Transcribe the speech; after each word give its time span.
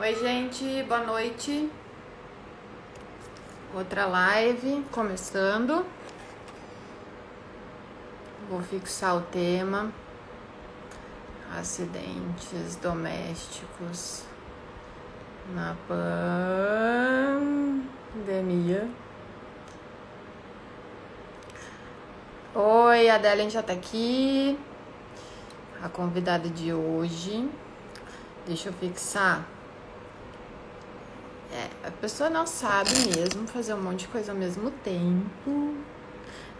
Oi, 0.00 0.14
gente, 0.14 0.84
boa 0.84 1.00
noite. 1.00 1.68
Outra 3.74 4.06
live 4.06 4.84
começando. 4.92 5.84
Vou 8.48 8.62
fixar 8.62 9.16
o 9.16 9.22
tema: 9.22 9.90
acidentes 11.58 12.76
domésticos 12.76 14.22
na 15.52 15.74
pandemia. 18.22 18.88
Oi, 22.54 23.10
a 23.10 23.18
já 23.50 23.64
tá 23.64 23.72
aqui. 23.72 24.56
A 25.82 25.88
convidada 25.88 26.48
de 26.48 26.72
hoje. 26.72 27.50
Deixa 28.46 28.68
eu 28.68 28.72
fixar. 28.74 29.57
É, 31.50 31.88
a 31.88 31.90
pessoa 31.90 32.28
não 32.28 32.46
sabe 32.46 32.90
mesmo 33.16 33.46
fazer 33.46 33.72
um 33.72 33.80
monte 33.80 34.00
de 34.00 34.08
coisa 34.08 34.32
ao 34.32 34.38
mesmo 34.38 34.70
tempo. 34.70 35.74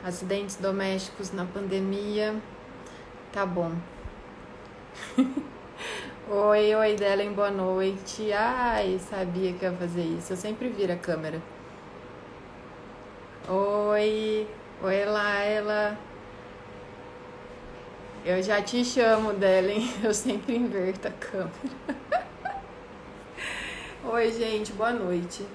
Acidentes 0.03 0.57
domésticos 0.57 1.31
na 1.33 1.45
pandemia. 1.45 2.35
Tá 3.33 3.45
bom. 3.45 3.73
oi, 6.31 6.75
oi, 6.75 6.95
Delen, 6.95 7.33
boa 7.33 7.51
noite. 7.51 8.33
Ai, 8.33 8.99
sabia 8.99 9.53
que 9.53 9.65
ia 9.65 9.73
fazer 9.73 10.03
isso. 10.03 10.33
Eu 10.33 10.37
sempre 10.37 10.69
viro 10.71 10.93
a 10.93 10.97
câmera. 10.97 11.43
Oi, 13.47 14.47
oi, 14.83 15.05
Laila. 15.05 15.99
Eu 18.25 18.43
já 18.43 18.63
te 18.63 18.83
chamo, 18.85 19.35
Delen. 19.35 19.91
Eu 20.03 20.15
sempre 20.15 20.57
inverto 20.57 21.09
a 21.09 21.11
câmera. 21.11 21.53
Oi, 24.11 24.33
gente, 24.33 24.73
boa 24.73 24.91
noite. 24.91 25.47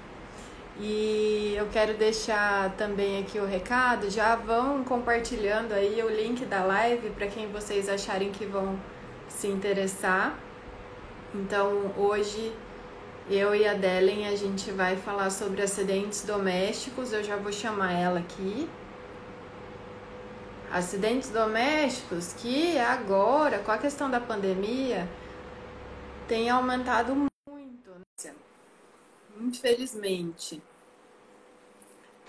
E 0.80 1.56
eu 1.58 1.68
quero 1.72 1.96
deixar 1.96 2.70
também 2.78 3.20
aqui 3.20 3.40
o 3.40 3.48
recado. 3.48 4.12
Já 4.12 4.36
vão 4.36 4.84
compartilhando 4.84 5.72
aí 5.73 6.00
o 6.04 6.08
link 6.08 6.46
da 6.46 6.64
live 6.64 7.09
para 7.09 7.26
quem 7.26 7.52
vocês 7.52 7.90
acharem 7.90 8.31
que 8.31 8.46
vão 8.46 8.80
se 9.28 9.48
interessar. 9.48 10.38
Então, 11.34 11.92
hoje 11.98 12.54
eu 13.28 13.56
e 13.56 13.68
a 13.68 13.74
Delen 13.74 14.28
a 14.28 14.36
gente 14.36 14.70
vai 14.70 14.98
falar 14.98 15.31
sobre 15.31 15.64
acidentes 15.64 16.24
domésticos. 16.24 17.12
Eu 17.12 17.24
já 17.24 17.36
vou 17.36 17.52
chamar 17.52 17.94
ela 17.94 18.20
aqui 18.20 18.70
acidentes 20.72 21.31
domésticos 21.31 22.34
que 22.34 22.78
agora, 22.78 23.58
com 23.59 23.72
a 23.72 23.80
questão 23.80 24.12
da 24.12 24.20
pandemia, 24.20 25.09
tem 26.28 26.52
aumentado 26.52 27.16
muito? 27.16 27.33
Infelizmente. 29.39 30.62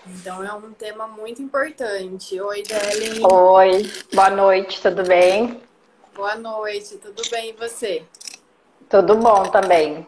Então 0.07 0.43
é 0.43 0.53
um 0.53 0.71
tema 0.73 1.07
muito 1.07 1.41
importante. 1.41 2.39
Oi, 2.39 2.63
Delen. 2.63 3.25
Oi, 3.25 3.91
boa 4.13 4.29
noite, 4.29 4.81
tudo 4.81 5.03
bem? 5.03 5.61
Boa 6.13 6.35
noite, 6.35 6.97
tudo 6.97 7.21
bem 7.29 7.49
e 7.49 7.53
você? 7.53 8.05
Tudo 8.87 9.15
bom 9.15 9.43
também. 9.49 10.07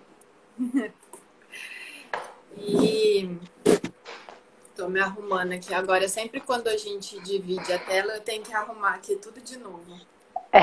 e 2.57 3.37
Tô 4.77 4.87
me 4.87 4.99
arrumando 4.99 5.53
aqui 5.53 5.73
agora. 5.73 6.07
Sempre 6.07 6.39
quando 6.39 6.67
a 6.67 6.77
gente 6.77 7.19
divide 7.21 7.73
a 7.73 7.79
tela, 7.79 8.13
eu 8.13 8.21
tenho 8.21 8.43
que 8.43 8.53
arrumar 8.53 8.93
aqui 8.93 9.15
tudo 9.15 9.41
de 9.41 9.57
novo. 9.57 9.99
É. 10.53 10.59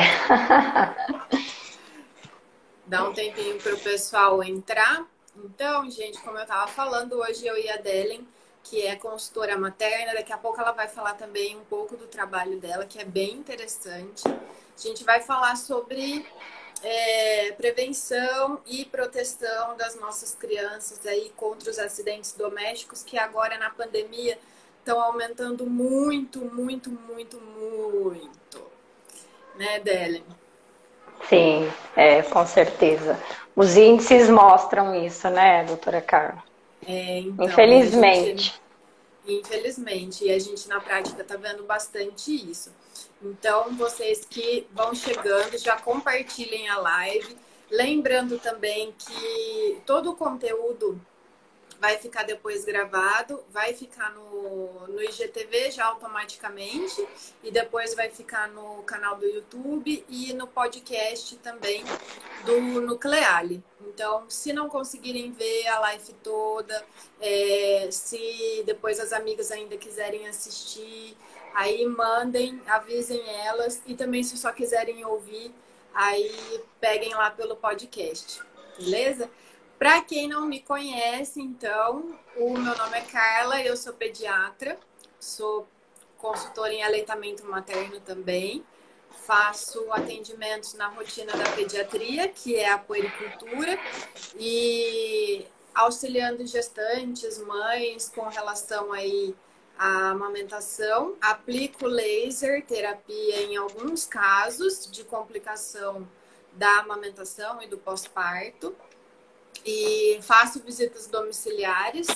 Dá 2.86 3.02
um 3.08 3.12
tempinho 3.12 3.60
para 3.60 3.74
o 3.74 3.78
pessoal 3.80 4.40
entrar. 4.44 5.04
Então, 5.36 5.90
gente, 5.90 6.20
como 6.20 6.36
eu 6.36 6.42
estava 6.42 6.66
falando, 6.68 7.14
hoje 7.18 7.46
eu 7.46 7.56
e 7.56 7.68
a 7.68 7.76
Delen, 7.76 8.26
que 8.62 8.86
é 8.86 8.96
consultora 8.96 9.58
materna, 9.58 10.14
daqui 10.14 10.32
a 10.32 10.38
pouco 10.38 10.60
ela 10.60 10.72
vai 10.72 10.88
falar 10.88 11.14
também 11.14 11.56
um 11.56 11.64
pouco 11.64 11.96
do 11.96 12.06
trabalho 12.06 12.58
dela, 12.58 12.86
que 12.86 12.98
é 12.98 13.04
bem 13.04 13.32
interessante. 13.32 14.22
A 14.26 14.80
gente 14.80 15.04
vai 15.04 15.20
falar 15.20 15.56
sobre 15.56 16.24
é, 16.82 17.52
prevenção 17.52 18.60
e 18.66 18.84
proteção 18.84 19.76
das 19.76 19.98
nossas 20.00 20.34
crianças 20.34 21.04
aí 21.06 21.32
contra 21.36 21.70
os 21.70 21.78
acidentes 21.78 22.32
domésticos 22.32 23.02
que 23.02 23.18
agora 23.18 23.58
na 23.58 23.70
pandemia 23.70 24.38
estão 24.78 25.00
aumentando 25.00 25.66
muito, 25.66 26.40
muito, 26.40 26.90
muito, 26.90 27.40
muito. 27.40 28.62
Né, 29.56 29.80
Delen? 29.80 30.24
Sim, 31.28 31.70
é, 31.96 32.22
com 32.22 32.46
certeza. 32.46 33.18
Os 33.56 33.76
índices 33.76 34.28
mostram 34.28 34.94
isso, 34.94 35.28
né, 35.30 35.64
doutora 35.64 36.00
Carla? 36.00 36.42
É, 36.86 37.18
então, 37.20 37.46
Infelizmente. 37.46 38.60
Gente, 39.24 39.40
infelizmente, 39.40 40.24
e 40.24 40.30
a 40.32 40.38
gente 40.38 40.68
na 40.68 40.80
prática 40.80 41.22
está 41.22 41.36
vendo 41.36 41.62
bastante 41.62 42.34
isso. 42.34 42.72
Então, 43.22 43.74
vocês 43.76 44.24
que 44.28 44.66
vão 44.72 44.94
chegando, 44.94 45.56
já 45.56 45.76
compartilhem 45.76 46.68
a 46.68 46.78
live. 46.78 47.36
Lembrando 47.70 48.38
também 48.38 48.94
que 48.98 49.78
todo 49.86 50.10
o 50.10 50.16
conteúdo 50.16 51.00
vai 51.84 51.98
ficar 51.98 52.22
depois 52.22 52.64
gravado, 52.64 53.44
vai 53.50 53.74
ficar 53.74 54.10
no, 54.14 54.86
no 54.88 55.02
IGTV 55.02 55.70
já 55.70 55.84
automaticamente 55.84 57.06
e 57.42 57.50
depois 57.50 57.94
vai 57.94 58.08
ficar 58.08 58.48
no 58.48 58.82
canal 58.84 59.16
do 59.16 59.26
YouTube 59.26 60.02
e 60.08 60.32
no 60.32 60.46
podcast 60.46 61.36
também 61.36 61.84
do 62.46 62.58
Nucleale. 62.80 63.62
Então, 63.82 64.24
se 64.30 64.50
não 64.50 64.66
conseguirem 64.66 65.30
ver 65.32 65.66
a 65.66 65.78
live 65.80 66.14
toda, 66.22 66.82
é, 67.20 67.88
se 67.90 68.62
depois 68.64 68.98
as 68.98 69.12
amigas 69.12 69.50
ainda 69.50 69.76
quiserem 69.76 70.26
assistir, 70.26 71.14
Aí 71.54 71.86
mandem, 71.86 72.60
avisem 72.66 73.22
elas 73.46 73.80
e 73.86 73.94
também 73.94 74.24
se 74.24 74.36
só 74.36 74.50
quiserem 74.50 75.04
ouvir, 75.04 75.54
aí 75.94 76.60
peguem 76.80 77.14
lá 77.14 77.30
pelo 77.30 77.54
podcast, 77.54 78.42
beleza? 78.76 79.30
Para 79.84 80.00
quem 80.00 80.26
não 80.26 80.46
me 80.46 80.60
conhece, 80.60 81.42
então, 81.42 82.18
o 82.38 82.56
meu 82.56 82.74
nome 82.74 82.96
é 82.96 83.02
Carla, 83.02 83.60
eu 83.60 83.76
sou 83.76 83.92
pediatra, 83.92 84.78
sou 85.20 85.68
consultora 86.16 86.72
em 86.72 86.82
aleitamento 86.82 87.44
materno 87.44 88.00
também, 88.00 88.64
faço 89.26 89.92
atendimentos 89.92 90.72
na 90.72 90.88
rotina 90.88 91.36
da 91.36 91.44
pediatria, 91.50 92.28
que 92.28 92.56
é 92.56 92.70
a 92.70 92.78
puericultura, 92.78 93.78
e 94.40 95.44
auxiliando 95.74 96.46
gestantes, 96.46 97.36
mães 97.40 98.08
com 98.08 98.26
relação 98.26 98.90
aí 98.90 99.36
a 99.76 100.12
amamentação, 100.12 101.14
aplico 101.20 101.86
laser 101.86 102.64
terapia 102.64 103.42
em 103.42 103.58
alguns 103.58 104.06
casos 104.06 104.90
de 104.90 105.04
complicação 105.04 106.08
da 106.54 106.78
amamentação 106.78 107.60
e 107.60 107.66
do 107.66 107.76
pós-parto 107.76 108.74
e 109.64 110.18
faço 110.22 110.60
visitas 110.60 111.06
domiciliares 111.06 112.06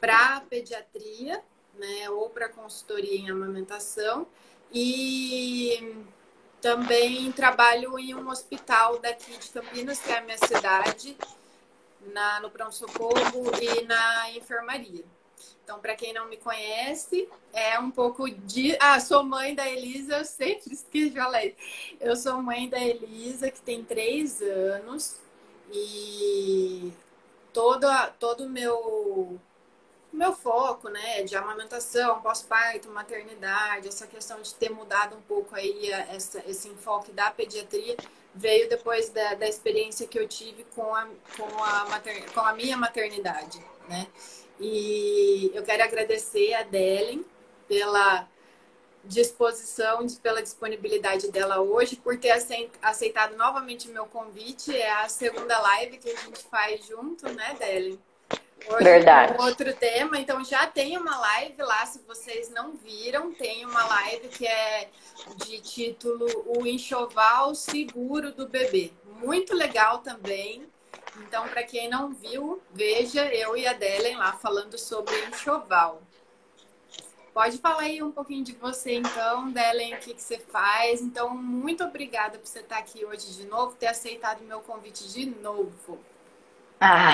para 0.00 0.40
pediatria, 0.42 1.42
né, 1.74 2.10
ou 2.10 2.30
para 2.30 2.48
consultoria 2.48 3.18
em 3.18 3.30
amamentação 3.30 4.26
e 4.72 6.04
também 6.60 7.30
trabalho 7.32 7.98
em 7.98 8.14
um 8.14 8.28
hospital 8.28 8.98
daqui 8.98 9.36
de 9.36 9.50
Campinas, 9.50 10.00
que 10.00 10.10
é 10.10 10.18
a 10.18 10.22
minha 10.22 10.38
cidade, 10.38 11.16
na, 12.12 12.40
no 12.40 12.50
pronto-socorro 12.50 13.52
e 13.60 13.82
na 13.84 14.30
enfermaria. 14.32 15.04
Então, 15.62 15.80
para 15.80 15.96
quem 15.96 16.12
não 16.12 16.28
me 16.28 16.36
conhece, 16.36 17.28
é 17.52 17.78
um 17.78 17.90
pouco 17.90 18.30
de. 18.30 18.76
Ah, 18.80 19.00
sou 19.00 19.24
mãe 19.24 19.54
da 19.54 19.68
Elisa, 19.68 20.18
eu 20.18 20.24
sempre 20.24 20.70
esqueci 20.74 21.10
de 21.10 21.16
falar 21.16 21.44
isso. 21.44 21.56
Eu 22.00 22.14
sou 22.14 22.40
mãe 22.40 22.68
da 22.68 22.78
Elisa, 22.78 23.50
que 23.50 23.60
tem 23.60 23.84
três 23.84 24.40
anos, 24.40 25.20
e 25.72 26.92
todo 27.52 27.86
todo 28.18 28.44
o 28.44 28.48
meu, 28.48 29.38
meu 30.12 30.32
foco, 30.32 30.88
né, 30.88 31.22
de 31.22 31.36
amamentação, 31.36 32.20
pós-parto, 32.20 32.88
maternidade, 32.90 33.88
essa 33.88 34.06
questão 34.06 34.40
de 34.40 34.54
ter 34.54 34.70
mudado 34.70 35.16
um 35.16 35.20
pouco 35.22 35.54
aí 35.54 35.90
essa, 35.90 36.42
esse 36.46 36.68
enfoque 36.68 37.12
da 37.12 37.30
pediatria, 37.30 37.96
veio 38.34 38.68
depois 38.68 39.08
da, 39.08 39.34
da 39.34 39.48
experiência 39.48 40.06
que 40.06 40.18
eu 40.18 40.28
tive 40.28 40.64
com 40.74 40.94
a, 40.94 41.08
com 41.36 41.64
a, 41.64 42.02
com 42.34 42.40
a 42.40 42.52
minha 42.52 42.76
maternidade, 42.76 43.64
né? 43.88 44.06
E 44.58 45.50
eu 45.54 45.62
quero 45.62 45.82
agradecer 45.82 46.54
a 46.54 46.62
Delen 46.62 47.24
pela 47.68 48.26
disposição, 49.06 50.06
pela 50.22 50.42
disponibilidade 50.42 51.30
dela 51.30 51.60
hoje, 51.60 51.96
por 51.96 52.18
ter 52.18 52.32
aceitado 52.82 53.36
novamente 53.36 53.88
o 53.88 53.92
meu 53.92 54.06
convite. 54.06 54.74
É 54.74 54.90
a 54.92 55.08
segunda 55.08 55.58
live 55.58 55.98
que 55.98 56.10
a 56.10 56.16
gente 56.16 56.42
faz 56.44 56.86
junto, 56.86 57.30
né, 57.32 57.56
Delen? 57.58 57.98
Hoje 58.68 58.84
Verdade. 58.84 59.34
Um 59.38 59.44
outro 59.44 59.72
tema, 59.74 60.18
então 60.18 60.44
já 60.44 60.66
tem 60.66 60.96
uma 60.96 61.16
live 61.18 61.62
lá, 61.62 61.86
se 61.86 62.00
vocês 62.00 62.50
não 62.50 62.72
viram, 62.72 63.32
tem 63.32 63.64
uma 63.64 63.84
live 63.84 64.28
que 64.28 64.46
é 64.46 64.88
de 65.44 65.60
título 65.60 66.26
O 66.46 66.66
Enxoval 66.66 67.54
Seguro 67.54 68.32
do 68.32 68.48
Bebê. 68.48 68.90
Muito 69.22 69.54
legal 69.54 69.98
também. 69.98 70.66
Então, 71.18 71.48
para 71.48 71.62
quem 71.62 71.88
não 71.88 72.12
viu, 72.12 72.60
veja 72.72 73.24
eu 73.32 73.56
e 73.56 73.66
a 73.66 73.72
Delen 73.72 74.16
lá 74.16 74.32
falando 74.32 74.76
sobre 74.76 75.14
enxoval. 75.26 76.02
Pode 77.36 77.58
falar 77.58 77.82
aí 77.82 78.02
um 78.02 78.10
pouquinho 78.10 78.42
de 78.42 78.52
você, 78.52 78.94
então, 78.94 79.50
Delen, 79.50 79.92
o 79.92 79.98
que, 79.98 80.14
que 80.14 80.22
você 80.22 80.38
faz. 80.38 81.02
Então, 81.02 81.36
muito 81.36 81.84
obrigada 81.84 82.38
por 82.38 82.46
você 82.46 82.60
estar 82.60 82.78
aqui 82.78 83.04
hoje 83.04 83.30
de 83.32 83.44
novo, 83.44 83.76
ter 83.78 83.88
aceitado 83.88 84.40
o 84.40 84.44
meu 84.44 84.60
convite 84.60 85.06
de 85.12 85.26
novo. 85.42 85.98
Ah, 86.80 87.12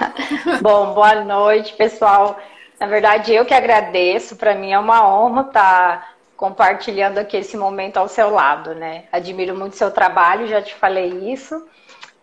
bom, 0.60 0.92
boa 0.92 1.24
noite, 1.24 1.72
pessoal. 1.76 2.38
Na 2.78 2.86
verdade, 2.86 3.32
eu 3.32 3.46
que 3.46 3.54
agradeço. 3.54 4.36
Para 4.36 4.54
mim 4.54 4.70
é 4.70 4.78
uma 4.78 5.08
honra 5.08 5.40
estar 5.40 6.14
compartilhando 6.36 7.16
aqui 7.16 7.38
esse 7.38 7.56
momento 7.56 7.96
ao 7.96 8.06
seu 8.06 8.28
lado, 8.28 8.74
né? 8.74 9.04
Admiro 9.10 9.56
muito 9.56 9.76
seu 9.76 9.90
trabalho, 9.90 10.46
já 10.46 10.60
te 10.60 10.74
falei 10.74 11.32
isso. 11.32 11.66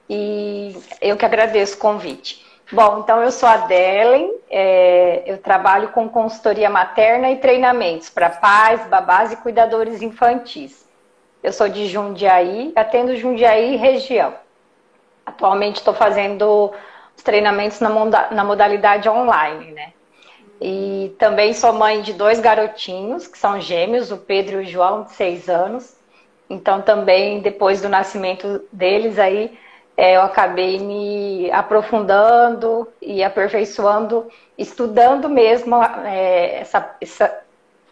E 0.08 0.80
eu 1.02 1.18
que 1.18 1.26
agradeço 1.26 1.74
o 1.74 1.80
convite. 1.80 2.51
Bom, 2.74 3.00
então 3.00 3.22
eu 3.22 3.32
sou 3.32 3.50
a 3.50 3.58
Delen, 3.58 4.32
é, 4.50 5.24
eu 5.26 5.38
trabalho 5.40 5.90
com 5.90 6.08
consultoria 6.08 6.70
materna 6.70 7.30
e 7.30 7.36
treinamentos 7.36 8.10
para 8.10 8.30
pais, 8.30 8.88
babás 8.88 9.34
e 9.34 9.36
cuidadores 9.36 10.02
infantis. 10.02 10.88
Eu 11.44 11.52
sou 11.52 11.68
de 11.68 11.88
Jundiaí, 11.88 12.72
atendo 12.74 13.18
Jundiaí 13.18 13.76
região. 13.76 14.34
Atualmente 15.26 15.78
estou 15.78 15.94
fazendo 15.94 16.72
os 17.18 17.22
treinamentos 17.22 17.82
na, 17.82 17.90
na 18.32 18.44
modalidade 18.46 19.10
online, 19.10 19.72
né? 19.72 19.92
E 20.62 21.14
também 21.20 21.54
sou 21.54 21.74
mãe 21.74 22.02
de 22.02 22.14
dois 22.14 22.40
garotinhos, 22.40 23.28
que 23.28 23.38
são 23.38 23.60
gêmeos, 23.60 24.12
o 24.12 24.18
Pedro 24.18 24.62
e 24.62 24.66
o 24.66 24.70
João, 24.70 25.04
de 25.04 25.12
seis 25.12 25.50
anos. 25.50 25.98
Então 26.50 26.82
também, 26.82 27.42
depois 27.42 27.82
do 27.82 27.90
nascimento 27.90 28.64
deles 28.72 29.20
aí, 29.20 29.58
é, 29.96 30.16
eu 30.16 30.22
acabei 30.22 30.80
me 30.80 31.52
aprofundando 31.52 32.88
e 33.02 33.24
aperfeiçoando, 33.24 34.28
estudando 34.58 35.30
mesmo 35.30 35.82
é, 35.84 36.62
essa, 36.62 36.96
essa, 37.00 37.40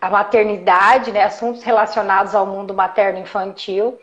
a 0.02 0.10
maternidade, 0.10 1.12
né, 1.12 1.24
assuntos 1.24 1.64
relacionados 1.64 2.34
ao 2.34 2.46
mundo 2.46 2.74
materno-infantil. 2.74 4.00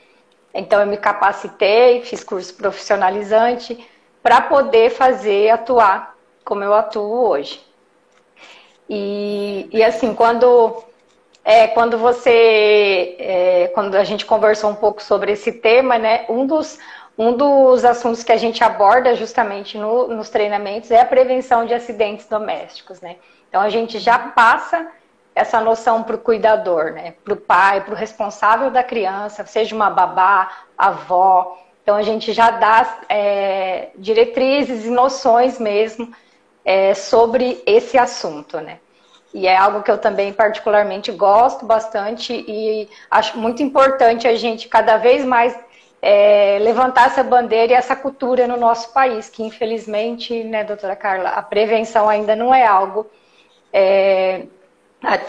Então, 0.53 0.81
eu 0.81 0.87
me 0.87 0.97
capacitei, 0.97 2.03
fiz 2.03 2.23
curso 2.23 2.55
profissionalizante 2.55 3.87
para 4.23 4.41
poder 4.41 4.91
fazer, 4.91 5.51
atuar 5.51 6.17
como 6.45 6.63
eu 6.63 6.75
atuo 6.75 7.29
hoje. 7.29 7.61
E, 8.89 9.69
e 9.73 9.83
assim, 9.83 10.15
quando, 10.15 10.83
é, 11.45 11.67
quando 11.69 11.99
você, 11.99 13.17
é, 13.19 13.71
quando 13.75 13.97
a 13.97 14.05
gente 14.05 14.25
conversou 14.25 14.71
um 14.71 14.75
pouco 14.75 15.03
sobre 15.03 15.33
esse 15.33 15.53
tema, 15.53 15.99
né, 15.99 16.25
um 16.29 16.47
dos, 16.47 16.79
um 17.19 17.33
dos 17.33 17.85
assuntos 17.85 18.23
que 18.23 18.33
a 18.33 18.37
gente 18.37 18.63
aborda 18.63 19.15
justamente 19.15 19.79
no, 19.79 20.09
nos 20.09 20.29
treinamentos 20.29 20.91
é 20.91 21.01
a 21.01 21.05
prevenção 21.05 21.65
de 21.65 21.73
acidentes 21.73 22.27
domésticos, 22.27 23.01
né? 23.01 23.17
Então 23.49 23.61
a 23.61 23.71
gente 23.71 23.99
já 23.99 24.19
passa 24.19 24.87
essa 25.35 25.61
noção 25.61 26.03
para 26.03 26.17
o 26.17 26.19
cuidador, 26.19 26.93
né? 26.93 27.15
Para 27.25 27.33
o 27.33 27.37
pai, 27.37 27.83
para 27.83 27.95
o 27.95 27.97
responsável 27.97 28.71
da 28.71 28.83
criança, 28.83 29.47
seja 29.47 29.75
uma 29.75 29.89
babá, 29.89 30.51
avó. 30.77 31.59
Então 31.83 31.97
a 31.97 32.03
gente 32.03 32.33
já 32.33 32.51
dá 32.51 33.01
é, 33.09 33.91
diretrizes 33.97 34.85
e 34.85 34.91
noções 34.91 35.59
mesmo 35.59 36.13
é, 36.65 36.93
sobre 36.93 37.63
esse 37.65 37.97
assunto, 37.97 38.61
né? 38.61 38.79
E 39.33 39.47
é 39.47 39.57
algo 39.57 39.83
que 39.83 39.91
eu 39.91 39.99
também 39.99 40.33
particularmente 40.33 41.13
gosto 41.13 41.65
bastante 41.67 42.33
e 42.33 42.89
acho 43.11 43.39
muito 43.39 43.63
importante 43.63 44.27
a 44.27 44.35
gente 44.35 44.69
cada 44.69 44.97
vez 44.97 45.25
mais 45.25 45.55
é, 46.01 46.59
levantar 46.61 47.07
essa 47.07 47.23
bandeira 47.23 47.73
e 47.73 47.77
essa 47.77 47.97
cultura 47.97 48.47
no 48.47 48.57
nosso 48.57 48.93
país, 48.93 49.29
que 49.29 49.43
infelizmente, 49.43 50.45
né, 50.45 50.65
doutora 50.65 50.97
Carla, 50.97 51.31
a 51.31 51.43
prevenção 51.43 52.09
ainda 52.09 52.37
não 52.37 52.55
é 52.55 52.67
algo 52.67 53.11
é, 53.73 54.47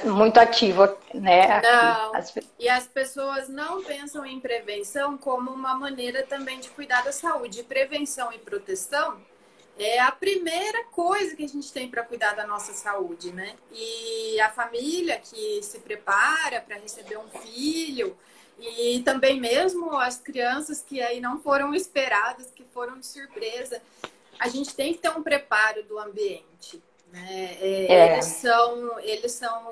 muito 0.06 0.40
ativo, 0.40 0.88
né? 1.14 1.62
Não. 1.62 2.16
As... 2.16 2.34
E 2.60 2.70
as 2.70 2.88
pessoas 2.88 3.50
não 3.50 3.84
pensam 3.84 4.26
em 4.26 4.40
prevenção 4.40 5.18
como 5.18 5.52
uma 5.52 5.76
maneira 5.76 6.24
também 6.24 6.60
de 6.60 6.70
cuidar 6.70 7.04
da 7.04 7.12
saúde. 7.12 7.64
Prevenção 7.64 8.32
e 8.32 8.40
proteção 8.40 9.18
é 9.78 10.00
a 10.00 10.12
primeira 10.12 10.86
coisa 10.86 11.36
que 11.36 11.44
a 11.44 11.48
gente 11.48 11.72
tem 11.72 11.88
para 11.90 12.04
cuidar 12.04 12.36
da 12.36 12.48
nossa 12.48 12.74
saúde, 12.74 13.32
né? 13.32 13.54
E 13.72 14.40
a 14.40 14.50
família 14.50 15.20
que 15.20 15.62
se 15.62 15.80
prepara 15.80 16.62
para 16.62 16.78
receber 16.78 17.18
um 17.18 17.28
filho, 17.40 18.18
e 18.60 19.02
também 19.04 19.40
mesmo 19.40 19.96
as 19.98 20.18
crianças 20.18 20.82
que 20.82 21.02
aí 21.02 21.20
não 21.20 21.40
foram 21.40 21.74
esperadas, 21.74 22.48
que 22.56 22.64
foram 22.74 23.00
de 23.00 23.06
surpresa, 23.06 23.82
a 24.40 24.48
gente 24.48 24.76
tem 24.76 24.94
que 24.94 25.00
ter 25.00 25.10
um 25.10 25.24
preparo 25.24 25.84
do 25.84 26.00
ambiente. 26.00 26.82
Né? 27.12 27.58
É, 27.62 27.86
é. 27.94 28.14
Eles 28.14 28.26
são, 28.26 29.00
eles 29.00 29.32
são 29.32 29.68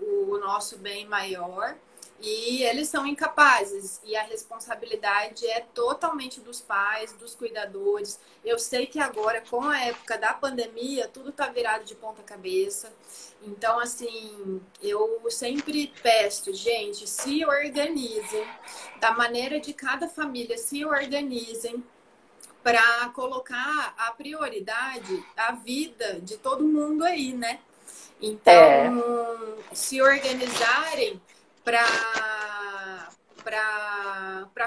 o, 0.00 0.30
o 0.30 0.38
nosso 0.38 0.78
bem 0.78 1.06
maior 1.06 1.76
e 2.22 2.62
eles 2.62 2.86
são 2.86 3.04
incapazes 3.04 4.00
e 4.04 4.14
a 4.14 4.22
responsabilidade 4.22 5.44
é 5.44 5.60
totalmente 5.74 6.40
dos 6.40 6.60
pais, 6.60 7.12
dos 7.14 7.34
cuidadores. 7.34 8.20
Eu 8.44 8.60
sei 8.60 8.86
que 8.86 9.00
agora, 9.00 9.42
com 9.50 9.60
a 9.64 9.80
época 9.80 10.16
da 10.16 10.32
pandemia, 10.32 11.08
tudo 11.08 11.30
está 11.30 11.48
virado 11.48 11.84
de 11.84 11.96
ponta 11.96 12.22
cabeça. 12.22 12.92
Então, 13.42 13.80
assim, 13.80 14.60
eu 14.80 15.20
sempre 15.30 15.92
peço, 16.00 16.54
gente, 16.54 17.08
se 17.08 17.44
organizem 17.44 18.46
da 19.00 19.10
maneira 19.10 19.58
de 19.58 19.74
cada 19.74 20.08
família, 20.08 20.56
se 20.56 20.84
organizem 20.84 21.82
para 22.62 23.08
colocar 23.08 23.94
a 23.98 24.12
prioridade 24.12 25.26
a 25.36 25.50
vida 25.50 26.20
de 26.20 26.36
todo 26.36 26.62
mundo 26.62 27.02
aí, 27.02 27.32
né? 27.32 27.58
Então, 28.20 28.54
é. 28.54 29.74
se 29.74 30.00
organizarem 30.00 31.20
para 31.64 33.08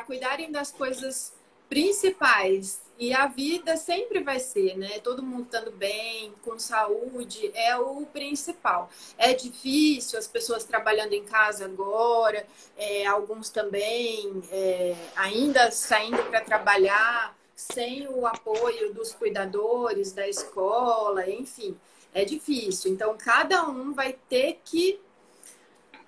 cuidarem 0.05 0.51
das 0.51 0.71
coisas 0.71 1.33
principais. 1.69 2.83
E 2.97 3.13
a 3.13 3.27
vida 3.27 3.75
sempre 3.75 4.23
vai 4.23 4.39
ser, 4.39 4.77
né? 4.77 4.99
Todo 4.99 5.21
mundo 5.21 5.43
estando 5.43 5.69
bem, 5.69 6.33
com 6.45 6.57
saúde, 6.57 7.51
é 7.53 7.75
o 7.75 8.05
principal. 8.05 8.89
É 9.17 9.33
difícil, 9.33 10.17
as 10.17 10.29
pessoas 10.29 10.63
trabalhando 10.63 11.11
em 11.11 11.25
casa 11.25 11.65
agora, 11.65 12.47
é, 12.77 13.05
alguns 13.05 13.49
também 13.49 14.41
é, 14.49 14.95
ainda 15.13 15.71
saindo 15.71 16.23
para 16.29 16.39
trabalhar 16.39 17.35
sem 17.53 18.07
o 18.07 18.25
apoio 18.25 18.93
dos 18.93 19.13
cuidadores, 19.13 20.13
da 20.13 20.27
escola, 20.27 21.29
enfim, 21.29 21.77
é 22.13 22.23
difícil. 22.23 22.91
Então, 22.93 23.17
cada 23.17 23.67
um 23.67 23.93
vai 23.93 24.13
ter 24.29 24.61
que 24.63 25.01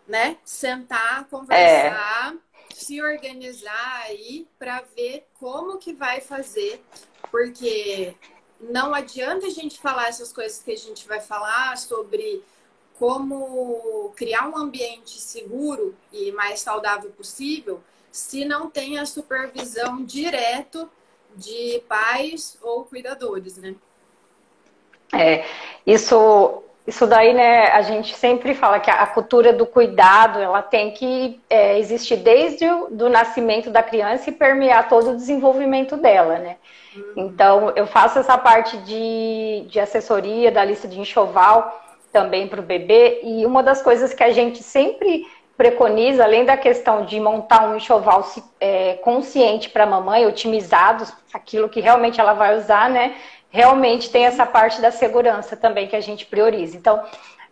né, 0.08 0.38
sentar, 0.44 1.26
conversar, 1.26 2.34
é. 2.34 2.74
se 2.74 3.02
organizar 3.02 4.04
aí 4.06 4.48
para 4.58 4.84
ver 4.96 5.28
como 5.40 5.78
que 5.78 5.94
vai 5.94 6.22
fazer, 6.22 6.84
porque 7.30 8.16
não 8.60 8.94
adianta 8.94 9.48
a 9.48 9.52
gente 9.52 9.80
falar 9.80 10.08
essas 10.08 10.32
coisas 10.32 10.62
que 10.64 10.72
a 10.72 10.78
gente 10.78 11.08
vai 11.08 11.20
falar 11.20 11.78
sobre 11.78 12.44
como 12.98 14.12
criar 14.16 14.48
um 14.50 14.58
ambiente 14.58 15.20
seguro 15.20 15.96
e 16.12 16.32
mais 16.32 16.62
saudável 16.62 17.12
possível 17.12 17.82
se 18.12 18.46
não 18.46 18.70
tem 18.70 18.98
a 18.98 19.06
supervisão 19.06 20.04
direto 20.04 20.90
de 21.36 21.84
pais 21.88 22.58
ou 22.62 22.84
cuidadores, 22.86 23.58
né? 23.58 23.76
É, 25.14 25.46
isso 25.86 26.64
isso 26.88 27.06
daí, 27.06 27.34
né, 27.34 27.68
a 27.72 27.82
gente 27.82 28.16
sempre 28.16 28.56
fala 28.56 28.80
que 28.80 28.90
a 28.90 29.06
cultura 29.08 29.52
do 29.52 29.66
cuidado, 29.66 30.40
ela 30.40 30.62
tem 30.62 30.92
que 30.92 31.38
é, 31.50 31.78
existir 31.78 32.16
desde 32.16 32.66
o 32.66 32.88
do 32.90 33.10
nascimento 33.10 33.70
da 33.70 33.84
criança 33.84 34.30
e 34.30 34.34
permear 34.34 34.88
todo 34.88 35.12
o 35.12 35.16
desenvolvimento 35.16 35.98
dela, 35.98 36.40
né? 36.40 36.56
Uhum. 36.96 37.14
Então, 37.18 37.74
eu 37.76 37.86
faço 37.86 38.20
essa 38.20 38.38
parte 38.38 38.78
de, 38.78 39.66
de 39.68 39.82
assessoria 39.82 40.50
da 40.50 40.64
lista 40.64 40.88
de 40.88 40.98
enxoval 40.98 41.84
também 42.14 42.48
para 42.48 42.62
o 42.62 42.64
bebê, 42.64 43.20
e 43.22 43.46
uma 43.46 43.62
das 43.62 43.82
coisas 43.82 44.14
que 44.14 44.24
a 44.24 44.32
gente 44.32 44.64
sempre 44.64 45.28
preconiza, 45.58 46.24
além 46.24 46.46
da 46.46 46.56
questão 46.56 47.04
de 47.04 47.20
montar 47.20 47.68
um 47.68 47.76
enxoval 47.76 48.26
é, 48.62 48.94
consciente 49.04 49.70
para 49.70 49.84
a 49.84 49.88
mamãe, 49.88 50.26
otimizado, 50.26 51.06
aquilo 51.34 51.68
que 51.68 51.82
realmente 51.82 52.22
ela 52.22 52.34
vai 52.34 52.56
usar, 52.58 52.90
né? 52.90 53.16
Realmente 53.50 54.10
tem 54.10 54.26
essa 54.26 54.46
parte 54.46 54.82
da 54.82 54.92
segurança 54.92 55.56
também 55.56 55.88
que 55.88 55.96
a 55.96 56.02
gente 56.02 56.26
prioriza. 56.26 56.76
Então, 56.78 57.04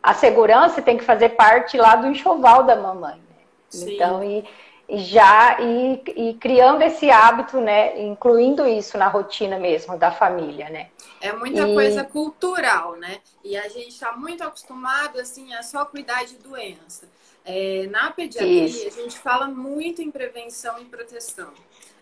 a 0.02 0.14
segurança 0.14 0.82
tem 0.82 0.98
que 0.98 1.04
fazer 1.04 1.30
parte 1.30 1.78
lá 1.78 1.96
do 1.96 2.08
enxoval 2.08 2.64
da 2.64 2.76
mamãe. 2.76 3.16
Né? 3.16 3.94
Então, 3.94 4.24
e, 4.24 4.46
e 4.88 5.00
já 5.00 5.58
e, 5.60 6.02
e, 6.16 6.34
criando 6.36 6.84
esse 6.84 7.10
hábito, 7.10 7.60
né, 7.60 8.00
incluindo 8.02 8.68
isso 8.68 8.98
na 8.98 9.08
rotina 9.08 9.58
mesmo 9.58 9.98
da 9.98 10.12
família, 10.12 10.70
né? 10.70 10.90
É 11.20 11.34
muita 11.34 11.68
e... 11.68 11.74
coisa 11.74 12.04
cultural, 12.04 12.96
né? 12.98 13.18
E 13.44 13.58
a 13.58 13.68
gente 13.68 13.90
está 13.90 14.12
muito 14.12 14.44
acostumado 14.44 15.20
assim 15.20 15.54
a 15.56 15.64
só 15.64 15.86
cuidar 15.86 16.24
de 16.26 16.36
doença. 16.38 17.10
É, 17.44 17.88
na 17.92 18.12
pediatria, 18.12 18.66
isso. 18.66 18.88
a 18.88 19.02
gente 19.04 19.20
fala 19.20 19.48
muito 19.48 20.02
em 20.02 20.10
prevenção 20.10 20.80
e 20.80 20.86
proteção. 20.86 21.52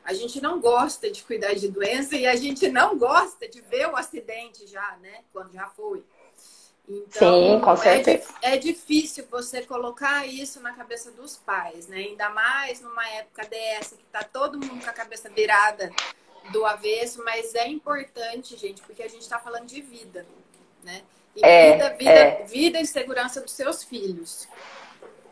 A 0.06 0.14
gente 0.14 0.42
não 0.42 0.60
gosta 0.60 1.10
de 1.10 1.24
cuidar 1.24 1.54
de 1.54 1.68
doença 1.68 2.16
e 2.16 2.26
a 2.28 2.36
gente 2.36 2.68
não 2.70 2.98
gosta 2.98 3.48
de 3.48 3.62
ver 3.62 3.88
o 3.90 3.96
acidente 3.96 4.68
já, 4.68 4.98
né? 5.02 5.24
Quando 5.32 5.54
já 5.54 5.68
foi. 5.68 6.04
Então, 6.88 7.54
Sim, 7.54 7.62
com 7.62 7.78
certeza. 7.78 8.28
É, 8.42 8.56
é 8.56 8.58
difícil 8.58 9.26
você 9.32 9.62
colocar 9.62 10.28
isso 10.28 10.60
na 10.60 10.74
cabeça 10.74 11.12
dos 11.12 11.38
pais, 11.38 11.88
né? 11.88 11.98
Ainda 11.98 12.30
mais 12.30 12.82
numa 12.82 13.08
época 13.10 13.46
dessa 13.48 13.96
que 13.96 14.04
tá 14.12 14.24
todo 14.24 14.60
mundo 14.60 14.84
com 14.84 14.90
a 14.90 14.94
cabeça 14.94 15.30
virada 15.30 15.92
do 16.52 16.66
avesso, 16.66 17.24
mas 17.24 17.56
é 17.56 17.68
importante, 17.70 18.58
gente, 18.58 18.82
porque 18.82 19.02
a 19.02 19.08
gente 19.08 19.22
está 19.22 19.40
falando 19.40 19.66
de 19.66 19.82
vida, 19.82 20.26
né? 20.84 21.04
E 21.36 21.44
é, 21.44 21.72
vida, 21.72 21.90
vida, 21.96 22.12
é. 22.12 22.44
vida 22.44 22.82
e 22.82 22.86
segurança 22.86 23.40
dos 23.40 23.54
seus 23.54 23.84
filhos. 23.84 24.48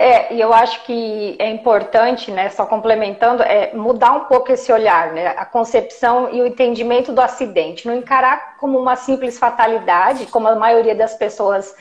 É, 0.01 0.33
e 0.33 0.41
eu 0.41 0.51
acho 0.51 0.83
que 0.83 1.35
é 1.37 1.47
importante, 1.51 2.31
né, 2.31 2.49
só 2.49 2.65
complementando, 2.65 3.43
é 3.43 3.71
mudar 3.71 4.13
um 4.13 4.21
pouco 4.21 4.51
esse 4.51 4.73
olhar, 4.73 5.13
né, 5.13 5.27
a 5.37 5.45
concepção 5.45 6.27
e 6.33 6.41
o 6.41 6.47
entendimento 6.47 7.11
do 7.11 7.21
acidente, 7.21 7.87
não 7.87 7.95
encarar 7.95 8.57
como 8.57 8.79
uma 8.79 8.95
simples 8.95 9.37
fatalidade, 9.37 10.25
como 10.25 10.47
a 10.47 10.55
maioria 10.55 10.95
das 10.95 11.13
pessoas 11.13 11.75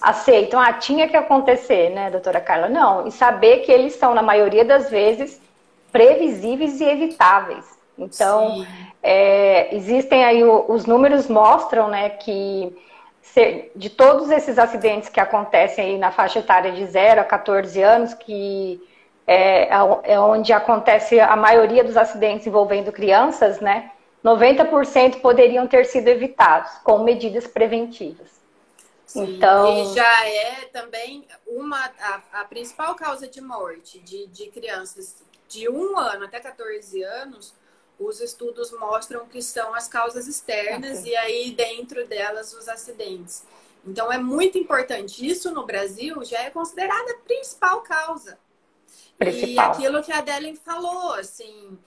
aceitam, 0.00 0.60
ah, 0.60 0.72
tinha 0.72 1.08
que 1.08 1.16
acontecer, 1.16 1.90
né, 1.90 2.10
doutora 2.10 2.40
Carla? 2.40 2.68
Não, 2.68 3.08
e 3.08 3.10
saber 3.10 3.62
que 3.62 3.72
eles 3.72 3.96
são, 3.96 4.14
na 4.14 4.22
maioria 4.22 4.64
das 4.64 4.88
vezes, 4.88 5.42
previsíveis 5.90 6.80
e 6.80 6.84
evitáveis. 6.84 7.64
Então, 7.98 8.64
é, 9.02 9.74
existem 9.74 10.24
aí, 10.24 10.44
os 10.44 10.86
números 10.86 11.26
mostram, 11.26 11.88
né, 11.88 12.10
que 12.10 12.72
de 13.74 13.90
todos 13.90 14.30
esses 14.30 14.58
acidentes 14.58 15.08
que 15.08 15.18
acontecem 15.18 15.84
aí 15.84 15.98
na 15.98 16.12
faixa 16.12 16.38
etária 16.38 16.72
de 16.72 16.86
0 16.86 17.20
a 17.20 17.24
14 17.24 17.82
anos, 17.82 18.14
que 18.14 18.80
é, 19.26 19.68
é 20.04 20.20
onde 20.20 20.52
acontece 20.52 21.18
a 21.18 21.34
maioria 21.34 21.82
dos 21.82 21.96
acidentes 21.96 22.46
envolvendo 22.46 22.92
crianças, 22.92 23.60
né? 23.60 23.90
90% 24.24 25.20
poderiam 25.20 25.66
ter 25.66 25.84
sido 25.84 26.08
evitados 26.08 26.72
com 26.84 26.98
medidas 26.98 27.46
preventivas. 27.46 28.34
Sim, 29.04 29.36
então, 29.36 29.84
e 29.84 29.94
já 29.94 30.26
é 30.26 30.66
também 30.72 31.26
uma 31.46 31.78
a, 32.00 32.40
a 32.40 32.44
principal 32.44 32.94
causa 32.94 33.28
de 33.28 33.40
morte 33.40 33.98
de, 34.00 34.26
de 34.28 34.48
crianças 34.48 35.22
de 35.48 35.68
um 35.68 35.98
ano 35.98 36.24
até 36.24 36.40
14 36.40 37.02
anos 37.02 37.54
os 37.98 38.20
estudos 38.20 38.72
mostram 38.72 39.26
que 39.26 39.40
são 39.42 39.74
as 39.74 39.88
causas 39.88 40.26
externas 40.26 41.00
okay. 41.00 41.12
e 41.12 41.16
aí 41.16 41.50
dentro 41.52 42.06
delas 42.06 42.52
os 42.52 42.68
acidentes. 42.68 43.44
Então 43.86 44.12
é 44.12 44.18
muito 44.18 44.58
importante. 44.58 45.26
Isso 45.26 45.50
no 45.52 45.66
Brasil 45.66 46.24
já 46.24 46.40
é 46.40 46.50
considerada 46.50 47.12
a 47.12 47.18
principal 47.18 47.82
causa. 47.82 48.38
Principal. 49.18 49.48
E 49.48 49.58
aquilo 49.58 50.02
que 50.02 50.12
a 50.12 50.18
Adelen 50.18 50.56
falou, 50.56 51.14
assim, 51.14 51.78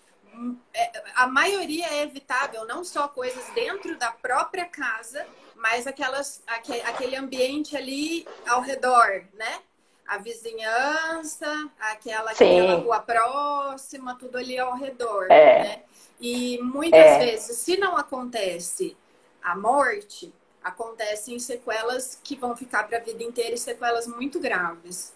é, 0.73 1.03
a 1.15 1.27
maioria 1.27 1.87
é 1.87 2.03
evitável, 2.03 2.65
não 2.65 2.83
só 2.83 3.07
coisas 3.07 3.43
dentro 3.53 3.97
da 3.97 4.11
própria 4.11 4.65
casa, 4.65 5.25
mas 5.55 5.87
aquelas, 5.87 6.43
aquele 6.45 7.15
ambiente 7.15 7.75
ali 7.75 8.27
ao 8.47 8.61
redor, 8.61 9.25
né? 9.33 9.61
A 10.07 10.17
vizinhança, 10.19 11.69
aquela, 11.79 12.31
aquela 12.31 12.75
rua 12.75 12.99
próxima, 13.01 14.15
tudo 14.15 14.37
ali 14.37 14.57
ao 14.57 14.73
redor. 14.75 15.25
É. 15.29 15.63
Né? 15.63 15.83
E 16.19 16.59
muitas 16.61 16.99
é. 16.99 17.19
vezes, 17.19 17.57
se 17.57 17.77
não 17.77 17.95
acontece 17.95 18.97
a 19.43 19.55
morte, 19.55 20.33
acontecem 20.63 21.39
sequelas 21.39 22.19
que 22.23 22.35
vão 22.35 22.55
ficar 22.55 22.87
para 22.87 22.97
a 22.97 23.01
vida 23.01 23.23
inteira 23.23 23.53
e 23.53 23.57
sequelas 23.57 24.07
muito 24.07 24.39
graves. 24.39 25.15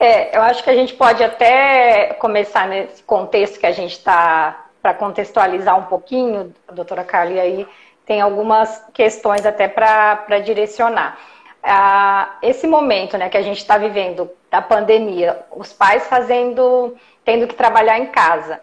É, 0.00 0.36
eu 0.36 0.42
acho 0.42 0.62
que 0.62 0.70
a 0.70 0.74
gente 0.74 0.94
pode 0.94 1.22
até 1.22 2.14
começar 2.14 2.68
nesse 2.68 3.02
contexto 3.02 3.58
que 3.58 3.66
a 3.66 3.72
gente 3.72 3.92
está, 3.92 4.66
para 4.80 4.94
contextualizar 4.94 5.76
um 5.76 5.86
pouquinho, 5.86 6.54
a 6.66 6.72
doutora 6.72 7.04
Carly 7.04 7.38
aí 7.38 7.68
tem 8.06 8.20
algumas 8.22 8.82
questões 8.94 9.44
até 9.44 9.68
para 9.68 10.38
direcionar. 10.38 11.18
Ah, 11.62 12.38
esse 12.40 12.66
momento 12.66 13.18
né, 13.18 13.28
que 13.28 13.36
a 13.36 13.42
gente 13.42 13.58
está 13.58 13.76
vivendo 13.76 14.30
da 14.50 14.62
pandemia, 14.62 15.44
os 15.50 15.72
pais 15.72 16.06
fazendo, 16.06 16.96
tendo 17.24 17.46
que 17.46 17.54
trabalhar 17.54 17.98
em 17.98 18.06
casa 18.06 18.62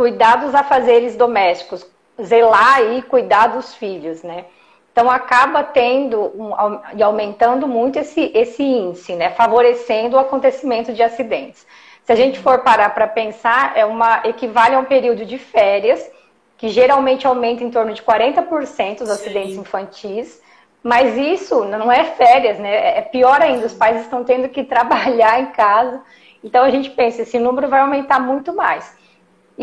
cuidar 0.00 0.36
dos 0.36 0.54
afazeres 0.54 1.14
domésticos, 1.14 1.86
zelar 2.22 2.80
e 2.94 3.02
cuidar 3.02 3.48
dos 3.48 3.74
filhos, 3.74 4.22
né? 4.22 4.46
Então 4.90 5.10
acaba 5.10 5.62
tendo 5.62 6.18
um, 6.18 6.52
e 6.96 7.02
aumentando 7.02 7.68
muito 7.68 7.98
esse, 7.98 8.32
esse 8.34 8.62
índice, 8.62 9.14
né? 9.14 9.28
Favorecendo 9.28 10.16
o 10.16 10.18
acontecimento 10.18 10.90
de 10.94 11.02
acidentes. 11.02 11.66
Se 12.02 12.10
a 12.12 12.16
gente 12.16 12.38
for 12.38 12.60
parar 12.60 12.94
para 12.94 13.06
pensar, 13.06 13.76
é 13.76 13.84
uma 13.84 14.22
equivale 14.24 14.74
a 14.74 14.78
um 14.78 14.86
período 14.86 15.26
de 15.26 15.36
férias 15.36 16.10
que 16.56 16.70
geralmente 16.70 17.26
aumenta 17.26 17.62
em 17.62 17.70
torno 17.70 17.92
de 17.92 18.02
40% 18.02 19.02
os 19.02 19.10
acidentes 19.10 19.52
Sim. 19.52 19.60
infantis. 19.60 20.40
Mas 20.82 21.14
isso 21.18 21.66
não 21.66 21.92
é 21.92 22.04
férias, 22.04 22.58
né? 22.58 22.96
É 22.96 23.02
pior 23.02 23.42
ainda, 23.42 23.66
os 23.66 23.74
pais 23.74 24.00
estão 24.00 24.24
tendo 24.24 24.48
que 24.48 24.64
trabalhar 24.74 25.40
em 25.40 25.52
casa. 25.52 26.00
Então 26.42 26.64
a 26.64 26.70
gente 26.70 26.88
pensa, 26.88 27.20
esse 27.20 27.38
número 27.38 27.68
vai 27.68 27.80
aumentar 27.80 28.18
muito 28.18 28.54
mais. 28.54 28.98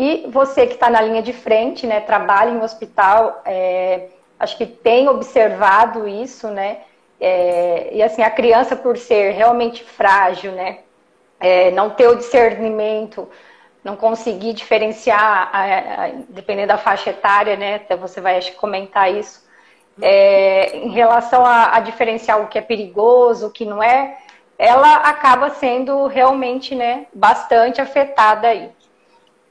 E 0.00 0.28
você 0.28 0.64
que 0.64 0.74
está 0.74 0.88
na 0.88 1.00
linha 1.00 1.20
de 1.20 1.32
frente, 1.32 1.84
né, 1.84 1.98
trabalha 1.98 2.50
em 2.50 2.62
hospital, 2.62 3.42
é, 3.44 4.10
acho 4.38 4.56
que 4.56 4.64
tem 4.64 5.08
observado 5.08 6.06
isso, 6.06 6.46
né? 6.46 6.82
É, 7.20 7.88
e 7.92 8.00
assim, 8.00 8.22
a 8.22 8.30
criança, 8.30 8.76
por 8.76 8.96
ser 8.96 9.32
realmente 9.32 9.82
frágil, 9.82 10.52
né? 10.52 10.78
É, 11.40 11.72
não 11.72 11.90
ter 11.90 12.06
o 12.06 12.14
discernimento, 12.14 13.28
não 13.82 13.96
conseguir 13.96 14.52
diferenciar, 14.52 15.50
a, 15.52 16.04
a, 16.04 16.08
dependendo 16.28 16.68
da 16.68 16.78
faixa 16.78 17.10
etária, 17.10 17.56
né? 17.56 17.74
Até 17.74 17.96
você 17.96 18.20
vai 18.20 18.36
acho, 18.36 18.52
comentar 18.52 19.12
isso. 19.12 19.44
É, 20.00 20.76
em 20.76 20.90
relação 20.90 21.44
a, 21.44 21.74
a, 21.74 21.80
diferenciar 21.80 22.40
o 22.40 22.46
que 22.46 22.56
é 22.56 22.62
perigoso, 22.62 23.48
o 23.48 23.50
que 23.50 23.64
não 23.64 23.82
é, 23.82 24.16
ela 24.56 24.94
acaba 24.94 25.50
sendo 25.50 26.06
realmente 26.06 26.76
né, 26.76 27.06
bastante 27.12 27.80
afetada 27.80 28.46
aí. 28.46 28.77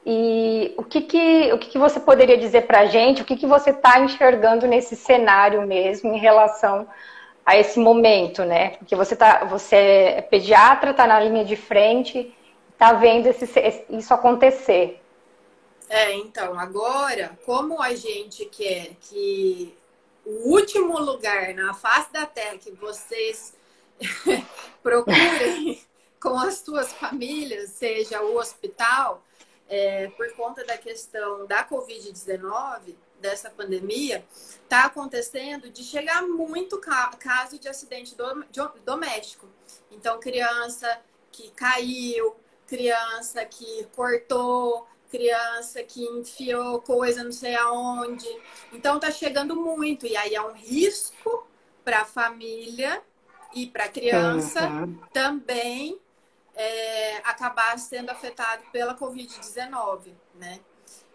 E 0.09 0.73
o 0.77 0.85
que, 0.85 1.01
que, 1.01 1.51
o 1.51 1.57
que, 1.57 1.67
que 1.67 1.77
você 1.77 1.99
poderia 1.99 2.37
dizer 2.37 2.61
para 2.61 2.79
a 2.79 2.85
gente? 2.85 3.21
O 3.21 3.25
que, 3.25 3.35
que 3.35 3.45
você 3.45 3.71
está 3.71 3.99
enxergando 3.99 4.65
nesse 4.65 4.95
cenário 4.95 5.67
mesmo 5.67 6.13
em 6.13 6.17
relação 6.17 6.87
a 7.45 7.57
esse 7.57 7.77
momento, 7.77 8.45
né? 8.45 8.69
Porque 8.77 8.95
você, 8.95 9.17
tá, 9.17 9.43
você 9.43 9.75
é 9.75 10.21
pediatra, 10.21 10.91
está 10.91 11.05
na 11.05 11.19
linha 11.19 11.43
de 11.43 11.57
frente, 11.57 12.33
está 12.71 12.93
vendo 12.93 13.27
esse, 13.27 13.45
isso 13.89 14.13
acontecer. 14.13 15.03
É, 15.89 16.13
então, 16.13 16.57
agora, 16.57 17.37
como 17.45 17.81
a 17.81 17.93
gente 17.93 18.45
quer 18.45 18.91
que 19.01 19.75
o 20.25 20.53
último 20.53 20.97
lugar 21.01 21.53
na 21.53 21.73
face 21.73 22.13
da 22.13 22.25
Terra 22.25 22.57
que 22.57 22.71
vocês 22.71 23.53
procurem 24.81 25.81
com 26.17 26.39
as 26.39 26.59
suas 26.59 26.93
famílias 26.93 27.71
seja 27.71 28.21
o 28.21 28.37
hospital, 28.37 29.21
é, 29.69 30.07
por 30.09 30.31
conta 30.33 30.63
da 30.65 30.77
questão 30.77 31.45
da 31.45 31.67
Covid-19, 31.67 32.95
dessa 33.19 33.49
pandemia, 33.49 34.23
está 34.31 34.85
acontecendo 34.85 35.69
de 35.69 35.83
chegar 35.83 36.21
muito 36.21 36.77
ca 36.77 37.09
caso 37.19 37.57
de 37.57 37.67
acidente 37.67 38.15
do 38.15 38.43
de 38.45 38.79
doméstico. 38.85 39.47
Então, 39.91 40.19
criança 40.19 41.01
que 41.31 41.49
caiu, 41.51 42.35
criança 42.67 43.43
que 43.45 43.87
cortou, 43.95 44.87
criança 45.09 45.81
que 45.83 46.03
enfiou 46.03 46.81
coisa 46.81 47.23
não 47.23 47.31
sei 47.31 47.55
aonde. 47.55 48.27
Então, 48.71 48.99
tá 48.99 49.11
chegando 49.11 49.55
muito. 49.55 50.05
E 50.05 50.15
aí 50.15 50.35
é 50.35 50.41
um 50.41 50.53
risco 50.53 51.47
para 51.83 52.01
a 52.01 52.05
família 52.05 53.01
e 53.55 53.65
para 53.65 53.85
a 53.85 53.89
criança 53.89 54.67
uhum. 54.67 54.99
também 55.11 55.99
é, 56.57 57.17
acabar 57.17 57.77
sendo 57.77 58.09
afetado 58.09 58.63
pela 58.71 58.97
Covid-19, 58.97 60.11
né? 60.33 60.59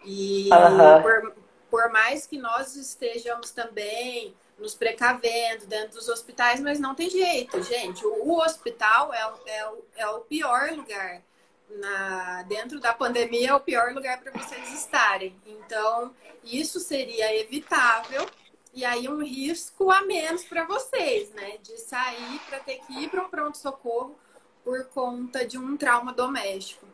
E 0.04 0.48
uhum. 0.52 1.02
por, 1.02 1.34
por 1.68 1.90
mais 1.90 2.26
que 2.26 2.38
nós 2.38 2.76
estejamos 2.76 3.50
também 3.50 4.34
nos 4.56 4.74
precavendo 4.74 5.66
dentro 5.66 5.96
dos 5.96 6.08
hospitais, 6.08 6.60
mas 6.60 6.78
não 6.78 6.94
tem 6.94 7.10
jeito, 7.10 7.60
gente. 7.62 8.06
O, 8.06 8.38
hospital 8.40 9.12
é, 9.12 9.32
é, 9.46 9.72
é, 9.96 10.06
o 10.08 10.20
pior 10.20 10.70
lugar. 10.70 11.20
Na, 11.68 12.42
dentro 12.42 12.78
da 12.78 12.92
pandemia 12.92 13.48
é 13.48 13.54
o 13.54 13.60
pior 13.60 13.94
lugar 13.94 14.20
para 14.20 14.30
vocês 14.30 14.74
estarem. 14.74 15.34
Então, 15.46 16.14
isso 16.44 16.78
seria 16.78 17.34
evitável 17.40 18.28
e 18.74 18.84
aí 18.84 19.08
um 19.08 19.24
risco 19.24 19.90
a 19.90 20.02
menos 20.02 20.44
para 20.44 20.64
vocês, 20.64 21.30
né? 21.30 21.56
De 21.62 21.78
sair 21.78 22.38
para 22.46 22.58
ter 22.58 22.78
que 22.86 22.92
ir 23.04 23.08
para 23.08 23.24
um 23.24 23.28
pronto-socorro 23.28 24.18
por 24.64 24.86
conta 24.86 25.46
de 25.46 25.58
um 25.58 25.76
trauma 25.76 26.12
doméstico. 26.12 26.86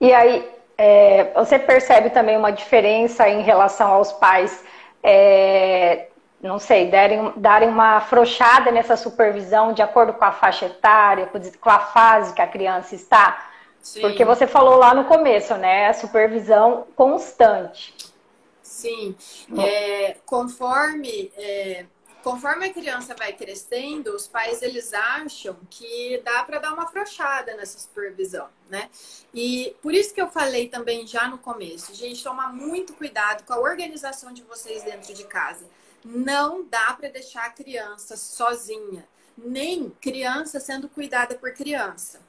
E 0.00 0.12
aí, 0.12 0.50
é, 0.76 1.32
você 1.34 1.58
percebe 1.58 2.10
também 2.10 2.36
uma 2.36 2.50
diferença 2.50 3.28
em 3.28 3.42
relação 3.42 3.90
aos 3.92 4.12
pais, 4.12 4.64
é, 5.02 6.08
não 6.42 6.58
sei, 6.58 6.90
darem, 6.90 7.32
darem 7.36 7.68
uma 7.68 7.96
afrouxada 7.96 8.70
nessa 8.70 8.96
supervisão 8.96 9.74
de 9.74 9.82
acordo 9.82 10.14
com 10.14 10.24
a 10.24 10.32
faixa 10.32 10.66
etária, 10.66 11.28
com 11.60 11.70
a 11.70 11.80
fase 11.80 12.32
que 12.32 12.40
a 12.40 12.46
criança 12.46 12.94
está? 12.94 13.50
Sim. 13.82 14.00
Porque 14.00 14.24
você 14.24 14.46
falou 14.46 14.76
lá 14.76 14.94
no 14.94 15.04
começo, 15.04 15.54
né? 15.56 15.88
A 15.88 15.94
supervisão 15.94 16.86
constante. 16.96 17.94
Sim. 18.62 19.14
É, 19.58 20.16
conforme 20.24 21.30
é, 21.36 21.84
conforme 22.22 22.66
a 22.66 22.72
criança 22.72 23.14
vai 23.14 23.32
crescendo, 23.32 24.14
os 24.14 24.28
pais 24.28 24.62
eles 24.62 24.92
acham 24.92 25.56
que 25.68 26.20
dá 26.24 26.42
para 26.44 26.58
dar 26.58 26.72
uma 26.72 26.84
afrouxada 26.84 27.54
nessa 27.56 27.78
supervisão, 27.78 28.48
né? 28.68 28.90
E 29.34 29.74
por 29.82 29.94
isso 29.94 30.12
que 30.14 30.20
eu 30.20 30.30
falei 30.30 30.68
também 30.68 31.06
já 31.06 31.28
no 31.28 31.38
começo, 31.38 31.94
gente, 31.94 32.22
tomar 32.22 32.52
muito 32.52 32.92
cuidado 32.94 33.44
com 33.44 33.52
a 33.52 33.60
organização 33.60 34.32
de 34.32 34.42
vocês 34.42 34.82
dentro 34.82 35.14
de 35.14 35.24
casa. 35.24 35.66
Não 36.04 36.64
dá 36.64 36.92
para 36.94 37.08
deixar 37.08 37.46
a 37.46 37.50
criança 37.50 38.16
sozinha, 38.16 39.06
nem 39.36 39.90
criança 40.00 40.60
sendo 40.60 40.88
cuidada 40.88 41.34
por 41.34 41.52
criança. 41.52 42.20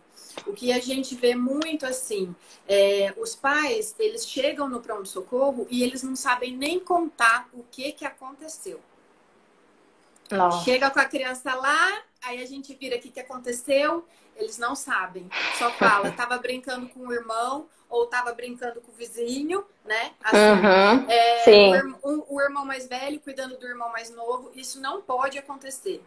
O 0.46 0.54
que 0.54 0.72
a 0.72 0.80
gente 0.80 1.14
vê 1.16 1.36
muito 1.36 1.86
assim, 1.86 2.34
é, 2.68 3.14
os 3.18 3.36
pais, 3.36 3.94
eles 4.00 4.26
chegam 4.26 4.70
no 4.70 4.82
pronto-socorro 4.82 5.68
e 5.70 5.84
eles 5.84 6.04
não 6.04 6.16
sabem 6.16 6.56
nem 6.56 6.80
contar 6.80 7.50
o 7.54 7.64
que, 7.64 7.92
que 7.92 8.06
aconteceu. 8.06 8.80
Nossa. 10.36 10.64
Chega 10.64 10.90
com 10.90 11.00
a 11.00 11.06
criança 11.06 11.54
lá, 11.56 12.02
aí 12.24 12.42
a 12.42 12.46
gente 12.46 12.74
vira 12.76 12.98
o 12.98 13.00
que 13.00 13.20
aconteceu, 13.20 14.06
eles 14.36 14.58
não 14.58 14.76
sabem. 14.76 15.30
Só 15.58 15.72
fala, 15.72 16.12
tava 16.16 16.38
brincando 16.38 16.88
com 16.90 17.08
o 17.08 17.14
irmão 17.14 17.68
ou 17.90 18.08
tava 18.08 18.34
brincando 18.34 18.80
com 18.80 18.92
o 18.92 18.96
vizinho, 18.96 19.66
né? 19.84 20.14
Assim, 20.24 20.38
uhum, 20.38 21.10
é, 21.10 21.44
sim. 21.44 21.96
O, 22.02 22.36
o, 22.36 22.42
irmão 22.42 22.64
mais 22.64 22.88
velho 22.88 23.20
cuidando 23.20 23.58
do 23.58 23.68
irmão 23.68 23.92
mais 23.92 24.10
novo, 24.10 24.50
isso 24.56 24.80
não 24.80 25.02
pode 25.02 25.38
acontecer. 25.38 26.02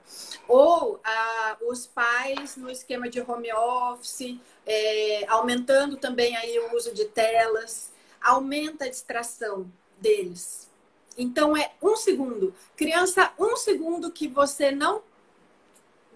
Ou 0.49 0.99
ah, 1.05 1.57
os 1.69 1.87
pais 1.87 2.57
no 2.57 2.71
esquema 2.71 3.09
de 3.09 3.21
home 3.21 3.53
office, 3.53 4.39
é, 4.67 5.27
aumentando 5.29 5.99
também 5.99 6.35
aí 6.37 6.59
o 6.59 6.75
uso 6.75 6.95
de 6.95 7.05
telas, 7.05 7.93
aumenta 8.19 8.87
a 8.87 8.89
distração 8.89 9.71
deles. 9.99 10.71
Então 11.17 11.57
é 11.57 11.73
um 11.83 11.97
segundo. 11.97 12.55
Criança, 12.77 13.33
um 13.39 13.57
segundo 13.57 14.11
que 14.11 14.29
você 14.29 14.71
não 14.71 15.03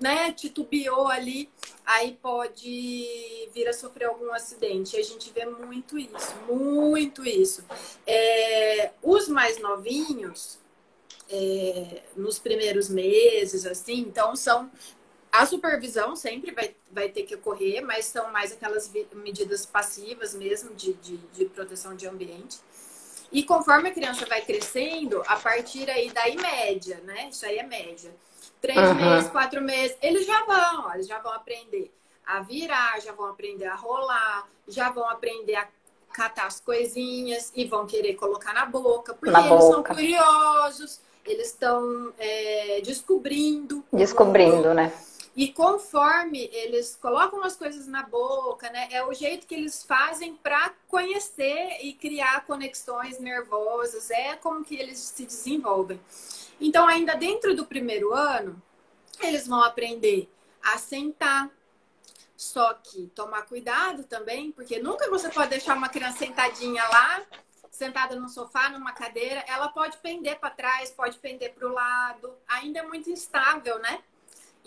né, 0.01 0.33
titubeou 0.33 1.09
ali, 1.09 1.51
aí 1.85 2.17
pode 2.23 3.49
vir 3.53 3.69
a 3.69 3.73
sofrer 3.73 4.07
algum 4.07 4.33
acidente. 4.33 4.97
A 4.97 5.03
gente 5.03 5.33
vê 5.33 5.45
muito 5.45 5.99
isso, 5.99 6.35
muito 6.47 7.27
isso. 7.27 7.65
É, 8.07 8.93
os 9.03 9.29
mais 9.29 9.59
novinhos, 9.59 10.59
é, 11.29 12.03
nos 12.17 12.39
primeiros 12.39 12.89
meses, 12.89 13.67
assim, 13.67 14.01
então 14.01 14.35
são. 14.37 14.71
A 15.31 15.45
supervisão 15.45 16.17
sempre 16.17 16.53
vai, 16.53 16.75
vai 16.91 17.11
ter 17.11 17.25
que 17.25 17.35
ocorrer, 17.35 17.85
mas 17.85 18.07
são 18.07 18.33
mais 18.33 18.51
aquelas 18.51 18.91
medidas 19.13 19.67
passivas 19.67 20.35
mesmo 20.35 20.75
de, 20.75 20.95
de, 20.95 21.19
de 21.19 21.45
proteção 21.45 21.95
de 21.95 22.07
ambiente. 22.07 22.59
E 23.31 23.43
conforme 23.43 23.91
a 23.91 23.93
criança 23.93 24.25
vai 24.27 24.41
crescendo, 24.41 25.23
a 25.27 25.37
partir 25.37 25.89
aí 25.91 26.11
daí 26.11 26.37
média, 26.37 27.01
né? 27.05 27.29
Isso 27.31 27.45
aí 27.45 27.59
é 27.59 27.63
média. 27.63 28.11
Três 28.61 28.79
uhum. 28.79 28.95
meses, 28.95 29.31
quatro 29.31 29.61
meses, 29.61 29.97
eles 30.03 30.27
já 30.27 30.45
vão, 30.45 30.87
ó, 30.87 30.95
eles 30.95 31.07
já 31.07 31.19
vão 31.19 31.33
aprender 31.33 31.93
a 32.27 32.41
virar, 32.41 33.01
já 33.01 33.13
vão 33.13 33.27
aprender 33.27 33.67
a 33.67 33.75
rolar, 33.75 34.49
já 34.67 34.91
vão 34.91 35.09
aprender 35.09 35.55
a 35.55 35.67
catar 36.13 36.47
as 36.47 36.61
coisinhas 36.61 37.53
e 37.55 37.65
vão 37.65 37.87
querer 37.87 38.15
colocar 38.15 38.53
na 38.53 38.67
boca, 38.67 39.15
porque 39.15 39.31
na 39.31 39.41
eles 39.41 39.51
boca. 39.51 39.73
são 39.73 39.83
curiosos, 39.83 41.01
eles 41.25 41.49
estão 41.49 42.13
é, 42.19 42.81
descobrindo. 42.83 43.85
Descobrindo, 43.93 44.75
né? 44.75 44.93
E 45.39 45.53
conforme 45.53 46.51
eles 46.53 46.97
colocam 47.01 47.45
as 47.45 47.55
coisas 47.55 47.87
na 47.87 48.03
boca, 48.03 48.69
né, 48.71 48.89
é 48.91 49.07
o 49.07 49.15
jeito 49.15 49.47
que 49.47 49.55
eles 49.55 49.85
fazem 49.85 50.35
para 50.35 50.71
conhecer 50.89 51.79
e 51.81 51.93
criar 51.93 52.45
conexões 52.45 53.21
nervosas, 53.21 54.11
é 54.11 54.35
como 54.35 54.65
que 54.65 54.75
eles 54.75 54.99
se 54.99 55.25
desenvolvem. 55.25 56.01
Então, 56.61 56.89
ainda 56.89 57.15
dentro 57.15 57.55
do 57.55 57.65
primeiro 57.65 58.13
ano, 58.13 58.61
eles 59.21 59.47
vão 59.47 59.63
aprender 59.63 60.29
a 60.61 60.77
sentar. 60.77 61.49
Só 62.37 62.75
que 62.75 63.07
tomar 63.15 63.43
cuidado 63.43 64.03
também, 64.03 64.51
porque 64.51 64.81
nunca 64.81 65.09
você 65.09 65.29
pode 65.29 65.51
deixar 65.51 65.77
uma 65.77 65.89
criança 65.89 66.19
sentadinha 66.19 66.83
lá, 66.89 67.23
sentada 67.71 68.17
no 68.17 68.29
sofá, 68.29 68.71
numa 68.71 68.91
cadeira, 68.91 69.45
ela 69.47 69.69
pode 69.69 69.99
pender 69.99 70.37
para 70.41 70.51
trás, 70.51 70.91
pode 70.91 71.17
pender 71.19 71.55
para 71.55 71.69
o 71.69 71.73
lado, 71.73 72.35
ainda 72.49 72.81
é 72.81 72.83
muito 72.83 73.09
instável, 73.09 73.79
né? 73.79 74.03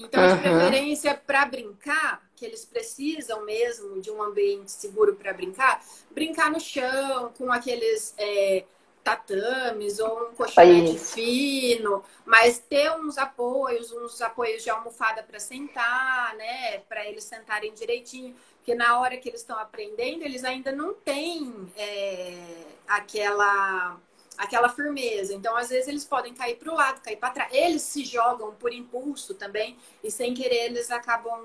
Então, 0.04 0.36
de 0.36 0.42
preferência 0.42 1.14
para 1.16 1.46
brincar, 1.46 2.22
que 2.36 2.46
eles 2.46 2.66
precisam 2.66 3.46
mesmo 3.46 4.02
de 4.02 4.10
um 4.10 4.22
ambiente 4.22 4.72
seguro 4.72 5.16
para 5.16 5.34
brincar, 5.34 5.84
brincar 6.10 6.50
no 6.50 6.60
chão, 6.60 7.32
com 7.38 7.52
aqueles 7.52 8.14
é, 8.18 8.64
tatames 9.04 10.00
ou 10.00 10.30
um 10.30 10.34
colchonete 10.34 10.98
fino, 10.98 12.04
mas 12.26 12.60
ter 12.60 12.92
uns 12.92 13.18
apoios, 13.18 13.92
uns 13.92 14.22
apoios 14.22 14.64
de 14.64 14.70
almofada 14.70 15.24
para 15.24 15.40
sentar, 15.40 16.36
né? 16.36 16.80
Para 16.90 17.06
eles 17.08 17.24
sentarem 17.24 17.74
direitinho. 17.74 18.36
Porque 18.58 18.76
na 18.76 19.00
hora 19.00 19.18
que 19.18 19.28
eles 19.28 19.42
estão 19.42 19.58
aprendendo, 19.58 20.24
eles 20.24 20.44
ainda 20.44 20.72
não 20.72 20.94
têm 20.94 21.72
é, 21.76 22.64
aquela 22.88 24.00
aquela 24.42 24.70
firmeza. 24.70 25.34
Então, 25.36 25.56
às 25.56 25.70
vezes, 25.70 25.88
eles 25.88 26.04
podem 26.04 26.34
cair 26.34 26.56
para 26.56 26.72
o 26.72 26.76
lado, 26.76 27.00
cair 27.02 27.16
para 27.16 27.30
trás. 27.30 27.54
Eles 27.54 27.84
se 27.84 28.04
jogam 28.04 28.54
por 28.56 28.74
impulso 28.74 29.36
também, 29.36 29.78
e 30.04 30.10
sem 30.10 30.34
querer 30.34 30.66
eles 30.66 30.90
acabam, 30.90 31.40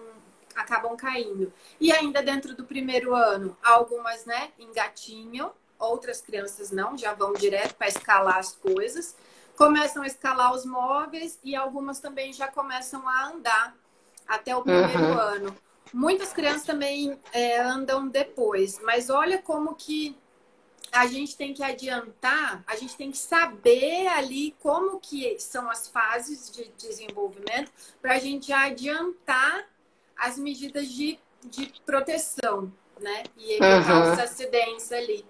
acabam 0.55 0.97
caindo. 0.97 1.53
E 1.79 1.93
ainda 1.93 2.23
dentro 2.23 2.55
do 2.55 2.65
primeiro 2.65 3.15
ano, 3.15 3.57
algumas 3.63 4.25
né, 4.25 4.51
engatinham, 4.59 5.53
outras 5.79 6.23
crianças 6.23 6.71
não, 6.71 6.97
já 6.97 7.13
vão 7.13 7.35
direto 7.35 7.75
para 7.75 7.87
escalar 7.87 8.39
as 8.39 8.53
coisas. 8.53 9.15
Começam 9.57 10.03
a 10.03 10.07
escalar 10.07 10.55
os 10.55 10.65
móveis 10.65 11.39
e 11.45 11.55
algumas 11.55 12.01
também 12.01 12.33
já 12.33 12.49
começam 12.49 13.07
a 13.07 13.29
andar 13.29 13.77
até 14.27 14.57
o 14.57 14.63
primeiro 14.63 15.05
uhum. 15.05 15.19
ano. 15.19 15.57
Muitas 15.93 16.33
crianças 16.33 16.65
também 16.65 17.21
é, 17.33 17.61
andam 17.61 18.09
depois, 18.09 18.81
mas 18.83 19.11
olha 19.11 19.41
como 19.41 19.75
que 19.75 20.17
a 20.93 21.07
gente 21.07 21.37
tem 21.37 21.53
que 21.53 21.63
adiantar, 21.63 22.63
a 22.67 22.77
gente 22.77 22.97
tem 22.97 23.11
que 23.11 23.19
saber 23.19 24.07
ali 24.09 24.55
como 24.61 25.01
que 25.01 25.39
são 25.39 25.71
as 25.71 25.89
fases 25.89 26.51
de 26.51 26.69
desenvolvimento 26.77 27.71
para 28.01 28.15
a 28.15 28.19
gente 28.19 28.53
adiantar 28.53 29.67
as 30.17 30.39
medidas 30.39 30.89
de, 30.89 31.19
de 31.45 31.73
proteção, 31.85 32.73
né? 33.01 33.25
E 33.37 33.53
evitar 33.53 34.07
uhum. 34.07 34.13
os 34.13 34.19
acidentes 34.19 34.91
ali. 34.93 35.25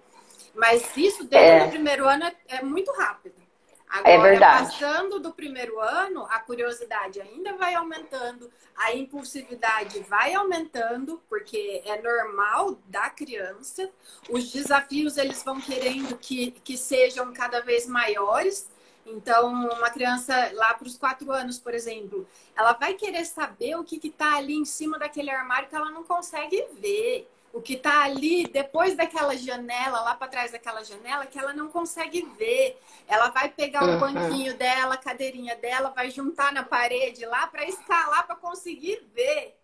Mas 0.55 0.97
isso 0.97 1.25
dentro 1.25 1.47
é. 1.47 1.65
do 1.65 1.71
primeiro 1.71 2.09
ano 2.09 2.25
é, 2.25 2.35
é 2.49 2.63
muito 2.63 2.91
rápido. 2.93 3.46
Agora, 3.89 4.11
é 4.11 4.19
verdade. 4.19 4.65
passando 4.65 5.21
do 5.21 5.33
primeiro 5.33 5.81
ano, 5.81 6.27
a 6.29 6.41
curiosidade 6.41 7.21
ainda 7.21 7.57
vai 7.57 7.75
aumentando, 7.75 8.51
a 8.77 8.95
impulsividade 8.95 10.01
vai 10.01 10.35
aumentando, 10.35 11.23
porque 11.29 11.83
é 11.85 12.01
normal 12.03 12.79
da 12.87 13.09
criança. 13.09 13.89
Os 14.29 14.53
desafios 14.53 15.17
eles 15.17 15.43
vão 15.43 15.61
querendo 15.61 16.17
que, 16.19 16.51
que 16.51 16.77
sejam 16.77 17.33
cada 17.33 17.61
vez 17.61 17.87
maiores. 17.87 18.69
Então, 19.07 19.53
uma 19.53 19.89
criança 19.89 20.51
lá 20.55 20.75
para 20.75 20.89
os 20.89 20.99
quatro 20.99 21.31
anos, 21.31 21.59
por 21.61 21.73
exemplo, 21.73 22.27
ela 22.57 22.73
vai 22.73 22.95
querer 22.95 23.25
saber 23.25 23.77
o 23.77 23.85
que 23.85 24.05
está 24.05 24.35
ali 24.37 24.55
em 24.55 24.65
cima 24.65 24.99
daquele 24.99 25.31
armário 25.31 25.69
que 25.69 25.77
ela 25.77 25.91
não 25.91 26.03
consegue 26.03 26.67
ver 26.73 27.31
o 27.57 27.63
que 27.63 27.73
está 27.73 28.03
ali 28.03 28.47
depois 28.47 28.95
daquela 28.95 29.35
janela, 29.35 30.03
lá 30.03 30.15
para 30.15 30.29
trás 30.29 30.53
daquela 30.53 30.85
janela, 30.85 31.25
que 31.25 31.39
ela 31.39 31.55
não 31.55 31.69
consegue 31.69 32.29
ver. 32.37 32.79
Ela 33.09 33.31
vai 33.31 33.49
pegar 33.49 33.83
o 33.83 33.93
uhum. 33.93 33.99
banquinho 33.99 34.55
dela, 34.55 34.95
a 34.95 34.99
cadeirinha 34.99 35.57
dela, 35.57 35.89
vai 35.89 36.11
juntar 36.11 36.53
na 36.53 36.63
parede 36.63 37.25
lá 37.25 37.47
para 37.47 37.65
escalar 37.65 38.27
para 38.27 38.37
conseguir 38.37 39.03
ver. 39.15 39.57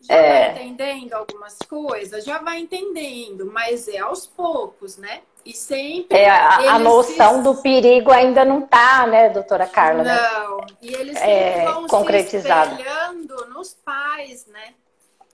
Já 0.00 0.14
é... 0.14 0.52
vai 0.54 0.62
entendendo 0.62 1.12
algumas 1.12 1.58
coisas, 1.58 2.24
já 2.24 2.38
vai 2.38 2.60
entendendo, 2.60 3.50
mas 3.52 3.86
é 3.86 3.98
aos 3.98 4.26
poucos, 4.26 4.96
né? 4.96 5.20
E 5.44 5.52
sempre. 5.52 6.16
É, 6.16 6.30
a, 6.30 6.74
a 6.74 6.78
noção 6.78 7.36
se... 7.36 7.42
do 7.42 7.60
perigo 7.60 8.10
ainda 8.10 8.46
não 8.46 8.62
tá, 8.62 9.06
né, 9.06 9.28
doutora 9.28 9.66
Carla? 9.66 10.04
Não. 10.04 10.56
Né? 10.56 10.66
E 10.80 10.94
eles 10.94 11.20
é, 11.20 11.66
vão 11.66 11.86
concretizado. 11.86 12.76
se 12.76 12.80
espelhando 12.80 13.46
nos 13.50 13.74
pais, 13.74 14.46
né? 14.46 14.72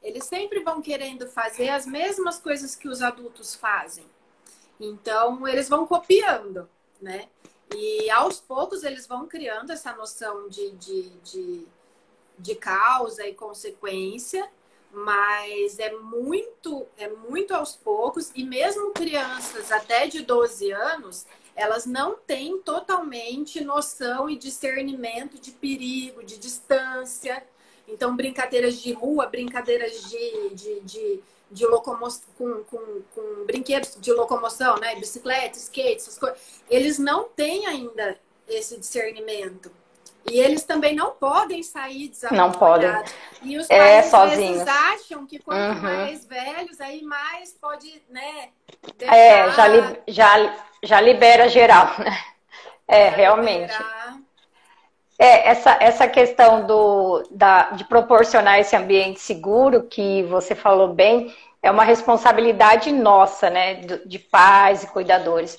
Eles 0.03 0.25
sempre 0.25 0.61
vão 0.61 0.81
querendo 0.81 1.27
fazer 1.27 1.69
as 1.69 1.87
mesmas 1.87 2.39
coisas 2.39 2.75
que 2.75 2.89
os 2.89 3.03
adultos 3.03 3.55
fazem. 3.55 4.05
Então, 4.79 5.47
eles 5.47 5.69
vão 5.69 5.87
copiando, 5.87 6.69
né? 7.01 7.29
E 7.75 8.11
aos 8.11 8.41
poucos 8.41 8.83
eles 8.83 9.07
vão 9.07 9.27
criando 9.27 9.71
essa 9.71 9.93
noção 9.93 10.49
de, 10.49 10.71
de, 10.73 11.11
de, 11.21 11.67
de 12.39 12.55
causa 12.55 13.27
e 13.27 13.35
consequência, 13.35 14.51
mas 14.91 15.79
é 15.79 15.93
muito, 15.93 16.87
é 16.97 17.09
muito 17.09 17.55
aos 17.55 17.77
poucos, 17.77 18.33
e 18.35 18.43
mesmo 18.43 18.91
crianças 18.91 19.71
até 19.71 20.09
de 20.09 20.23
12 20.23 20.73
anos, 20.73 21.27
elas 21.55 21.87
não 21.87 22.17
têm 22.17 22.59
totalmente 22.59 23.63
noção 23.63 24.29
e 24.29 24.37
discernimento 24.37 25.39
de 25.39 25.53
perigo, 25.53 26.25
de 26.25 26.39
distância. 26.39 27.45
Então, 27.93 28.17
brincadeiras 28.17 28.81
de 28.81 28.93
rua, 28.93 29.27
brincadeiras 29.27 30.09
de, 30.09 30.55
de, 30.55 30.81
de, 30.81 31.21
de 31.51 31.67
locomoção, 31.67 32.23
com, 32.39 32.65
com, 32.65 33.03
com, 33.15 33.45
brinquedos 33.45 33.97
de 34.01 34.13
locomoção, 34.13 34.77
né? 34.77 34.95
Bicicleta, 34.97 35.59
skate, 35.59 35.97
essas 35.97 36.19
coisas. 36.19 36.39
Eles 36.69 36.99
não 36.99 37.25
têm 37.25 37.67
ainda 37.67 38.19
esse 38.49 38.79
discernimento. 38.79 39.71
E 40.31 40.39
eles 40.39 40.65
também 40.65 40.95
não 40.95 41.13
podem 41.13 41.63
sair 41.63 42.09
desacompanhados. 42.09 42.53
Não 42.53 42.59
podem. 42.59 43.05
E 43.43 43.57
os 43.57 43.69
é, 43.71 44.03
pais, 44.03 44.39
é, 44.39 44.71
acham 44.71 45.27
que 45.27 45.39
quanto 45.39 45.77
uhum. 45.77 45.83
mais 45.83 46.27
velhos, 46.27 46.81
aí 46.81 47.03
mais 47.03 47.53
pode, 47.53 48.03
né? 48.09 48.51
Deixar... 48.97 49.17
É, 49.17 49.51
já, 49.53 49.67
li, 49.67 49.99
já, 50.09 50.65
já 50.83 51.01
libera 51.01 51.49
geral, 51.49 51.87
né? 51.99 52.17
É, 52.87 53.09
realmente. 53.09 53.73
Liberar. 53.73 54.00
É, 55.23 55.51
essa, 55.51 55.77
essa 55.81 56.09
questão 56.09 56.67
do, 56.67 57.23
da, 57.31 57.73
de 57.73 57.85
proporcionar 57.85 58.59
esse 58.59 58.75
ambiente 58.75 59.21
seguro 59.21 59.83
que 59.83 60.23
você 60.23 60.55
falou 60.55 60.95
bem, 60.95 61.31
é 61.63 61.71
uma 61.71 61.85
responsabilidade 61.85 62.91
nossa, 62.91 63.51
né, 63.51 63.75
de 64.07 64.19
pais 64.19 64.83
e 64.83 64.87
cuidadores. 64.87 65.59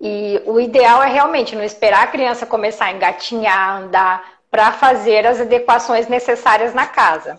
E 0.00 0.40
o 0.46 0.60
ideal 0.60 1.02
é 1.02 1.08
realmente 1.08 1.56
não 1.56 1.64
esperar 1.64 2.04
a 2.04 2.06
criança 2.06 2.46
começar 2.46 2.84
a 2.84 2.92
engatinhar, 2.92 3.82
andar, 3.82 4.24
para 4.48 4.70
fazer 4.70 5.26
as 5.26 5.40
adequações 5.40 6.06
necessárias 6.06 6.72
na 6.72 6.86
casa. 6.86 7.36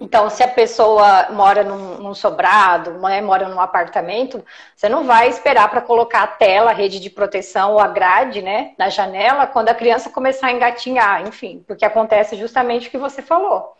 Então, 0.00 0.30
se 0.30 0.44
a 0.44 0.48
pessoa 0.48 1.28
mora 1.30 1.64
num, 1.64 1.98
num 1.98 2.14
sobrado, 2.14 2.92
né, 2.92 3.20
mora 3.20 3.48
num 3.48 3.60
apartamento, 3.60 4.44
você 4.74 4.88
não 4.88 5.04
vai 5.04 5.28
esperar 5.28 5.68
para 5.68 5.80
colocar 5.80 6.22
a 6.22 6.26
tela, 6.26 6.70
a 6.70 6.74
rede 6.74 7.00
de 7.00 7.10
proteção 7.10 7.72
ou 7.72 7.80
a 7.80 7.88
grade 7.88 8.40
né, 8.40 8.74
na 8.78 8.88
janela 8.88 9.46
quando 9.46 9.70
a 9.70 9.74
criança 9.74 10.08
começar 10.08 10.48
a 10.48 10.52
engatinhar, 10.52 11.26
enfim, 11.26 11.64
porque 11.66 11.84
acontece 11.84 12.36
justamente 12.36 12.86
o 12.86 12.90
que 12.90 12.98
você 12.98 13.20
falou. 13.20 13.76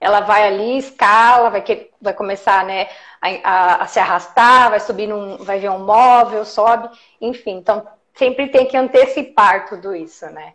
Ela 0.00 0.20
vai 0.20 0.46
ali, 0.46 0.78
escala, 0.78 1.50
vai, 1.50 1.62
que, 1.62 1.90
vai 2.00 2.14
começar 2.14 2.64
né, 2.64 2.88
a, 3.20 3.28
a, 3.42 3.74
a 3.82 3.86
se 3.86 3.98
arrastar, 3.98 4.70
vai 4.70 4.78
subir 4.78 5.08
num, 5.08 5.38
vai 5.38 5.58
ver 5.58 5.70
um 5.70 5.84
móvel, 5.84 6.44
sobe, 6.44 6.88
enfim. 7.20 7.56
Então, 7.56 7.84
sempre 8.14 8.48
tem 8.48 8.66
que 8.66 8.76
antecipar 8.76 9.66
tudo 9.68 9.96
isso, 9.96 10.26
né? 10.26 10.54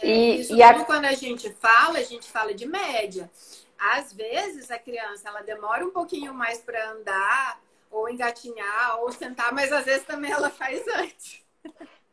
É, 0.00 0.06
e, 0.06 0.40
isso 0.40 0.54
e 0.54 0.62
a... 0.62 0.84
quando 0.84 1.04
a 1.04 1.12
gente 1.12 1.50
fala, 1.60 1.98
a 1.98 2.02
gente 2.02 2.30
fala 2.30 2.54
de 2.54 2.66
média 2.66 3.28
às 3.92 4.12
vezes 4.12 4.70
a 4.70 4.78
criança 4.78 5.28
ela 5.28 5.42
demora 5.42 5.84
um 5.84 5.90
pouquinho 5.90 6.32
mais 6.32 6.58
para 6.58 6.90
andar, 6.90 7.58
ou 7.90 8.08
engatinhar, 8.08 9.00
ou 9.00 9.12
sentar, 9.12 9.52
mas 9.52 9.72
às 9.72 9.84
vezes 9.84 10.04
também 10.04 10.32
ela 10.32 10.50
faz 10.50 10.82
antes. 10.88 11.42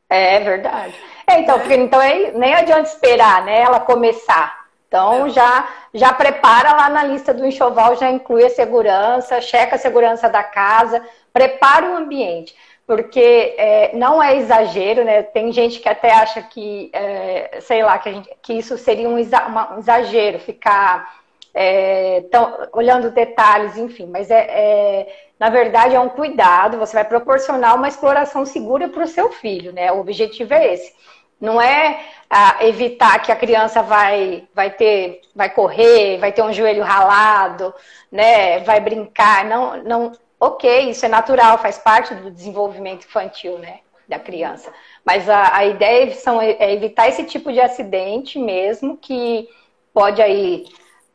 É 0.09 0.39
verdade. 0.41 0.93
É, 1.25 1.39
então, 1.39 1.59
é. 1.59 1.75
Então 1.75 2.01
é, 2.01 2.31
nem 2.31 2.53
adianta 2.53 2.89
esperar, 2.89 3.45
né? 3.45 3.61
Ela 3.61 3.79
começar. 3.79 4.67
Então 4.87 5.27
é. 5.27 5.29
já 5.29 5.69
já 5.93 6.13
prepara 6.13 6.73
lá 6.73 6.89
na 6.89 7.03
lista 7.03 7.33
do 7.33 7.45
enxoval, 7.45 7.95
já 7.95 8.09
inclui 8.09 8.45
a 8.45 8.49
segurança, 8.49 9.41
checa 9.41 9.75
a 9.75 9.79
segurança 9.79 10.29
da 10.29 10.43
casa, 10.43 11.01
prepara 11.31 11.91
o 11.91 11.95
ambiente. 11.95 12.55
Porque 12.85 13.55
é, 13.57 13.95
não 13.95 14.21
é 14.21 14.35
exagero, 14.35 15.05
né? 15.05 15.23
Tem 15.23 15.51
gente 15.53 15.79
que 15.79 15.87
até 15.87 16.11
acha 16.11 16.41
que, 16.41 16.89
é, 16.91 17.59
sei 17.61 17.81
lá, 17.81 17.97
que, 17.97 18.11
gente, 18.11 18.29
que 18.41 18.53
isso 18.53 18.77
seria 18.77 19.07
um, 19.07 19.15
um 19.15 19.79
exagero, 19.79 20.39
ficar 20.39 21.20
é, 21.53 22.21
tão, 22.31 22.69
olhando 22.73 23.11
detalhes, 23.11 23.77
enfim, 23.77 24.05
mas 24.05 24.31
é, 24.31 24.47
é, 24.49 25.15
na 25.39 25.49
verdade 25.49 25.95
é 25.95 25.99
um 25.99 26.09
cuidado, 26.09 26.77
você 26.77 26.93
vai 26.93 27.05
proporcionar 27.05 27.75
uma 27.75 27.87
exploração 27.87 28.45
segura 28.45 28.87
para 28.87 29.03
o 29.03 29.07
seu 29.07 29.31
filho, 29.31 29.73
né? 29.73 29.91
O 29.91 29.99
objetivo 29.99 30.53
é 30.53 30.73
esse. 30.73 30.93
Não 31.39 31.59
é 31.59 31.99
ah, 32.29 32.57
evitar 32.61 33.19
que 33.21 33.31
a 33.31 33.35
criança 33.35 33.81
vai, 33.81 34.47
vai 34.53 34.69
ter, 34.69 35.21
vai 35.35 35.49
correr, 35.49 36.19
vai 36.19 36.31
ter 36.31 36.43
um 36.43 36.53
joelho 36.53 36.83
ralado, 36.83 37.73
né? 38.11 38.59
Vai 38.59 38.79
brincar. 38.79 39.43
Não, 39.45 39.83
não, 39.83 40.11
ok, 40.39 40.91
isso 40.91 41.05
é 41.05 41.09
natural, 41.09 41.57
faz 41.57 41.79
parte 41.79 42.13
do 42.13 42.29
desenvolvimento 42.29 43.05
infantil, 43.05 43.57
né? 43.57 43.79
Da 44.07 44.19
criança. 44.19 44.71
Mas 45.03 45.27
a, 45.27 45.55
a 45.57 45.65
ideia 45.65 46.13
são, 46.13 46.39
é 46.39 46.71
evitar 46.73 47.09
esse 47.09 47.23
tipo 47.23 47.51
de 47.51 47.59
acidente 47.59 48.37
mesmo 48.37 48.95
que 48.95 49.49
pode 49.93 50.21
aí 50.21 50.65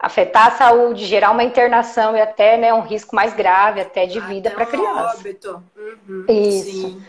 afetar 0.06 0.46
a 0.46 0.50
saúde, 0.52 1.04
gerar 1.04 1.32
uma 1.32 1.42
internação 1.42 2.16
e 2.16 2.20
até 2.20 2.56
né, 2.56 2.72
um 2.72 2.80
risco 2.80 3.14
mais 3.14 3.34
grave, 3.34 3.80
até 3.80 4.06
de 4.06 4.20
vida 4.20 4.52
para 4.52 4.62
a 4.62 4.66
criança. 4.66 5.18
Óbito. 5.18 5.64
Uhum, 5.76 6.24
Isso. 6.28 6.70
Sim. 6.70 7.02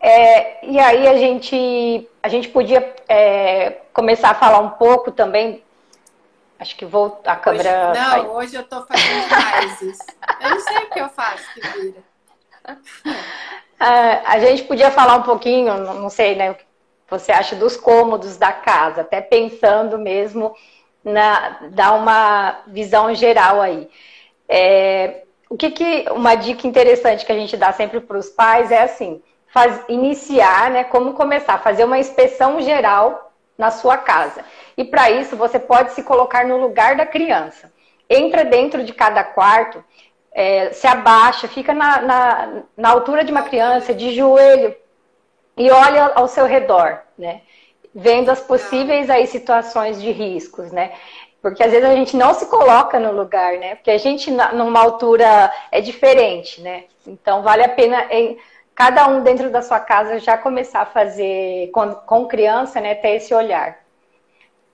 É, 0.00 0.66
e 0.66 0.78
aí 0.78 1.06
a 1.06 1.16
gente, 1.16 2.08
a 2.20 2.28
gente 2.28 2.48
podia 2.48 2.94
é, 3.08 3.78
começar 3.92 4.30
a 4.30 4.34
falar 4.34 4.58
um 4.58 4.70
pouco 4.70 5.12
também. 5.12 5.62
Acho 6.58 6.76
que 6.76 6.84
vou 6.84 7.20
a 7.24 7.36
câmera. 7.36 7.92
Hoje, 7.92 8.00
não, 8.00 8.34
hoje 8.34 8.56
eu 8.56 8.62
estou 8.62 8.84
fazendo 8.86 9.28
raízes. 9.28 9.98
eu 10.40 10.50
não 10.50 10.60
sei 10.60 10.78
o 10.78 10.90
que 10.90 10.98
eu 10.98 11.08
faço 11.10 11.54
que 11.54 11.60
vira. 11.60 12.02
É, 13.80 14.22
a 14.24 14.38
gente 14.38 14.62
podia 14.62 14.90
falar 14.90 15.16
um 15.16 15.22
pouquinho, 15.22 15.76
não 15.76 16.08
sei, 16.08 16.36
né, 16.36 16.52
o 16.52 16.54
que 16.54 16.64
você 17.10 17.32
acha 17.32 17.56
dos 17.56 17.76
cômodos 17.76 18.36
da 18.36 18.52
casa, 18.52 19.00
até 19.00 19.20
pensando 19.20 19.98
mesmo 19.98 20.54
na, 21.04 21.58
dar 21.70 21.92
uma 21.92 22.60
visão 22.66 23.14
geral 23.14 23.60
aí. 23.60 23.88
É, 24.48 25.22
o 25.48 25.56
que, 25.56 25.70
que 25.70 26.06
uma 26.10 26.34
dica 26.34 26.66
interessante 26.66 27.24
que 27.24 27.32
a 27.32 27.36
gente 27.36 27.56
dá 27.56 27.72
sempre 27.72 28.00
para 28.00 28.18
os 28.18 28.30
pais 28.30 28.72
é 28.72 28.82
assim, 28.82 29.22
faz, 29.48 29.80
iniciar, 29.88 30.70
né? 30.70 30.84
Como 30.84 31.14
começar, 31.14 31.58
fazer 31.58 31.84
uma 31.84 31.98
inspeção 31.98 32.60
geral 32.60 33.32
na 33.56 33.70
sua 33.70 33.96
casa. 33.96 34.44
E 34.76 34.84
para 34.84 35.10
isso 35.10 35.36
você 35.36 35.58
pode 35.58 35.92
se 35.92 36.02
colocar 36.02 36.44
no 36.44 36.56
lugar 36.56 36.96
da 36.96 37.06
criança. 37.06 37.72
Entra 38.10 38.44
dentro 38.44 38.82
de 38.82 38.92
cada 38.92 39.22
quarto, 39.22 39.82
é, 40.32 40.72
se 40.72 40.86
abaixa, 40.86 41.46
fica 41.46 41.72
na, 41.72 42.02
na, 42.02 42.62
na 42.76 42.90
altura 42.90 43.22
de 43.22 43.30
uma 43.30 43.42
criança, 43.42 43.94
de 43.94 44.14
joelho, 44.14 44.74
e 45.56 45.70
olha 45.70 46.06
ao 46.14 46.26
seu 46.26 46.46
redor, 46.46 46.98
né? 47.16 47.42
Vendo 47.94 48.30
as 48.30 48.40
possíveis 48.40 49.08
aí 49.08 49.26
situações 49.26 50.00
de 50.00 50.10
riscos, 50.10 50.72
né? 50.72 50.92
Porque 51.40 51.62
às 51.62 51.70
vezes 51.70 51.88
a 51.88 51.94
gente 51.94 52.16
não 52.16 52.32
se 52.32 52.46
coloca 52.46 52.98
no 52.98 53.12
lugar, 53.12 53.58
né? 53.58 53.74
Porque 53.76 53.90
a 53.90 53.98
gente 53.98 54.30
numa 54.30 54.80
altura 54.80 55.52
é 55.70 55.80
diferente, 55.80 56.60
né? 56.60 56.84
Então 57.06 57.42
vale 57.42 57.62
a 57.62 57.68
pena 57.68 58.06
em, 58.10 58.38
cada 58.74 59.06
um 59.06 59.22
dentro 59.22 59.50
da 59.50 59.62
sua 59.62 59.78
casa 59.78 60.18
já 60.18 60.36
começar 60.36 60.80
a 60.80 60.86
fazer 60.86 61.70
com, 61.70 61.94
com 61.94 62.26
criança, 62.26 62.80
né? 62.80 62.94
Ter 62.94 63.16
esse 63.16 63.34
olhar. 63.34 63.78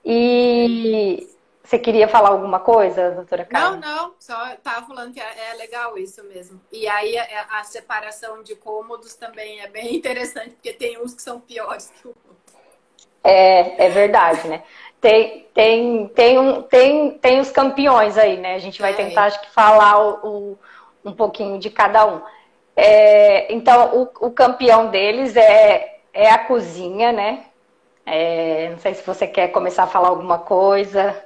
E 0.05 1.29
você 1.63 1.79
queria 1.79 2.09
falar 2.09 2.31
alguma 2.31 2.59
coisa, 2.59 3.13
doutora 3.13 3.45
Carla? 3.45 3.77
Não, 3.77 3.97
não, 3.97 4.15
só 4.19 4.55
estava 4.55 4.87
falando 4.87 5.13
que 5.13 5.21
é, 5.21 5.51
é, 5.51 5.55
legal 5.55 5.97
isso 5.97 6.25
mesmo. 6.25 6.61
E 6.73 6.89
aí 6.89 7.17
a, 7.17 7.61
a, 7.61 7.65
separação 7.65 8.43
de 8.43 8.57
cômodos 8.57 9.15
também 9.15 9.61
é 9.61 9.69
bem 9.69 9.95
interessante, 9.97 10.51
porque 10.51 10.73
tem 10.73 11.01
uns 11.01 11.15
que 11.15 11.23
são 11.23 11.39
piores 11.39 11.93
que 12.01 12.09
o. 12.09 12.15
É, 13.23 13.87
é 13.87 13.89
verdade, 13.91 14.49
né? 14.49 14.63
Tem, 15.01 15.47
tem, 15.55 16.09
tem, 16.09 16.39
um, 16.39 16.63
tem, 16.63 17.11
tem 17.19 17.41
os 17.41 17.51
campeões 17.51 18.19
aí, 18.19 18.37
né? 18.37 18.55
A 18.55 18.59
gente 18.59 18.81
vai 18.81 18.93
é. 18.93 18.97
tentar, 18.97 19.25
acho 19.25 19.41
que, 19.41 19.51
falar 19.51 19.99
o, 19.99 20.27
o, 20.27 20.59
um 21.05 21.13
pouquinho 21.13 21.59
de 21.59 21.71
cada 21.71 22.07
um. 22.07 22.21
É, 22.77 23.53
então, 23.53 23.97
o, 24.03 24.27
o, 24.27 24.31
campeão 24.31 24.89
deles 24.89 25.37
é, 25.37 26.01
é 26.13 26.31
a 26.31 26.39
cozinha, 26.39 27.13
né? 27.13 27.47
É, 28.07 28.71
não 28.71 28.79
sei 28.79 28.95
se 28.95 29.03
você 29.03 29.27
quer 29.27 29.49
começar 29.49 29.85
a 29.85 29.89
falar 29.89 30.09
alguma 30.09 30.39
coisa. 30.39 31.23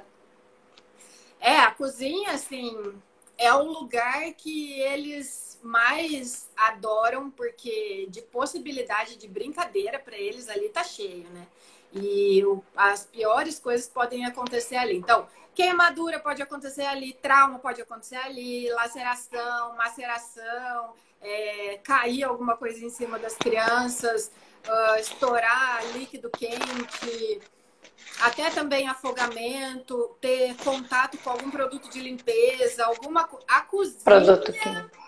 É, 1.39 1.59
a 1.59 1.71
cozinha, 1.71 2.31
assim, 2.31 2.93
é 3.37 3.53
o 3.53 3.63
lugar 3.63 4.33
que 4.33 4.79
eles 4.81 5.59
mais 5.61 6.49
adoram, 6.55 7.29
porque 7.29 8.07
de 8.09 8.21
possibilidade 8.21 9.17
de 9.17 9.27
brincadeira 9.27 9.99
para 9.99 10.17
eles 10.17 10.47
ali 10.49 10.69
tá 10.69 10.83
cheio, 10.83 11.25
né? 11.33 11.45
E 11.95 12.43
o, 12.45 12.61
as 12.75 13.05
piores 13.05 13.57
coisas 13.57 13.87
podem 13.87 14.25
acontecer 14.25 14.75
ali. 14.75 14.97
Então, 14.97 15.27
queimadura 15.55 16.19
pode 16.19 16.41
acontecer 16.41 16.83
ali, 16.83 17.13
trauma 17.13 17.57
pode 17.57 17.81
acontecer 17.81 18.17
ali, 18.17 18.69
laceração, 18.71 19.75
maceração, 19.77 20.93
é, 21.21 21.79
cair 21.81 22.25
alguma 22.25 22.57
coisa 22.57 22.83
em 22.83 22.89
cima 22.89 23.17
das 23.17 23.35
crianças, 23.35 24.29
uh, 24.67 24.99
estourar 24.99 25.81
líquido 25.93 26.29
quente, 26.29 27.41
até 28.19 28.49
também 28.49 28.87
afogamento, 28.87 30.15
ter 30.19 30.55
contato 30.57 31.17
com 31.19 31.29
algum 31.29 31.49
produto 31.49 31.89
de 31.89 32.01
limpeza, 32.01 32.85
alguma 32.85 33.29
a 33.47 33.61
cozinha. 33.61 34.03
Produto 34.03 34.51
químico. 34.51 35.05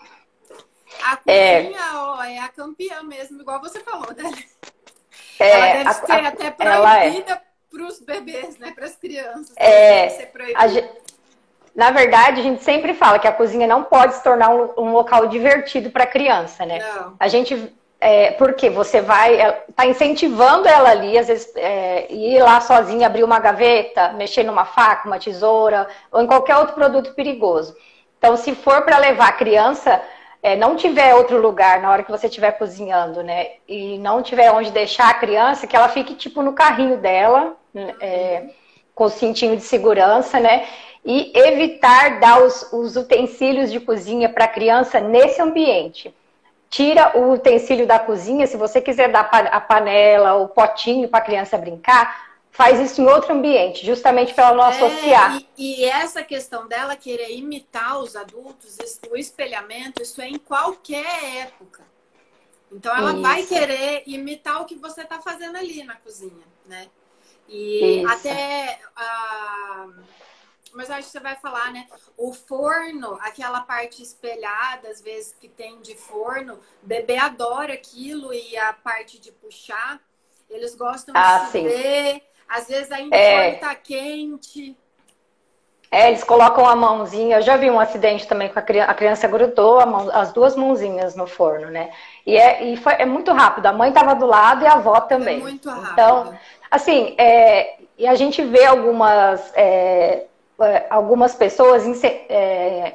A 1.02 1.16
cozinha 1.18 1.36
é... 1.36 1.94
Ó, 1.94 2.22
é 2.22 2.38
a 2.38 2.48
campeã 2.48 3.02
mesmo, 3.02 3.40
igual 3.42 3.60
você 3.60 3.80
falou, 3.80 4.08
né? 4.14 4.30
É, 5.38 5.50
ela 5.50 5.66
deve 5.66 5.88
a, 5.88 5.92
ser 5.92 6.12
a, 6.12 6.28
até 6.28 6.46
é. 6.46 6.50
proibida 6.50 7.32
é. 7.32 7.40
para 7.70 7.86
os 7.86 8.00
bebês, 8.00 8.58
né? 8.58 8.72
Para 8.74 8.86
as 8.86 8.96
crianças. 8.96 9.52
É, 9.56 10.08
ser 10.08 10.26
proibida. 10.26 10.90
na 11.74 11.90
verdade, 11.90 12.40
a 12.40 12.42
gente 12.42 12.62
sempre 12.62 12.94
fala 12.94 13.18
que 13.18 13.28
a 13.28 13.32
cozinha 13.32 13.66
não 13.66 13.84
pode 13.84 14.14
se 14.14 14.22
tornar 14.22 14.50
um, 14.50 14.72
um 14.76 14.92
local 14.92 15.26
divertido 15.26 15.90
para 15.90 16.04
a 16.04 16.08
criança, 16.08 16.64
né? 16.66 16.78
Não. 16.78 17.16
A 17.18 17.28
gente 17.28 17.72
é, 18.00 18.30
porque 18.32 18.70
você 18.70 19.00
vai, 19.00 19.40
está 19.68 19.84
incentivando 19.86 20.68
ela 20.68 20.90
ali, 20.90 21.18
às 21.18 21.26
vezes, 21.26 21.52
é, 21.56 22.12
ir 22.12 22.40
lá 22.42 22.60
sozinha, 22.60 23.06
abrir 23.06 23.24
uma 23.24 23.40
gaveta, 23.40 24.12
mexer 24.12 24.44
numa 24.44 24.64
faca, 24.64 25.08
uma 25.08 25.18
tesoura, 25.18 25.88
ou 26.12 26.22
em 26.22 26.26
qualquer 26.26 26.56
outro 26.56 26.74
produto 26.74 27.14
perigoso. 27.14 27.76
Então, 28.16 28.36
se 28.36 28.54
for 28.54 28.82
para 28.82 28.98
levar 28.98 29.28
a 29.28 29.32
criança, 29.32 30.00
é, 30.42 30.54
não 30.56 30.76
tiver 30.76 31.14
outro 31.14 31.40
lugar 31.40 31.80
na 31.80 31.90
hora 31.90 32.02
que 32.02 32.10
você 32.10 32.26
estiver 32.26 32.52
cozinhando, 32.52 33.22
né? 33.22 33.52
E 33.66 33.98
não 33.98 34.22
tiver 34.22 34.50
onde 34.52 34.70
deixar 34.70 35.10
a 35.10 35.14
criança, 35.14 35.66
que 35.66 35.74
ela 35.74 35.88
fique 35.88 36.14
tipo 36.14 36.42
no 36.42 36.52
carrinho 36.52 36.98
dela, 36.98 37.56
é, 38.00 38.44
com 38.94 39.04
o 39.04 39.10
cintinho 39.10 39.56
de 39.56 39.62
segurança, 39.62 40.38
né? 40.38 40.66
E 41.04 41.32
evitar 41.34 42.20
dar 42.20 42.42
os, 42.42 42.72
os 42.72 42.96
utensílios 42.96 43.72
de 43.72 43.80
cozinha 43.80 44.28
para 44.28 44.44
a 44.44 44.48
criança 44.48 45.00
nesse 45.00 45.40
ambiente. 45.40 46.14
Tira 46.70 47.18
o 47.18 47.32
utensílio 47.32 47.86
da 47.86 47.98
cozinha, 47.98 48.46
se 48.46 48.56
você 48.56 48.80
quiser 48.80 49.10
dar 49.10 49.28
a 49.30 49.60
panela, 49.60 50.34
o 50.34 50.48
potinho 50.48 51.08
para 51.08 51.20
a 51.20 51.22
criança 51.22 51.56
brincar, 51.56 52.27
faz 52.58 52.80
isso 52.80 53.00
em 53.00 53.06
outro 53.06 53.32
ambiente, 53.32 53.86
justamente 53.86 54.34
para 54.34 54.48
ela 54.48 54.56
não 54.56 54.64
é, 54.64 54.76
associar. 54.76 55.40
E, 55.56 55.82
e, 55.82 55.84
essa 55.84 56.24
questão 56.24 56.66
dela 56.66 56.96
querer 56.96 57.30
imitar 57.30 58.00
os 58.00 58.16
adultos, 58.16 58.76
o 59.08 59.16
espelhamento, 59.16 60.02
isso 60.02 60.20
é 60.20 60.26
em 60.26 60.38
qualquer 60.38 61.36
época. 61.36 61.84
Então 62.72 62.94
ela 62.94 63.12
isso. 63.12 63.22
vai 63.22 63.44
querer 63.44 64.02
imitar 64.08 64.60
o 64.60 64.64
que 64.64 64.74
você 64.74 65.02
está 65.02 65.20
fazendo 65.20 65.54
ali 65.54 65.84
na 65.84 65.94
cozinha, 65.94 66.44
né? 66.66 66.88
E 67.48 68.00
isso. 68.00 68.08
até. 68.08 68.80
Uh, 68.90 70.02
mas 70.72 70.90
acho 70.90 71.06
que 71.06 71.12
você 71.12 71.20
vai 71.20 71.36
falar, 71.36 71.72
né? 71.72 71.86
O 72.16 72.34
forno, 72.34 73.16
aquela 73.20 73.60
parte 73.60 74.02
espelhada, 74.02 74.88
às 74.88 75.00
vezes 75.00 75.32
que 75.40 75.48
tem 75.48 75.80
de 75.80 75.94
forno, 75.94 76.58
bebê 76.82 77.18
adora 77.18 77.72
aquilo 77.72 78.34
e 78.34 78.56
a 78.56 78.72
parte 78.72 79.20
de 79.20 79.30
puxar. 79.30 80.02
Eles 80.50 80.74
gostam 80.74 81.14
ah, 81.16 81.44
de 81.44 81.52
se 81.52 81.62
ver 81.62 82.28
às 82.48 82.66
vezes 82.66 82.90
ainda 82.90 83.16
é... 83.16 83.54
está 83.54 83.74
quente. 83.74 84.76
É, 85.90 86.08
eles 86.08 86.22
colocam 86.22 86.66
a 86.66 86.76
mãozinha. 86.76 87.36
Eu 87.36 87.42
já 87.42 87.56
vi 87.56 87.70
um 87.70 87.80
acidente 87.80 88.26
também 88.26 88.48
com 88.48 88.58
a 88.58 88.62
criança, 88.62 88.90
a 88.90 88.94
criança 88.94 89.28
grudou 89.28 89.80
a 89.80 89.86
mão, 89.86 90.10
as 90.12 90.32
duas 90.32 90.54
mãozinhas 90.54 91.16
no 91.16 91.26
forno, 91.26 91.70
né? 91.70 91.90
E 92.26 92.36
é, 92.36 92.62
e 92.64 92.76
foi, 92.76 92.94
é 92.94 93.06
muito 93.06 93.32
rápido. 93.32 93.66
A 93.66 93.72
mãe 93.72 93.88
estava 93.88 94.14
do 94.14 94.26
lado 94.26 94.64
e 94.64 94.66
a 94.66 94.74
avó 94.74 95.00
também. 95.00 95.38
É 95.38 95.42
muito 95.42 95.68
rápido. 95.68 95.92
Então, 95.92 96.38
assim, 96.70 97.14
é, 97.16 97.76
e 97.96 98.06
a 98.06 98.14
gente 98.14 98.42
vê 98.42 98.66
algumas 98.66 99.50
é, 99.56 100.26
é, 100.60 100.86
algumas 100.90 101.36
pessoas 101.36 101.84
é, 102.02 102.94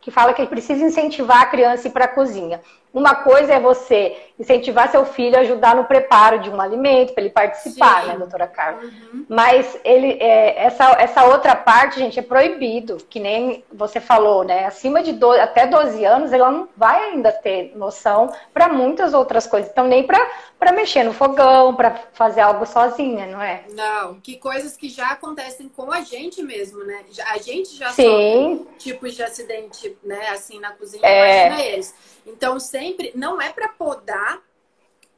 que 0.00 0.10
falam 0.10 0.34
que 0.34 0.44
precisa 0.46 0.84
incentivar 0.84 1.42
a 1.42 1.46
criança 1.46 1.86
a 1.86 1.88
ir 1.88 1.92
para 1.92 2.06
a 2.06 2.08
cozinha. 2.08 2.60
Uma 2.92 3.14
coisa 3.14 3.54
é 3.54 3.60
você 3.60 4.16
incentivar 4.38 4.90
seu 4.90 5.04
filho 5.06 5.36
a 5.36 5.40
ajudar 5.40 5.74
no 5.74 5.84
preparo 5.84 6.38
de 6.40 6.50
um 6.50 6.60
alimento, 6.60 7.14
para 7.14 7.22
ele 7.22 7.32
participar, 7.32 8.02
Sim. 8.02 8.08
né, 8.08 8.16
doutora 8.18 8.46
Carla? 8.46 8.82
Uhum. 8.82 9.26
Mas 9.28 9.78
ele, 9.82 10.18
é, 10.20 10.64
essa, 10.64 10.90
essa 10.98 11.24
outra 11.24 11.56
parte, 11.56 11.98
gente, 11.98 12.18
é 12.18 12.22
proibido, 12.22 12.98
que 13.08 13.18
nem 13.18 13.64
você 13.72 13.98
falou, 13.98 14.44
né? 14.44 14.66
Acima 14.66 15.02
de 15.02 15.12
12, 15.12 15.40
até 15.40 15.66
12 15.66 16.04
anos, 16.04 16.32
ela 16.32 16.50
não 16.50 16.68
vai 16.76 17.10
ainda 17.10 17.32
ter 17.32 17.72
noção 17.76 18.32
para 18.52 18.68
muitas 18.68 19.14
outras 19.14 19.46
coisas. 19.46 19.70
Então, 19.70 19.86
nem 19.86 20.06
para 20.06 20.72
mexer 20.72 21.02
no 21.02 21.14
fogão, 21.14 21.74
para 21.74 22.02
fazer 22.12 22.42
algo 22.42 22.66
sozinha, 22.66 23.26
não 23.26 23.40
é? 23.40 23.64
Não, 23.70 24.20
que 24.20 24.36
coisas 24.36 24.76
que 24.76 24.88
já 24.88 25.08
acontecem 25.10 25.68
com 25.68 25.90
a 25.90 26.02
gente 26.02 26.42
mesmo, 26.42 26.84
né? 26.84 27.04
A 27.30 27.38
gente 27.38 27.74
já 27.74 27.90
Sim. 27.90 28.58
sofre 28.58 28.76
tipos 28.78 29.14
de 29.14 29.22
acidente, 29.22 29.96
né, 30.04 30.28
assim, 30.28 30.60
na 30.60 30.72
cozinha, 30.72 31.00
é... 31.06 31.46
imagina 31.46 31.64
eles. 31.64 32.15
Então, 32.26 32.58
sempre, 32.58 33.12
não 33.14 33.40
é 33.40 33.52
para 33.52 33.68
podar 33.68 34.42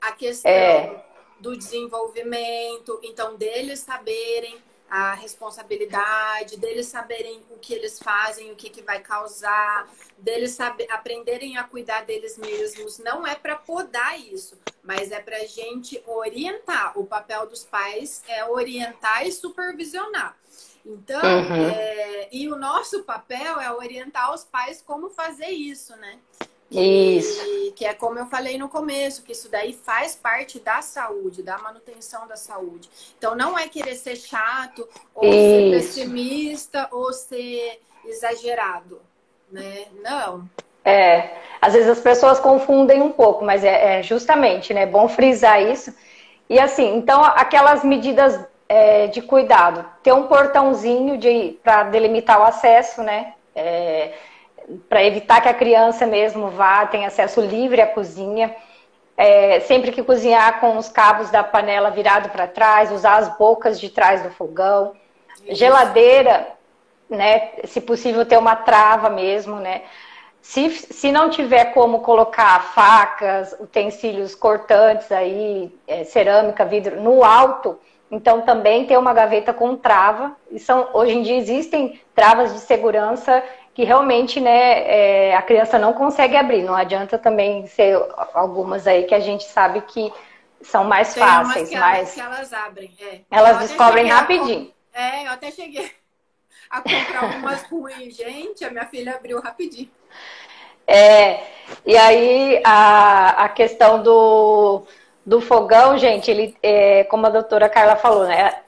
a 0.01 0.12
questão 0.12 0.51
é. 0.51 1.05
do 1.40 1.57
desenvolvimento, 1.57 3.01
então, 3.03 3.37
deles 3.37 3.81
saberem 3.81 4.62
a 4.90 5.12
responsabilidade, 5.14 6.57
deles 6.57 6.87
saberem 6.87 7.42
o 7.51 7.59
que 7.59 7.75
eles 7.75 7.99
fazem, 7.99 8.51
o 8.51 8.57
que, 8.57 8.71
que 8.71 8.83
vai 8.83 9.01
causar, 9.01 9.87
deles 10.16 10.53
saber, 10.53 10.90
aprenderem 10.90 11.59
a 11.59 11.64
cuidar 11.64 12.05
deles 12.05 12.38
mesmos. 12.38 12.99
Não 12.99 13.27
é 13.27 13.35
para 13.35 13.57
podar 13.57 14.18
isso, 14.18 14.59
mas 14.83 15.11
é 15.12 15.21
para 15.21 15.37
a 15.37 15.47
gente 15.47 16.03
orientar. 16.07 16.99
O 16.99 17.05
papel 17.05 17.47
dos 17.47 17.64
pais 17.64 18.23
é 18.27 18.44
orientar 18.47 19.27
e 19.27 19.33
supervisionar. 19.33 20.37
Então, 20.87 21.21
uhum. 21.21 21.68
é, 21.68 22.29
e 22.33 22.49
o 22.49 22.57
nosso 22.57 23.03
papel 23.03 23.61
é 23.61 23.71
orientar 23.71 24.33
os 24.33 24.44
pais 24.44 24.81
como 24.81 25.11
fazer 25.11 25.51
isso, 25.51 25.94
né? 25.97 26.18
Isso. 26.70 27.42
Que, 27.44 27.72
que 27.72 27.85
é 27.87 27.94
como 27.94 28.18
eu 28.18 28.26
falei 28.26 28.59
no 28.59 28.68
começo, 28.68 29.22
que 29.22 29.33
isso 29.33 29.50
daí 29.50 29.72
faz 29.72 30.14
parte 30.14 30.61
da 30.61 30.83
saúde, 30.83 31.42
da 31.42 31.59
manutenção 31.59 32.26
da 32.26 32.37
saúde. 32.37 32.90
Então 33.16 33.35
não 33.35 33.59
é 33.59 33.68
querer 33.68 33.94
ser 33.94 34.16
chato, 34.16 34.87
ou 35.14 35.24
isso. 35.24 35.35
ser 35.35 35.70
pessimista, 35.70 36.88
ou 36.92 37.12
ser 37.12 37.81
exagerado, 38.04 39.00
né? 39.50 39.87
Não. 40.02 40.48
É, 40.85 41.38
às 41.61 41.72
vezes 41.72 41.88
as 41.88 42.00
pessoas 42.00 42.38
confundem 42.38 43.02
um 43.02 43.12
pouco, 43.12 43.44
mas 43.44 43.64
é, 43.64 43.98
é 43.98 44.02
justamente, 44.02 44.74
né? 44.74 44.83
É 44.83 44.87
bom 44.87 45.09
frisar 45.09 45.62
isso. 45.62 45.94
E 46.48 46.59
assim, 46.59 46.96
então 46.96 47.22
aquelas 47.22 47.83
medidas 47.83 48.38
é, 48.68 49.07
de 49.07 49.22
cuidado, 49.22 49.85
ter 50.02 50.12
um 50.12 50.26
portãozinho 50.26 51.16
de 51.16 51.59
para 51.62 51.85
delimitar 51.85 52.40
o 52.40 52.44
acesso, 52.44 53.02
né? 53.02 53.35
É, 53.54 54.12
para 54.88 55.04
evitar 55.04 55.40
que 55.40 55.48
a 55.48 55.54
criança 55.54 56.07
mesmo 56.07 56.48
vá, 56.48 56.87
tenha 56.87 57.09
acesso 57.09 57.40
livre 57.40 57.81
à 57.81 57.87
cozinha. 57.87 58.54
É, 59.16 59.61
sempre 59.61 59.90
que 59.90 60.02
cozinhar 60.02 60.61
com 60.61 60.76
os 60.76 60.88
cabos 60.88 61.28
da 61.31 61.42
panela 61.42 61.90
virado 61.90 62.28
para 62.28 62.46
trás, 62.46 62.92
usar 62.92 63.16
as 63.16 63.37
bocas 63.37 63.81
de 63.81 63.90
trás 63.90 64.22
do 64.22 64.31
fogão. 64.31 64.92
Isso. 65.44 65.57
Geladeira, 65.57 66.46
né? 67.11 67.50
Se 67.64 67.81
possível, 67.81 68.24
ter 68.24 68.38
uma 68.38 68.54
trava 68.54 69.11
mesmo, 69.11 69.57
né? 69.57 69.83
Se, 70.40 70.70
se 70.70 71.11
não 71.11 71.28
tiver 71.28 71.74
como 71.74 72.00
colocar 72.00 72.72
facas, 72.72 73.54
utensílios 73.59 74.35
cortantes 74.35 75.11
aí, 75.11 75.74
é, 75.87 76.04
cerâmica, 76.04 76.64
vidro, 76.64 77.00
no 77.00 77.24
alto, 77.24 77.78
então 78.11 78.40
também 78.42 78.87
ter 78.87 78.96
uma 78.96 79.12
gaveta 79.12 79.52
com 79.52 79.76
trava. 79.76 80.37
E 80.50 80.59
são, 80.59 80.88
hoje 80.92 81.12
em 81.12 81.22
dia 81.22 81.37
existem 81.37 82.00
travas 82.14 82.54
de 82.54 82.61
segurança 82.61 83.42
que 83.78 83.84
realmente 83.84 84.40
né, 84.40 85.28
é, 85.28 85.36
a 85.36 85.40
criança 85.40 85.78
não 85.78 85.92
consegue 85.92 86.36
abrir. 86.36 86.64
Não 86.64 86.74
adianta 86.74 87.16
também 87.16 87.64
ser 87.68 87.96
algumas 88.34 88.88
aí 88.88 89.04
que 89.04 89.14
a 89.14 89.20
gente 89.20 89.44
sabe 89.44 89.82
que 89.82 90.12
são 90.60 90.82
mais 90.82 91.14
Tem 91.14 91.22
fáceis. 91.22 91.68
Que 91.68 91.76
mas 91.76 91.96
elas, 91.96 92.14
que 92.14 92.20
elas 92.20 92.52
abrem. 92.52 92.96
É. 93.00 93.20
Elas 93.30 93.58
descobrem 93.60 94.08
rapidinho. 94.08 94.72
A... 94.92 95.00
É, 95.00 95.26
eu 95.28 95.30
até 95.30 95.52
cheguei 95.52 95.92
a 96.68 96.80
comprar 96.80 97.22
algumas 97.22 97.62
ruins. 97.70 98.16
Gente, 98.16 98.64
a 98.64 98.70
minha 98.72 98.84
filha 98.86 99.14
abriu 99.14 99.40
rapidinho. 99.40 99.88
É, 100.84 101.44
e 101.86 101.96
aí 101.96 102.60
a, 102.64 103.44
a 103.44 103.48
questão 103.48 104.02
do, 104.02 104.82
do 105.24 105.40
fogão, 105.40 105.96
gente, 105.96 106.28
ele, 106.28 106.56
é, 106.64 107.04
como 107.04 107.26
a 107.26 107.30
doutora 107.30 107.68
Carla 107.68 107.94
falou, 107.94 108.26
né? 108.26 108.60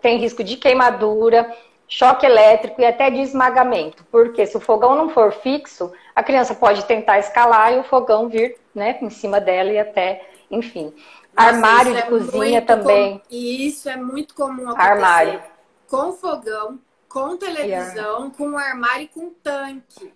tem 0.00 0.18
risco 0.18 0.44
de 0.44 0.56
queimadura, 0.56 1.52
choque 1.92 2.24
elétrico 2.24 2.80
e 2.80 2.86
até 2.86 3.10
de 3.10 3.20
esmagamento. 3.20 4.02
Porque 4.10 4.46
se 4.46 4.56
o 4.56 4.60
fogão 4.60 4.94
não 4.94 5.10
for 5.10 5.30
fixo, 5.30 5.92
a 6.14 6.22
criança 6.22 6.54
pode 6.54 6.84
tentar 6.86 7.18
escalar 7.18 7.74
e 7.74 7.78
o 7.78 7.84
fogão 7.84 8.28
vir 8.28 8.56
né, 8.74 8.98
em 9.02 9.10
cima 9.10 9.38
dela 9.38 9.70
e 9.70 9.78
até, 9.78 10.26
enfim. 10.50 10.94
Nossa, 11.34 11.48
Armário 11.48 11.92
de 11.92 11.98
é 11.98 12.02
cozinha 12.02 12.62
também. 12.62 13.18
Com... 13.18 13.24
E 13.30 13.66
isso 13.66 13.90
é 13.90 13.96
muito 13.96 14.34
comum 14.34 14.70
acontecer. 14.70 14.90
Armário. 14.90 15.42
Com 15.88 16.12
fogão, 16.12 16.78
com 17.08 17.36
televisão, 17.36 18.30
com 18.30 18.56
armário 18.56 19.04
e 19.04 19.08
com 19.08 19.30
tanque. 19.42 20.14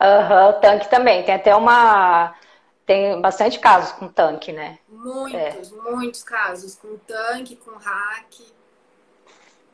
Aham, 0.00 0.46
uhum, 0.46 0.60
tanque 0.60 0.90
também. 0.90 1.22
Tem 1.22 1.36
até 1.36 1.54
uma. 1.54 2.34
Tem 2.84 3.20
bastante 3.20 3.58
casos 3.58 3.92
com 3.92 4.08
tanque, 4.08 4.52
né? 4.52 4.78
Muitos, 4.88 5.72
é. 5.72 5.90
muitos 5.90 6.22
casos. 6.22 6.74
Com 6.74 6.96
tanque, 6.98 7.56
com 7.56 7.72
rack. 7.76 8.55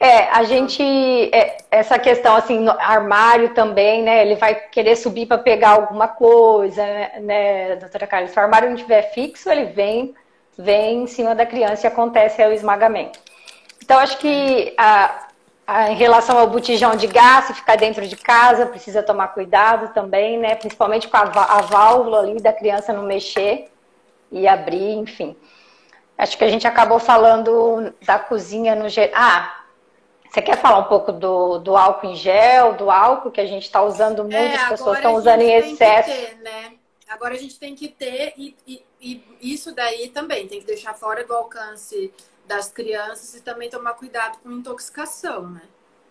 É, 0.02 0.28
a 0.30 0.42
gente, 0.42 0.82
é, 0.82 1.58
essa 1.70 1.96
questão 1.96 2.34
assim, 2.34 2.66
armário 2.80 3.54
também, 3.54 4.02
né? 4.02 4.22
Ele 4.22 4.34
vai 4.34 4.52
querer 4.52 4.96
subir 4.96 5.26
para 5.26 5.38
pegar 5.38 5.70
alguma 5.70 6.08
coisa, 6.08 6.82
né, 7.20 7.76
doutora 7.76 8.08
Carla? 8.08 8.26
Se 8.26 8.36
o 8.36 8.42
armário 8.42 8.68
não 8.68 8.74
estiver 8.74 9.12
fixo, 9.12 9.48
ele 9.48 9.66
vem, 9.66 10.12
vem 10.58 11.04
em 11.04 11.06
cima 11.06 11.36
da 11.36 11.46
criança 11.46 11.86
e 11.86 11.88
acontece 11.88 12.44
o 12.44 12.52
esmagamento. 12.52 13.16
Então, 13.80 13.96
acho 14.00 14.18
que 14.18 14.74
a, 14.76 15.28
a, 15.64 15.92
em 15.92 15.94
relação 15.94 16.36
ao 16.36 16.48
botijão 16.48 16.96
de 16.96 17.06
gás, 17.06 17.44
se 17.44 17.54
ficar 17.54 17.76
dentro 17.76 18.04
de 18.04 18.16
casa, 18.16 18.66
precisa 18.66 19.04
tomar 19.04 19.28
cuidado 19.28 19.94
também, 19.94 20.36
né? 20.36 20.56
Principalmente 20.56 21.06
com 21.06 21.16
a, 21.16 21.20
a 21.20 21.60
válvula 21.60 22.18
ali 22.18 22.42
da 22.42 22.52
criança 22.52 22.92
não 22.92 23.04
mexer 23.04 23.70
e 24.32 24.48
abrir, 24.48 24.94
enfim. 24.94 25.36
Acho 26.18 26.36
que 26.36 26.42
a 26.42 26.50
gente 26.50 26.66
acabou 26.66 26.98
falando 26.98 27.94
da 28.04 28.18
cozinha 28.18 28.74
no 28.74 28.88
geral. 28.88 29.12
Ah, 29.14 29.62
você 30.33 30.40
quer 30.40 30.57
falar 30.57 30.79
um 30.79 30.85
pouco 30.85 31.12
do, 31.12 31.59
do 31.59 31.77
álcool 31.77 32.07
em 32.07 32.16
gel, 32.16 32.73
do 32.73 32.90
álcool 32.90 33.31
que 33.31 33.40
a 33.40 33.47
gente 33.47 33.64
está 33.64 33.83
usando 33.83 34.23
muito, 34.23 34.35
é, 34.35 34.57
as 34.57 34.71
pessoas 34.71 34.97
estão 34.97 35.14
usando 35.14 35.42
em 35.42 35.53
excesso? 35.53 36.09
Ter, 36.09 36.37
né? 36.38 36.73
Agora 37.07 37.35
a 37.35 37.37
gente 37.37 37.59
tem 37.59 37.75
que 37.75 37.88
ter, 37.88 38.33
e, 38.38 38.57
e, 38.66 38.83
e, 38.99 39.23
isso 39.42 39.75
daí 39.75 40.09
também 40.09 40.49
tem 40.49 40.59
que 40.59 40.66
deixar 40.66 40.95
fora 40.95 41.23
do 41.23 41.35
alcance 41.35 42.11
das 42.47 42.71
crianças 42.71 43.35
e 43.35 43.42
também 43.42 43.68
tomar 43.68 43.92
cuidado 43.92 44.38
com 44.38 44.51
intoxicação, 44.51 45.51
né? 45.51 45.62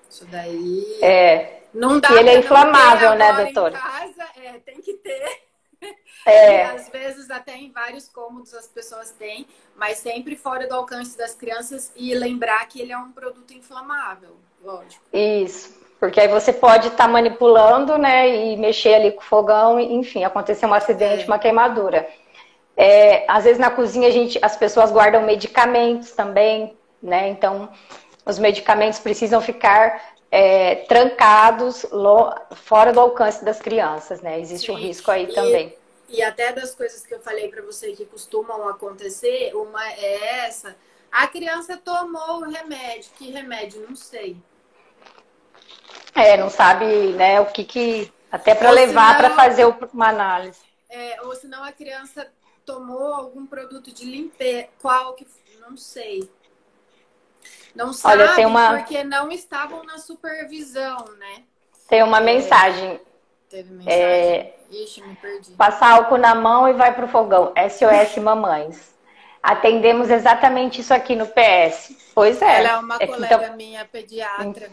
Isso 0.08 0.26
daí. 0.26 1.00
É. 1.02 1.62
Não 1.74 2.00
dá 2.00 2.12
e 2.12 2.20
ele 2.20 2.30
é 2.30 2.38
inflamável, 2.38 3.16
né, 3.16 3.34
doutora? 3.34 3.76
Em 3.76 3.82
casa, 3.82 4.30
é, 4.36 4.52
tem 4.60 4.80
que 4.82 4.94
ter. 4.96 5.51
É. 6.26 6.58
E 6.58 6.62
às 6.62 6.89
vezes 6.89 7.32
até 7.32 7.56
em 7.56 7.72
vários 7.72 8.08
cômodos 8.08 8.54
as 8.54 8.67
pessoas 8.67 9.12
têm, 9.12 9.48
mas 9.76 9.98
sempre 9.98 10.36
fora 10.36 10.67
do 10.67 10.76
alcance 10.76 11.17
das 11.17 11.34
crianças 11.34 11.91
e 11.96 12.13
lembrar 12.13 12.67
que 12.67 12.80
ele 12.80 12.91
é 12.91 12.98
um 12.98 13.12
produto 13.12 13.52
inflamável, 13.54 14.36
lógico. 14.63 15.04
Isso. 15.12 15.82
Porque 16.00 16.20
aí 16.20 16.28
você 16.28 16.52
pode 16.54 16.88
estar 16.89 17.06
tá 17.06 17.08
manipulando, 17.08 17.98
né, 17.98 18.30
e 18.30 18.58
mexer 18.58 18.96
ali 18.96 19.12
com 19.12 19.22
o 19.22 19.26
fogão, 19.26 19.80
enfim, 19.80 20.24
acontecer 20.24 20.65
um 20.65 20.74
acidente, 20.74 21.24
é. 21.24 21.28
uma 21.28 21.39
queimadura. 21.39 22.08
É, 22.76 23.26
às 23.28 23.44
vezes 23.44 23.60
na 23.60 23.70
cozinha 23.70 24.08
a 24.08 24.12
gente, 24.12 24.39
as 24.41 24.56
pessoas 24.56 24.91
guardam 24.91 25.22
medicamentos 25.24 26.12
também, 26.12 26.76
né? 27.02 27.30
Então 27.30 27.70
os 28.26 28.39
medicamentos 28.39 29.00
precisam 29.00 29.41
ficar 29.41 30.13
é, 30.32 30.76
trancados 30.88 31.86
fora 32.56 32.94
do 32.94 33.00
alcance 33.02 33.44
das 33.44 33.60
crianças, 33.60 34.22
né? 34.22 34.39
Existe 34.39 34.67
Sim. 34.67 34.72
um 34.72 34.76
risco 34.76 35.12
aí 35.12 35.26
e, 35.26 35.34
também. 35.34 35.78
E 36.08 36.24
até 36.24 36.54
das 36.54 36.74
coisas 36.74 37.06
que 37.06 37.13
eu 37.13 37.20
falei 37.20 37.50
para 37.50 37.62
você 37.62 37.91
que 37.91 38.06
costumam 38.06 38.67
acontecer, 38.70 39.54
uma 39.54 39.86
é 39.91 40.46
essa: 40.46 40.76
a 41.12 41.28
criança 41.28 41.76
tomou 41.78 42.38
o 42.38 42.50
remédio, 42.50 43.12
que 43.17 43.30
remédio? 43.30 43.86
Não 43.88 43.96
sei. 43.96 44.38
É, 46.15 46.38
não 46.38 46.50
sabe, 46.50 46.86
né, 47.13 47.41
o 47.41 47.48
que 47.48 47.65
que. 47.65 48.13
Até 48.32 48.56
para 48.56 48.72
levar 48.72 49.17
para 49.17 49.32
fazer 49.32 49.65
uma 49.94 50.08
análise. 50.08 50.60
É, 50.89 51.22
ou 51.24 51.36
senão 51.36 51.65
a 51.65 51.72
criança 51.74 52.32
tomou 52.65 53.13
algum 53.13 53.46
produto 53.46 53.94
de 53.94 54.06
limpeza, 54.06 54.70
qual 54.82 55.13
que. 55.13 55.28
Não 55.60 55.76
sei. 55.76 56.30
Não 57.76 57.94
sabe 57.94 58.24
Olha, 58.24 58.48
uma... 58.48 58.78
porque 58.78 59.04
não 59.04 59.32
estavam 59.32 59.84
na 59.84 59.98
supervisão, 59.98 61.06
né? 61.18 61.44
Tem 61.88 62.04
uma 62.04 62.20
é... 62.20 62.22
mensagem. 62.22 63.00
Teve 63.50 63.74
mensagem. 63.74 64.02
É... 64.02 64.56
Ixi, 64.70 65.02
me 65.02 65.16
perdi. 65.16 65.52
Passar 65.52 65.92
álcool 65.92 66.18
na 66.18 66.34
mão 66.34 66.68
e 66.68 66.74
vai 66.74 66.94
pro 66.94 67.08
fogão. 67.08 67.54
SOS 67.70 68.18
Mamães. 68.24 68.92
Atendemos 69.44 70.10
exatamente 70.10 70.82
isso 70.82 70.94
aqui 70.94 71.16
no 71.16 71.28
PS. 71.28 72.12
Pois 72.14 72.42
é. 72.42 72.60
Ela 72.60 72.70
é 72.70 72.78
uma 72.78 72.98
é, 73.00 73.08
colega 73.08 73.36
então... 73.36 73.58
minha 73.58 73.84
pediatra. 73.86 74.70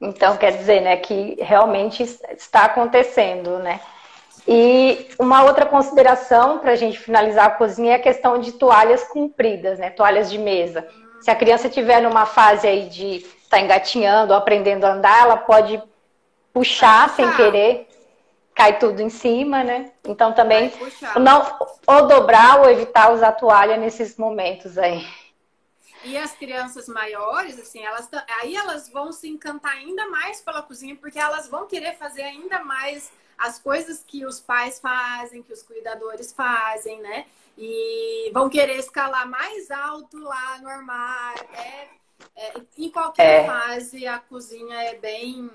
Então, 0.00 0.36
quer 0.36 0.56
dizer, 0.56 0.80
né, 0.80 0.96
que 0.96 1.36
realmente 1.40 2.02
está 2.02 2.66
acontecendo, 2.66 3.58
né? 3.58 3.80
E 4.46 5.08
uma 5.18 5.44
outra 5.44 5.66
consideração 5.66 6.58
para 6.58 6.72
a 6.72 6.76
gente 6.76 6.98
finalizar 6.98 7.46
a 7.46 7.50
cozinha 7.50 7.92
é 7.92 7.96
a 7.96 8.02
questão 8.02 8.38
de 8.38 8.52
toalhas 8.52 9.04
compridas, 9.04 9.78
né? 9.78 9.90
Toalhas 9.90 10.30
de 10.30 10.38
mesa. 10.38 10.86
Se 11.22 11.30
a 11.30 11.36
criança 11.36 11.68
estiver 11.68 12.02
numa 12.02 12.26
fase 12.26 12.66
aí 12.66 12.88
de 12.88 13.18
estar 13.18 13.58
tá 13.58 13.60
engatinhando, 13.60 14.34
aprendendo 14.34 14.84
a 14.84 14.92
andar, 14.92 15.22
ela 15.22 15.36
pode 15.36 15.80
puxar 16.52 17.08
sem 17.10 17.30
querer, 17.36 17.88
cai 18.54 18.78
tudo 18.78 19.00
em 19.00 19.08
cima, 19.08 19.62
né? 19.62 19.92
Então 20.04 20.32
também 20.32 20.72
não 21.20 21.58
ou 21.86 22.08
dobrar 22.08 22.60
ou 22.60 22.68
evitar 22.68 23.12
usar 23.12 23.32
toalha 23.32 23.76
nesses 23.76 24.16
momentos 24.16 24.76
aí. 24.76 25.06
E 26.04 26.18
as 26.18 26.32
crianças 26.32 26.88
maiores, 26.88 27.56
assim, 27.60 27.84
elas 27.84 28.08
aí 28.40 28.56
elas 28.56 28.88
vão 28.88 29.12
se 29.12 29.28
encantar 29.28 29.76
ainda 29.76 30.08
mais 30.08 30.40
pela 30.40 30.60
cozinha, 30.60 30.96
porque 30.96 31.18
elas 31.18 31.48
vão 31.48 31.68
querer 31.68 31.94
fazer 31.94 32.22
ainda 32.22 32.64
mais 32.64 33.12
as 33.38 33.60
coisas 33.60 34.04
que 34.04 34.26
os 34.26 34.40
pais 34.40 34.80
fazem, 34.80 35.42
que 35.42 35.52
os 35.52 35.62
cuidadores 35.62 36.32
fazem, 36.32 37.00
né? 37.00 37.26
E 37.56 38.30
vão 38.32 38.48
querer 38.48 38.78
escalar 38.78 39.28
mais 39.28 39.70
alto 39.70 40.18
lá 40.18 40.58
no 40.58 40.68
armário. 40.68 41.46
É, 41.54 41.88
é 42.36 42.52
em 42.78 42.90
qualquer 42.90 43.42
é. 43.42 43.46
fase, 43.46 44.06
a 44.06 44.18
cozinha 44.18 44.76
é 44.82 44.94
bem, 44.94 45.50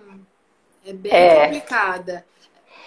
é 0.86 0.94
bem 0.94 1.12
é. 1.12 1.46
complicada. 1.46 2.26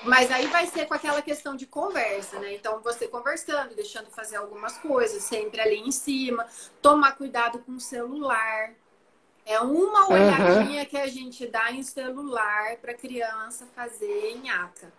Mas 0.03 0.31
aí 0.31 0.47
vai 0.47 0.67
ser 0.67 0.87
com 0.87 0.95
aquela 0.95 1.21
questão 1.21 1.55
de 1.55 1.67
conversa, 1.67 2.39
né? 2.39 2.55
Então, 2.55 2.81
você 2.81 3.07
conversando, 3.07 3.75
deixando 3.75 4.11
fazer 4.11 4.37
algumas 4.37 4.79
coisas, 4.79 5.23
sempre 5.23 5.61
ali 5.61 5.77
em 5.77 5.93
cima. 5.93 6.47
Tomar 6.81 7.13
cuidado 7.13 7.59
com 7.59 7.73
o 7.73 7.81
celular. 7.81 8.73
É 9.45 9.61
uma 9.61 10.07
uhum. 10.07 10.15
olhadinha 10.15 10.83
uhum. 10.83 10.87
que 10.87 10.97
a 10.97 11.07
gente 11.07 11.47
dá 11.47 11.71
em 11.71 11.83
celular 11.83 12.77
para 12.77 12.95
criança 12.95 13.67
fazer 13.75 14.31
em 14.31 14.49
aca. 14.49 14.93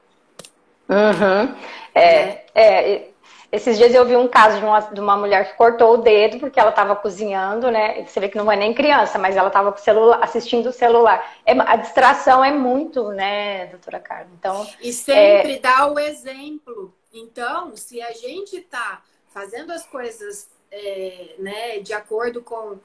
Uhum. 0.90 1.56
É, 1.96 2.26
né? 2.26 2.44
é, 2.54 3.10
esses 3.52 3.78
dias 3.78 3.94
eu 3.94 4.06
vi 4.06 4.16
um 4.16 4.30
caso 4.30 4.60
de 4.60 4.66
uma, 4.66 4.80
de 4.80 5.00
uma 5.00 5.18
mulher 5.18 5.52
que 5.52 5.58
cortou 5.58 5.96
o 5.96 5.98
dedo 5.98 6.40
porque 6.40 6.60
ela 6.60 6.70
estava 6.70 6.96
cozinhando, 6.96 7.70
né? 7.70 8.06
Você 8.06 8.20
vê 8.20 8.30
que 8.30 8.38
não 8.38 8.50
é 8.50 8.56
nem 8.56 8.74
criança, 8.74 9.20
mas 9.20 9.36
ela 9.36 9.50
estava 9.50 9.76
assistindo 10.22 10.68
o 10.68 10.74
celular. 10.74 11.36
É, 11.46 11.52
a 11.52 11.76
distração 11.76 12.44
é 12.44 12.52
muito, 12.52 13.10
né, 13.10 13.66
doutora 13.66 14.00
Carla? 14.00 14.30
Então, 14.40 14.66
e 14.80 14.94
sempre 14.94 15.56
é... 15.56 15.60
dá 15.60 15.86
o 15.92 16.00
exemplo. 16.00 16.94
Então, 17.14 17.76
se 17.76 18.02
a 18.02 18.14
gente 18.14 18.56
está 18.56 19.02
fazendo 19.28 19.72
as 19.72 19.86
coisas 19.86 20.50
é, 20.72 21.36
né, 21.38 21.80
de 21.80 21.94
acordo 21.94 22.42
com, 22.42 22.80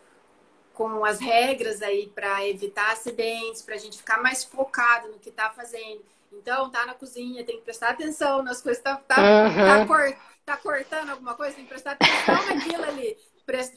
com 0.75 1.05
as 1.05 1.21
regras 1.21 1.81
aí 1.81 2.09
para 2.09 2.45
evitar 2.47 2.91
acidentes, 2.91 3.63
para 3.63 3.77
a 3.77 3.79
gente 3.79 3.99
ficar 3.99 4.21
mais 4.21 4.43
focado 4.43 5.09
no 5.09 5.19
que 5.21 5.29
está 5.29 5.49
fazendo. 5.51 6.03
Então, 6.33 6.69
tá 6.71 6.85
na 6.85 6.95
cozinha, 6.95 7.45
tem 7.45 7.57
que 7.57 7.63
prestar 7.63 7.91
atenção 7.91 8.43
nas 8.43 8.61
coisas, 8.61 8.83
tá, 8.83 8.97
tá, 8.97 9.17
uhum. 9.17 9.55
tá 9.55 9.87
tá 10.47 10.57
cortando 10.57 11.11
alguma 11.11 11.35
coisa, 11.35 11.57
tem 11.57 11.65
que 11.65 11.71
prestar 11.71 11.93
atenção 11.93 12.47
naquilo 12.47 12.85
ali. 12.85 13.19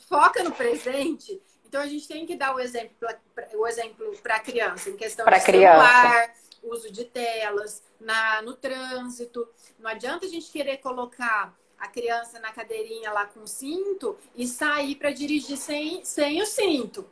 Foca 0.08 0.44
no 0.44 0.52
presente. 0.52 1.42
Então 1.66 1.82
a 1.82 1.88
gente 1.88 2.08
tem 2.08 2.26
que 2.26 2.36
dar 2.36 2.56
o 2.56 2.60
exemplo, 2.60 3.08
o 3.54 3.68
exemplo 3.68 4.16
para 4.24 4.36
a 4.36 4.40
criança 4.40 4.90
em 4.90 4.96
questão 4.96 5.26
pra 5.26 5.40
de 5.40 5.46
criança. 5.46 5.76
celular, 5.76 6.36
uso 6.64 6.92
de 6.92 7.06
telas, 7.06 7.84
na, 8.00 8.42
no 8.44 8.56
trânsito. 8.56 9.48
Não 9.80 9.90
adianta 9.90 10.26
a 10.26 10.30
gente 10.30 10.52
querer 10.52 10.78
colocar 10.78 11.56
a 11.78 11.88
criança 11.88 12.40
na 12.40 12.52
cadeirinha 12.52 13.12
lá 13.12 13.26
com 13.26 13.46
cinto 13.48 14.18
e 14.36 14.48
sair 14.48 14.96
para 14.96 15.12
dirigir 15.12 15.58
sem, 15.58 16.04
sem 16.04 16.42
o 16.42 16.46
cinto. 16.46 17.08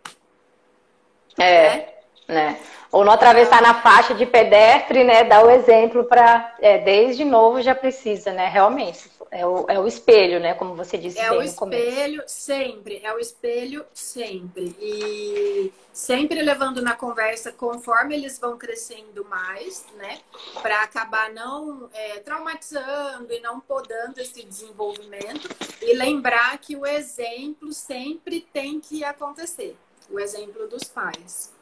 É. 1.38 1.78
Né? 1.78 1.97
Né? 2.28 2.60
Ou 2.92 3.04
não 3.04 3.14
atravessar 3.14 3.62
na 3.62 3.74
faixa 3.82 4.14
de 4.14 4.26
pedestre, 4.26 5.04
né? 5.04 5.24
Dar 5.24 5.46
o 5.46 5.50
exemplo 5.50 6.04
para, 6.06 6.56
é, 6.60 6.78
desde 6.78 7.24
novo 7.24 7.62
já 7.62 7.76
precisa, 7.76 8.32
né? 8.32 8.48
Realmente, 8.48 9.10
é 9.32 9.46
o, 9.46 9.66
é 9.68 9.80
o 9.80 9.88
espelho, 9.88 10.40
né? 10.40 10.54
Como 10.54 10.76
você 10.76 10.98
disse. 10.98 11.20
É 11.20 11.32
o 11.32 11.42
espelho 11.42 12.24
sempre, 12.28 13.02
é 13.04 13.14
o 13.14 13.20
espelho 13.20 13.86
sempre 13.94 14.76
e 14.80 15.72
sempre 15.92 16.42
levando 16.42 16.82
na 16.82 16.96
conversa 16.96 17.52
conforme 17.52 18.16
eles 18.16 18.40
vão 18.40 18.58
crescendo 18.58 19.26
mais, 19.26 19.86
né? 19.98 20.20
Para 20.62 20.84
acabar 20.84 21.32
não 21.32 21.90
é, 21.94 22.20
traumatizando 22.20 23.34
e 23.34 23.40
não 23.40 23.60
podando 23.60 24.20
esse 24.20 24.44
desenvolvimento 24.44 25.50
e 25.82 25.94
lembrar 25.94 26.58
que 26.60 26.76
o 26.76 26.86
exemplo 26.86 27.74
sempre 27.74 28.42
tem 28.42 28.80
que 28.80 29.04
acontecer, 29.04 29.76
o 30.10 30.20
exemplo 30.20 30.68
dos 30.68 30.84
pais. 30.86 31.57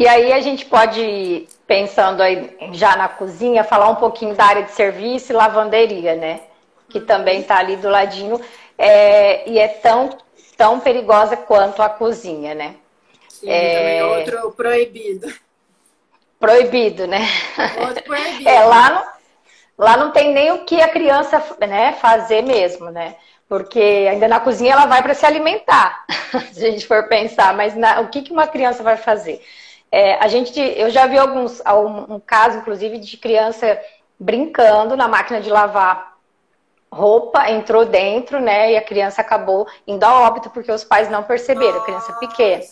E 0.00 0.08
aí 0.08 0.32
a 0.32 0.40
gente 0.40 0.64
pode, 0.64 1.46
pensando 1.66 2.22
aí 2.22 2.56
já 2.72 2.96
na 2.96 3.06
cozinha, 3.06 3.62
falar 3.62 3.90
um 3.90 3.96
pouquinho 3.96 4.34
da 4.34 4.46
área 4.46 4.62
de 4.62 4.70
serviço 4.70 5.30
e 5.30 5.36
lavanderia, 5.36 6.14
né? 6.14 6.40
Que 6.88 7.00
também 7.00 7.42
está 7.42 7.58
ali 7.58 7.76
do 7.76 7.90
ladinho 7.90 8.40
é, 8.78 9.46
e 9.46 9.58
é 9.58 9.68
tão, 9.68 10.08
tão 10.56 10.80
perigosa 10.80 11.36
quanto 11.36 11.82
a 11.82 11.90
cozinha, 11.90 12.54
né? 12.54 12.76
Sim, 13.28 13.50
é... 13.50 13.74
também 13.74 13.98
é 13.98 14.04
outro 14.06 14.52
proibido. 14.52 15.34
Proibido, 16.38 17.06
né? 17.06 17.28
Outro 17.86 18.02
proibido. 18.04 18.48
É, 18.48 18.64
lá 18.64 18.88
não, 18.88 19.06
lá 19.76 19.96
não 19.98 20.12
tem 20.12 20.32
nem 20.32 20.50
o 20.50 20.64
que 20.64 20.80
a 20.80 20.88
criança 20.88 21.44
né, 21.68 21.92
fazer 21.92 22.40
mesmo, 22.40 22.90
né? 22.90 23.16
Porque 23.46 24.08
ainda 24.10 24.26
na 24.26 24.40
cozinha 24.40 24.72
ela 24.72 24.86
vai 24.86 25.02
para 25.02 25.12
se 25.12 25.26
alimentar, 25.26 26.06
se 26.52 26.64
a 26.64 26.70
gente 26.70 26.86
for 26.86 27.06
pensar, 27.06 27.54
mas 27.54 27.76
na, 27.76 28.00
o 28.00 28.08
que, 28.08 28.22
que 28.22 28.32
uma 28.32 28.46
criança 28.46 28.82
vai 28.82 28.96
fazer? 28.96 29.44
É, 29.92 30.14
a 30.14 30.28
gente, 30.28 30.60
eu 30.60 30.88
já 30.88 31.06
vi 31.06 31.18
alguns, 31.18 31.60
um, 32.08 32.20
caso, 32.20 32.58
inclusive, 32.58 32.98
de 32.98 33.16
criança 33.16 33.80
brincando 34.18 34.96
na 34.96 35.08
máquina 35.08 35.40
de 35.40 35.50
lavar 35.50 36.10
roupa, 36.92 37.50
entrou 37.50 37.84
dentro, 37.84 38.40
né? 38.40 38.72
E 38.72 38.76
a 38.76 38.82
criança 38.82 39.20
acabou 39.20 39.66
indo 39.86 40.04
a 40.04 40.20
óbito 40.20 40.50
porque 40.50 40.70
os 40.70 40.84
pais 40.84 41.08
não 41.08 41.22
perceberam, 41.22 41.78
a 41.78 41.84
criança 41.84 42.12
pequena. 42.14 42.62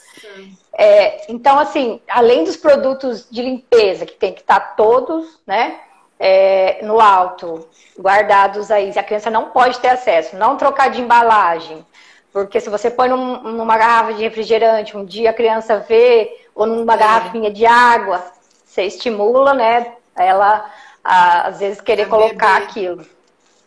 É, 0.72 1.32
então, 1.32 1.58
assim, 1.58 2.00
além 2.08 2.44
dos 2.44 2.56
produtos 2.56 3.26
de 3.30 3.42
limpeza, 3.42 4.06
que 4.06 4.14
tem 4.14 4.32
que 4.32 4.40
estar 4.40 4.76
todos, 4.76 5.40
né? 5.46 5.80
É, 6.20 6.80
no 6.82 7.00
alto, 7.00 7.68
guardados 7.98 8.72
aí, 8.72 8.90
a 8.96 9.02
criança 9.04 9.30
não 9.30 9.50
pode 9.50 9.78
ter 9.78 9.88
acesso, 9.88 10.36
não 10.36 10.56
trocar 10.56 10.90
de 10.90 11.00
embalagem, 11.00 11.86
porque 12.32 12.60
se 12.60 12.68
você 12.68 12.90
põe 12.90 13.08
num, 13.08 13.42
numa 13.42 13.76
garrafa 13.76 14.14
de 14.14 14.22
refrigerante, 14.22 14.96
um 14.96 15.04
dia 15.04 15.30
a 15.30 15.34
criança 15.34 15.78
vê 15.78 16.44
ou 16.54 16.66
numa 16.66 16.94
é. 16.94 16.96
garrafinha 16.96 17.50
de 17.50 17.64
água, 17.64 18.24
você 18.64 18.82
estimula, 18.82 19.54
né? 19.54 19.94
Ela 20.14 20.70
a, 21.02 21.48
às 21.48 21.60
vezes 21.60 21.80
querer 21.80 22.02
a 22.02 22.08
colocar 22.08 22.60
beber. 22.60 22.70
aquilo. 22.70 23.06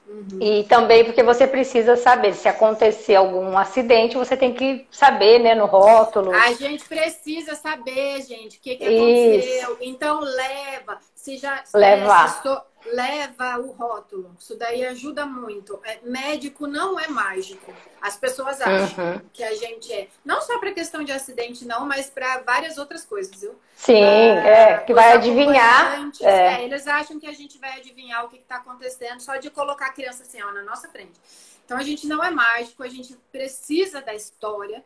Uhum. 0.08 0.40
E 0.42 0.64
também 0.66 1.06
porque 1.06 1.24
você 1.24 1.48
precisa 1.48 1.96
saber, 1.96 2.34
se 2.34 2.48
acontecer 2.48 3.16
algum 3.16 3.58
acidente, 3.58 4.18
você 4.18 4.36
tem 4.36 4.54
que 4.54 4.86
saber, 4.92 5.40
né, 5.40 5.56
no 5.56 5.66
rótulo. 5.66 6.34
A 6.34 6.52
gente 6.52 6.84
precisa 6.84 7.56
saber, 7.56 8.22
gente, 8.22 8.58
o 8.58 8.62
que, 8.62 8.76
que 8.76 8.84
aconteceu. 8.84 9.72
Isso. 9.72 9.78
Então 9.80 10.20
leva, 10.20 10.98
se 11.16 11.38
já 11.38 11.64
Levar. 11.74 12.26
É, 12.26 12.28
se 12.28 12.62
leva 12.86 13.58
o 13.60 13.72
rótulo. 13.72 14.36
Isso 14.40 14.56
daí 14.56 14.86
ajuda 14.86 15.26
muito. 15.26 15.80
É, 15.84 16.00
médico 16.04 16.68
não 16.68 17.00
é 17.00 17.08
mágico. 17.08 17.74
As 18.02 18.18
pessoas 18.18 18.62
acham 18.62 19.14
uhum. 19.14 19.22
que 19.32 19.44
a 19.44 19.54
gente 19.56 19.92
é. 19.94 20.08
Não 20.26 20.42
só 20.42 20.60
para 20.60 20.72
questão 20.72 21.04
de 21.04 21.12
acidente, 21.12 21.66
não, 21.66 21.86
mas 21.86 22.10
para 22.10 22.40
várias 22.40 22.78
outras 22.78 23.06
coisas, 23.06 23.40
viu? 23.40 23.56
Sim, 23.76 24.04
é, 24.04 24.78
que 24.80 24.94
vai 24.94 25.14
adivinhar. 25.14 26.12
É. 26.22 26.26
é. 26.26 26.64
eles 26.64 26.88
acham 26.88 27.20
que 27.20 27.28
a 27.28 27.34
gente 27.34 27.58
vai 27.60 27.80
adivinhar 27.80 28.26
o 28.26 28.30
que 28.30 28.38
está 28.38 28.56
acontecendo 28.58 29.20
só 29.20 29.38
de 29.38 29.50
colocar 29.50 29.88
a 29.88 29.94
criança 29.94 30.24
assim, 30.24 30.42
ó, 30.42 30.52
na 30.52 30.64
nossa 30.64 30.88
frente. 30.90 31.20
Então 31.66 31.78
a 31.78 31.84
gente 31.84 32.08
não 32.08 32.24
é 32.24 32.32
mágico, 32.32 32.84
a 32.84 32.90
gente 32.90 33.16
precisa 33.32 34.02
da 34.02 34.14
história. 34.14 34.84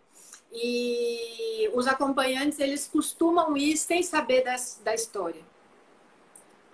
E 0.52 1.70
os 1.74 1.88
acompanhantes, 1.88 2.60
eles 2.60 2.88
costumam 2.88 3.58
ir 3.58 3.76
sem 3.76 4.02
saber 4.04 4.44
das, 4.44 4.80
da 4.84 4.94
história. 4.94 5.42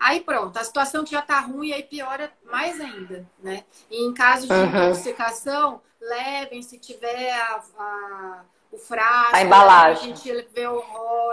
Aí 0.02 0.20
pronto, 0.20 0.58
a 0.58 0.64
situação 0.64 1.04
que 1.04 1.12
já 1.12 1.22
tá 1.22 1.40
ruim, 1.40 1.72
aí 1.72 1.84
piora 1.84 2.34
mais 2.44 2.82
ainda, 2.82 3.24
né? 3.38 3.64
E 3.88 4.04
em 4.04 4.12
caso 4.12 4.48
de 4.48 4.52
uhum. 4.52 4.66
intoxicação, 4.66 5.80
levem 6.02 6.64
se 6.64 6.80
tiver 6.80 7.32
a, 7.34 7.62
a, 7.78 8.42
o 8.72 8.80
frasco, 8.80 9.36
a 9.36 9.42
embalagem. 9.44 10.12
A 10.12 10.16
gente 10.16 10.48
vê 10.52 10.66
o 10.66 10.84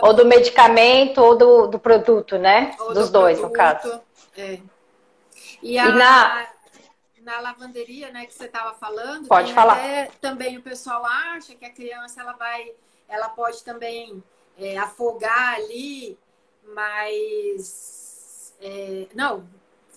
Ou 0.02 0.12
do 0.12 0.26
medicamento 0.26 1.16
ou 1.16 1.34
do, 1.34 1.66
do 1.66 1.78
produto, 1.78 2.36
né? 2.36 2.76
Dos 2.92 3.06
do 3.06 3.12
dois, 3.12 3.38
produto, 3.38 3.56
no 3.56 3.56
caso. 3.56 4.00
É. 4.36 4.60
E, 5.62 5.78
a, 5.78 5.86
e 5.86 5.92
na... 5.92 6.46
na 7.22 7.40
lavanderia, 7.40 8.10
né, 8.10 8.26
que 8.26 8.34
você 8.34 8.44
estava 8.44 8.74
falando, 8.74 9.28
pode 9.28 9.54
falar. 9.54 9.78
também 10.20 10.58
o 10.58 10.62
pessoal 10.62 11.06
acha 11.06 11.54
que 11.54 11.64
a 11.64 11.72
criança 11.72 12.20
ela 12.20 12.34
vai, 12.34 12.70
ela 13.08 13.30
pode 13.30 13.64
também 13.64 14.22
é, 14.58 14.76
afogar 14.76 15.54
ali, 15.54 16.18
mas 16.74 18.07
é, 18.60 19.06
não, 19.14 19.46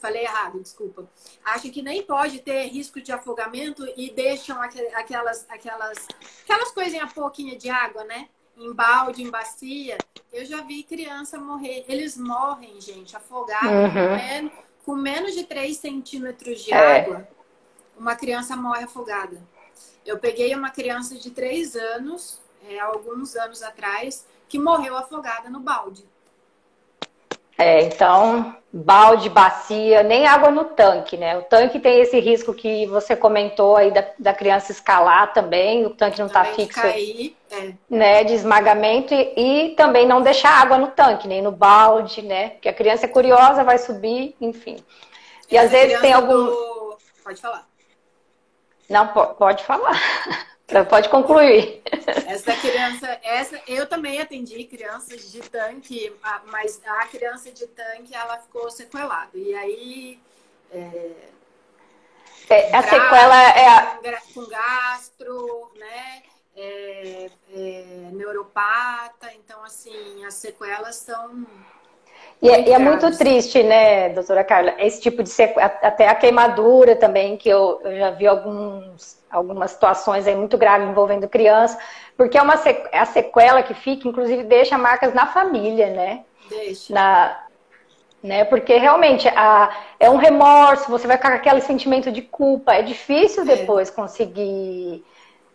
falei 0.01 0.23
errado, 0.23 0.59
desculpa. 0.59 1.07
Acham 1.45 1.71
que 1.71 1.81
nem 1.81 2.03
pode 2.03 2.39
ter 2.39 2.67
risco 2.67 2.99
de 2.99 3.11
afogamento 3.11 3.85
e 3.95 4.09
deixam 4.09 4.59
aquelas, 4.61 5.45
aquelas, 5.49 6.07
aquelas 6.43 6.71
coisinhas 6.71 7.13
pouquinha 7.13 7.55
de 7.55 7.69
água, 7.69 8.03
né? 8.03 8.27
Em 8.57 8.73
balde, 8.73 9.23
em 9.23 9.29
bacia. 9.29 9.97
Eu 10.33 10.43
já 10.45 10.61
vi 10.61 10.83
criança 10.83 11.37
morrer. 11.37 11.85
Eles 11.87 12.17
morrem, 12.17 12.81
gente, 12.81 13.15
afogados, 13.15 13.69
uhum. 13.69 13.93
com, 13.93 14.15
menos, 14.15 14.53
com, 14.85 14.95
menos, 14.95 15.33
de 15.33 15.43
3 15.45 15.77
centímetros 15.77 16.63
de 16.63 16.73
é. 16.73 17.01
água. 17.01 17.27
Uma 17.97 18.15
criança 18.15 18.55
morre 18.55 18.83
afogada. 18.83 19.41
Eu 20.05 20.17
peguei 20.17 20.53
uma 20.55 20.71
criança 20.71 21.15
de 21.15 21.29
3 21.29 21.75
anos, 21.75 22.41
é, 22.67 22.79
alguns 22.79 23.35
anos 23.35 23.61
atrás, 23.61 24.25
que 24.49 24.57
morreu 24.57 24.97
afogada 24.97 25.49
no 25.49 25.59
balde. 25.59 26.03
É, 27.61 27.83
então, 27.83 28.55
balde, 28.73 29.29
bacia, 29.29 30.01
nem 30.01 30.25
água 30.25 30.49
no 30.49 30.65
tanque, 30.65 31.15
né? 31.15 31.37
O 31.37 31.43
tanque 31.43 31.79
tem 31.79 32.01
esse 32.01 32.19
risco 32.19 32.55
que 32.55 32.87
você 32.87 33.15
comentou 33.15 33.77
aí 33.77 33.91
da, 33.91 34.03
da 34.17 34.33
criança 34.33 34.71
escalar 34.71 35.31
também, 35.31 35.85
o 35.85 35.91
tanque 35.91 36.17
não 36.17 36.25
está 36.25 36.43
fixo, 36.43 36.81
cair, 36.81 37.37
é. 37.51 37.73
né? 37.87 38.23
De 38.23 38.33
esmagamento 38.33 39.13
e, 39.13 39.33
e, 39.37 39.75
também 39.75 40.07
não 40.07 40.23
deixar 40.23 40.59
água 40.59 40.79
no 40.79 40.87
tanque, 40.87 41.27
nem 41.27 41.39
no 41.39 41.51
balde, 41.51 42.23
né? 42.23 42.49
Porque 42.49 42.69
a 42.69 42.73
criança 42.73 43.05
é 43.05 43.09
curiosa, 43.09 43.63
vai 43.63 43.77
subir, 43.77 44.35
enfim. 44.41 44.77
E 45.51 45.55
Essa 45.55 45.65
às 45.65 45.71
vezes 45.71 46.01
tem 46.01 46.13
algum. 46.13 46.45
Do... 46.45 46.97
Pode 47.23 47.39
falar. 47.39 47.67
Não, 48.89 49.07
pode 49.07 49.63
falar. 49.63 50.01
Pode 50.89 51.09
concluir. 51.09 51.81
Essa 52.27 52.55
criança, 52.55 53.19
essa 53.23 53.61
eu 53.67 53.87
também 53.87 54.21
atendi 54.21 54.63
crianças 54.63 55.31
de 55.31 55.41
tanque, 55.41 56.13
mas 56.45 56.81
a 56.85 57.07
criança 57.07 57.51
de 57.51 57.67
tanque 57.67 58.15
ela 58.15 58.37
ficou 58.37 58.71
sequelada. 58.71 59.37
E 59.37 59.53
aí 59.53 60.19
é, 60.71 61.11
é, 62.49 62.75
a 62.75 62.81
sequela 62.83 63.41
é 63.51 63.67
a... 63.67 64.21
com 64.33 64.45
gastro, 64.47 65.71
né? 65.75 66.23
É, 66.55 67.29
é, 67.53 68.09
neuropata, 68.11 69.31
então 69.33 69.63
assim 69.63 70.25
as 70.25 70.33
sequelas 70.33 70.97
são 70.97 71.45
e 72.41 72.49
é, 72.49 72.69
e 72.69 72.73
é, 72.73 72.79
muito 72.79 73.15
triste, 73.17 73.61
né, 73.61 74.09
doutora 74.09 74.43
Carla? 74.43 74.73
Esse 74.79 74.99
tipo 74.99 75.21
de 75.21 75.29
sequela, 75.29 75.67
até 75.81 76.07
a 76.07 76.15
queimadura 76.15 76.95
também, 76.95 77.37
que 77.37 77.47
eu, 77.47 77.79
eu 77.83 77.97
já 77.97 78.09
vi 78.09 78.25
alguns, 78.25 79.17
algumas 79.29 79.71
situações 79.71 80.25
aí 80.25 80.35
muito 80.35 80.57
graves 80.57 80.89
envolvendo 80.89 81.29
criança, 81.29 81.77
porque 82.17 82.37
é 82.37 82.41
uma 82.41 82.55
é 82.91 82.97
a 82.97 83.05
sequela 83.05 83.61
que 83.61 83.75
fica, 83.75 84.07
inclusive 84.07 84.43
deixa 84.43 84.75
marcas 84.77 85.13
na 85.13 85.27
família, 85.27 85.91
né? 85.91 86.21
Deixa. 86.49 86.91
Na, 86.91 87.39
né? 88.23 88.43
Porque 88.43 88.75
realmente 88.75 89.27
a, 89.27 89.69
é 89.99 90.09
um 90.09 90.17
remorso, 90.17 90.89
você 90.89 91.05
vai 91.05 91.17
ficar 91.17 91.29
com 91.29 91.37
aquele 91.37 91.61
sentimento 91.61 92.11
de 92.11 92.23
culpa, 92.23 92.73
é 92.73 92.81
difícil 92.81 93.43
é. 93.43 93.45
depois 93.45 93.91
conseguir 93.91 95.05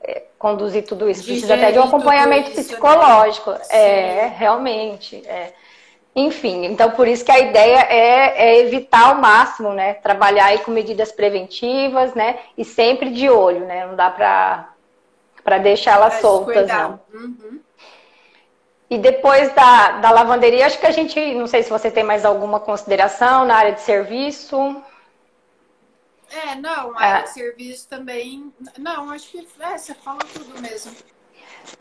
é, 0.05 0.23
conduzir 0.39 0.85
tudo 0.85 1.11
isso. 1.11 1.25
Precisa 1.25 1.55
até 1.55 1.73
de 1.73 1.81
um 1.81 1.83
acompanhamento 1.83 2.51
isso, 2.51 2.59
né? 2.59 2.63
psicológico. 2.63 3.51
Né? 3.51 3.61
É, 3.71 4.33
realmente. 4.37 5.27
É. 5.27 5.53
Enfim, 6.19 6.65
então 6.65 6.91
por 6.93 7.07
isso 7.07 7.23
que 7.23 7.31
a 7.31 7.39
ideia 7.39 7.87
é, 7.91 8.49
é, 8.49 8.61
evitar 8.61 9.09
ao 9.11 9.17
máximo, 9.17 9.75
né? 9.75 9.93
Trabalhar 9.93 10.47
aí 10.47 10.61
com 10.61 10.71
medidas 10.71 11.13
preventivas, 11.13 12.15
né? 12.15 12.39
E 12.57 12.65
sempre 12.65 13.11
de 13.11 13.29
olho, 13.29 13.67
né? 13.67 13.87
Não 13.87 13.95
dá 13.95 14.11
para 14.11 14.71
para 15.45 15.59
deixar 15.59 15.93
elas 15.93 16.15
é, 16.15 16.21
soltas, 16.21 16.67
não. 16.67 17.01
Uhum. 17.13 17.61
E 18.89 18.99
depois 18.99 19.53
da, 19.55 19.99
da 19.99 20.11
lavanderia, 20.11 20.67
acho 20.67 20.81
que 20.81 20.87
a 20.87 20.91
gente, 20.91 21.35
não 21.35 21.47
sei 21.47 21.63
se 21.63 21.71
você 21.71 21.89
tem 21.89 22.03
mais 22.03 22.25
alguma 22.25 22.59
consideração 22.59 23.45
na 23.45 23.55
área 23.55 23.73
de 23.73 23.81
serviço. 23.81 24.57
É, 26.31 26.57
não, 26.57 26.97
a 26.97 27.01
área 27.01 27.23
de 27.25 27.31
serviço 27.31 27.89
também. 27.89 28.53
Não, 28.79 29.11
acho 29.11 29.31
que 29.31 29.47
é, 29.61 29.79
você 29.79 29.95
fala 29.95 30.21
tudo 30.33 30.61
mesmo. 30.61 30.93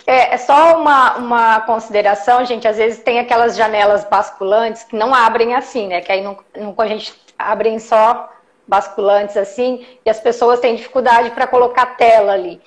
É, 0.05 0.35
é 0.35 0.37
só 0.37 0.79
uma, 0.79 1.17
uma 1.17 1.61
consideração, 1.61 2.45
gente. 2.45 2.67
Às 2.67 2.77
vezes 2.77 2.99
tem 2.99 3.19
aquelas 3.19 3.55
janelas 3.55 4.05
basculantes 4.05 4.83
que 4.83 4.95
não 4.95 5.13
abrem 5.13 5.55
assim, 5.55 5.87
né? 5.87 6.01
Que 6.01 6.11
aí 6.11 6.21
não, 6.21 6.37
não 6.55 6.73
a 6.77 6.87
gente 6.87 7.13
abrem 7.37 7.79
só 7.79 8.31
basculantes 8.67 9.37
assim 9.37 9.85
e 10.03 10.09
as 10.09 10.19
pessoas 10.19 10.59
têm 10.59 10.75
dificuldade 10.75 11.31
para 11.31 11.47
colocar 11.47 11.97
tela 11.97 12.33
ali. 12.33 12.61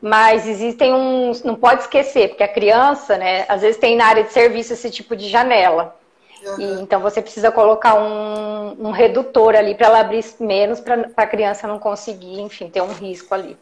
Mas 0.00 0.46
existem 0.46 0.92
uns, 0.92 1.42
não 1.42 1.54
pode 1.54 1.82
esquecer, 1.82 2.28
porque 2.28 2.42
a 2.42 2.48
criança, 2.48 3.16
né? 3.16 3.44
Às 3.48 3.62
vezes 3.62 3.78
tem 3.78 3.96
na 3.96 4.06
área 4.06 4.24
de 4.24 4.32
serviço 4.32 4.72
esse 4.72 4.90
tipo 4.90 5.16
de 5.16 5.28
janela. 5.28 5.96
Uhum. 6.44 6.60
E, 6.60 6.82
então 6.82 7.00
você 7.00 7.22
precisa 7.22 7.50
colocar 7.50 7.94
um, 7.94 8.76
um 8.78 8.90
redutor 8.90 9.54
ali 9.54 9.74
para 9.74 9.86
ela 9.86 10.00
abrir 10.00 10.24
menos 10.38 10.78
para 10.78 11.08
a 11.16 11.26
criança 11.26 11.66
não 11.66 11.78
conseguir, 11.78 12.40
enfim, 12.40 12.68
ter 12.68 12.82
um 12.82 12.92
risco 12.92 13.34
ali. 13.34 13.56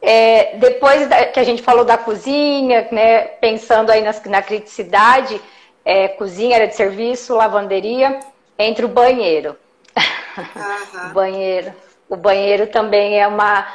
É, 0.00 0.56
depois 0.56 1.08
que 1.32 1.40
a 1.40 1.44
gente 1.44 1.62
falou 1.62 1.84
da 1.84 1.98
cozinha, 1.98 2.88
né, 2.90 3.22
pensando 3.40 3.90
aí 3.90 4.02
na, 4.02 4.12
na 4.26 4.42
criticidade, 4.42 5.40
é, 5.84 6.08
cozinha, 6.08 6.56
área 6.56 6.68
de 6.68 6.76
serviço, 6.76 7.34
lavanderia, 7.34 8.20
entre 8.58 8.84
o 8.84 8.88
banheiro. 8.88 9.56
Uhum. 9.96 11.10
o 11.10 11.12
banheiro. 11.12 11.72
O 12.08 12.16
banheiro 12.16 12.66
também 12.66 13.20
é 13.20 13.26
uma, 13.26 13.66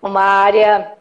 uma 0.00 0.22
área 0.22 0.92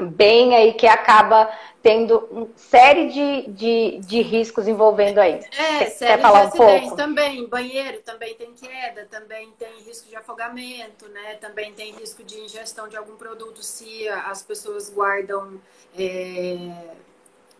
bem 0.00 0.54
aí 0.54 0.74
que 0.74 0.86
acaba 0.86 1.50
tendo 1.86 2.18
uma 2.32 2.48
série 2.56 3.08
de, 3.10 3.50
de, 3.52 3.98
de 4.00 4.20
riscos 4.20 4.66
envolvendo 4.66 5.18
aí. 5.18 5.34
É, 5.34 5.78
Quer 5.78 5.90
série 5.90 6.20
falar 6.20 6.46
de 6.46 6.48
um 6.48 6.50
pouco? 6.50 6.96
também. 6.96 7.46
Banheiro 7.46 8.02
também 8.02 8.34
tem 8.34 8.52
queda, 8.54 9.06
também 9.08 9.52
tem 9.52 9.78
risco 9.82 10.08
de 10.08 10.16
afogamento, 10.16 11.08
né? 11.10 11.34
Também 11.34 11.72
tem 11.74 11.92
risco 11.92 12.24
de 12.24 12.40
ingestão 12.40 12.88
de 12.88 12.96
algum 12.96 13.14
produto 13.14 13.62
se 13.62 14.08
as 14.08 14.42
pessoas 14.42 14.90
guardam 14.90 15.60
é, 15.96 16.72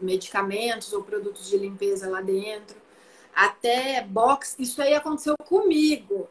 medicamentos 0.01 0.93
ou 0.93 1.05
produtos 1.05 1.49
de 1.49 1.57
limpeza 1.57 2.11
lá 2.11 2.21
dentro. 2.21 2.77
Até 3.33 4.03
box, 4.03 4.57
isso 4.59 4.83
aí 4.83 4.95
aconteceu 4.95 5.37
comigo. 5.39 6.29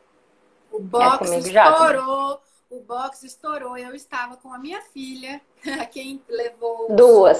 O 0.69 0.81
box 0.81 1.31
é, 1.31 1.37
estourou 1.39 2.41
o 2.69 2.79
box 2.81 3.23
estourou. 3.23 3.77
Eu 3.77 3.95
estava 3.95 4.37
com 4.37 4.53
a 4.53 4.57
minha 4.57 4.81
filha, 4.81 5.41
quem 5.91 6.21
levou 6.27 6.95
duas. 6.95 7.37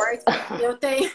Eu 0.61 0.77
tenho, 0.77 1.11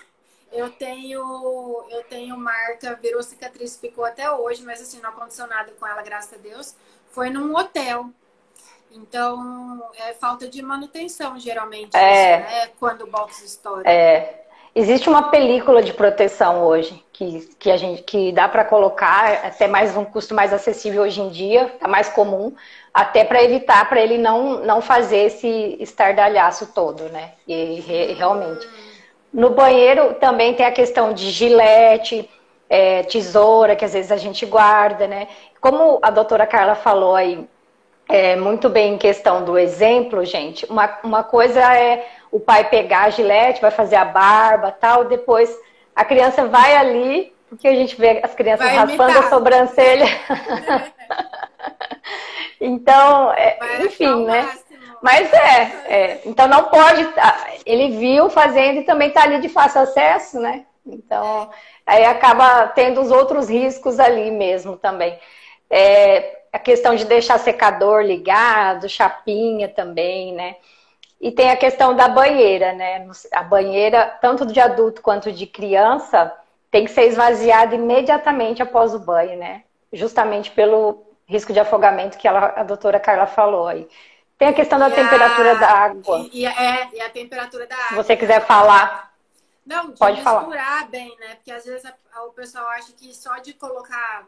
eu 0.52 0.70
tenho, 0.70 1.84
eu 1.90 2.04
tenho 2.04 2.36
marca, 2.36 2.98
virou 3.00 3.22
cicatriz, 3.22 3.76
ficou 3.76 4.04
até 4.04 4.30
hoje, 4.30 4.62
mas 4.62 4.80
assim, 4.80 5.00
não 5.00 5.10
aconteceu 5.10 5.46
nada 5.46 5.72
com 5.78 5.86
ela, 5.86 6.02
graças 6.02 6.32
a 6.32 6.36
Deus. 6.36 6.74
Foi 7.10 7.30
num 7.30 7.56
hotel. 7.56 8.10
Então, 8.92 9.88
é 9.94 10.12
falta 10.14 10.48
de 10.48 10.60
manutenção, 10.62 11.38
geralmente, 11.38 11.96
é, 11.96 12.40
isso, 12.40 12.50
né? 12.50 12.66
Quando 12.80 13.02
o 13.02 13.06
box 13.06 13.40
estoura. 13.44 13.88
É. 13.88 14.46
Existe 14.74 15.08
uma 15.08 15.30
película 15.30 15.82
de 15.82 15.92
proteção 15.92 16.64
hoje 16.64 17.04
que, 17.20 17.48
que 17.58 17.70
a 17.70 17.76
gente 17.76 18.02
que 18.02 18.32
dá 18.32 18.48
para 18.48 18.64
colocar 18.64 19.44
até 19.44 19.68
mais 19.68 19.94
um 19.94 20.06
custo 20.06 20.34
mais 20.34 20.54
acessível 20.54 21.02
hoje 21.02 21.20
em 21.20 21.28
dia, 21.28 21.66
tá 21.78 21.86
mais 21.86 22.08
comum, 22.08 22.54
até 22.94 23.24
para 23.24 23.44
evitar 23.44 23.86
para 23.90 24.00
ele 24.00 24.16
não 24.16 24.64
não 24.64 24.80
fazer 24.80 25.26
esse 25.26 25.76
estardalhaço 25.78 26.72
todo, 26.74 27.02
né? 27.10 27.32
E 27.46 27.80
re, 27.80 28.14
realmente. 28.14 28.66
No 29.30 29.50
banheiro 29.50 30.14
também 30.14 30.54
tem 30.54 30.64
a 30.64 30.72
questão 30.72 31.12
de 31.12 31.30
gilete, 31.30 32.28
é, 32.70 33.02
tesoura, 33.02 33.76
que 33.76 33.84
às 33.84 33.92
vezes 33.92 34.10
a 34.10 34.16
gente 34.16 34.46
guarda, 34.46 35.06
né? 35.06 35.28
Como 35.60 35.98
a 36.00 36.10
doutora 36.10 36.46
Carla 36.46 36.74
falou 36.74 37.14
aí, 37.14 37.46
é, 38.08 38.34
muito 38.34 38.70
bem 38.70 38.94
em 38.94 38.98
questão 38.98 39.44
do 39.44 39.58
exemplo, 39.58 40.24
gente, 40.24 40.64
uma, 40.70 40.98
uma 41.04 41.22
coisa 41.22 41.60
é 41.76 42.06
o 42.32 42.40
pai 42.40 42.70
pegar 42.70 43.02
a 43.02 43.10
gilete, 43.10 43.60
vai 43.60 43.70
fazer 43.70 43.96
a 43.96 44.06
barba 44.06 44.72
tal, 44.72 45.04
depois 45.04 45.54
a 45.94 46.04
criança 46.04 46.46
vai 46.46 46.76
ali, 46.76 47.32
porque 47.48 47.66
a 47.66 47.74
gente 47.74 47.96
vê 47.96 48.20
as 48.22 48.34
crianças 48.34 48.66
vai 48.66 48.76
raspando 48.76 49.10
imitar. 49.10 49.26
a 49.26 49.30
sobrancelha. 49.30 50.06
então, 52.60 53.32
é, 53.32 53.58
enfim, 53.84 54.24
né? 54.24 54.48
Mas 55.02 55.32
é, 55.32 55.62
é, 55.86 56.20
então 56.26 56.46
não 56.46 56.64
pode. 56.64 57.08
Ele 57.64 57.96
viu 57.96 58.28
fazendo 58.28 58.80
e 58.80 58.84
também 58.84 59.08
está 59.08 59.22
ali 59.22 59.40
de 59.40 59.48
fácil 59.48 59.80
acesso, 59.80 60.38
né? 60.38 60.64
Então, 60.86 61.50
aí 61.86 62.04
acaba 62.04 62.68
tendo 62.68 63.00
os 63.00 63.10
outros 63.10 63.48
riscos 63.48 63.98
ali 63.98 64.30
mesmo 64.30 64.76
também. 64.76 65.18
É, 65.68 66.40
a 66.52 66.58
questão 66.58 66.94
de 66.94 67.04
deixar 67.04 67.38
secador 67.38 68.02
ligado, 68.02 68.88
chapinha 68.88 69.68
também, 69.68 70.34
né? 70.34 70.56
E 71.20 71.30
tem 71.30 71.50
a 71.50 71.56
questão 71.56 71.94
da 71.94 72.08
banheira, 72.08 72.72
né? 72.72 73.06
A 73.32 73.42
banheira, 73.42 74.06
tanto 74.22 74.46
de 74.46 74.58
adulto 74.58 75.02
quanto 75.02 75.30
de 75.30 75.46
criança, 75.46 76.34
tem 76.70 76.84
que 76.84 76.90
ser 76.90 77.06
esvaziada 77.06 77.74
imediatamente 77.74 78.62
após 78.62 78.94
o 78.94 78.98
banho, 78.98 79.38
né? 79.38 79.64
Justamente 79.92 80.50
pelo 80.50 81.04
risco 81.26 81.52
de 81.52 81.60
afogamento 81.60 82.16
que 82.16 82.26
ela, 82.26 82.54
a 82.56 82.62
doutora 82.62 82.98
Carla 82.98 83.26
falou 83.26 83.68
aí. 83.68 83.88
Tem 84.38 84.48
a 84.48 84.52
questão 84.54 84.78
da 84.78 84.88
e 84.88 84.94
temperatura 84.94 85.52
a... 85.52 85.54
da 85.54 85.68
água. 85.68 86.18
E, 86.32 86.40
e, 86.40 86.46
é, 86.46 86.88
e 86.94 87.00
a 87.02 87.10
temperatura 87.10 87.66
da 87.66 87.76
água. 87.76 87.88
Se 87.88 87.94
você 87.96 88.16
quiser 88.16 88.40
falar. 88.46 89.12
Não, 89.66 89.90
de 89.90 89.98
pode 89.98 90.16
misturar 90.16 90.44
falar. 90.44 90.88
bem, 90.88 91.14
né? 91.20 91.34
Porque 91.34 91.52
às 91.52 91.64
vezes 91.66 91.84
a, 91.84 91.92
a, 92.14 92.24
o 92.24 92.32
pessoal 92.32 92.66
acha 92.68 92.92
que 92.92 93.14
só 93.14 93.36
de 93.36 93.52
colocar 93.52 94.26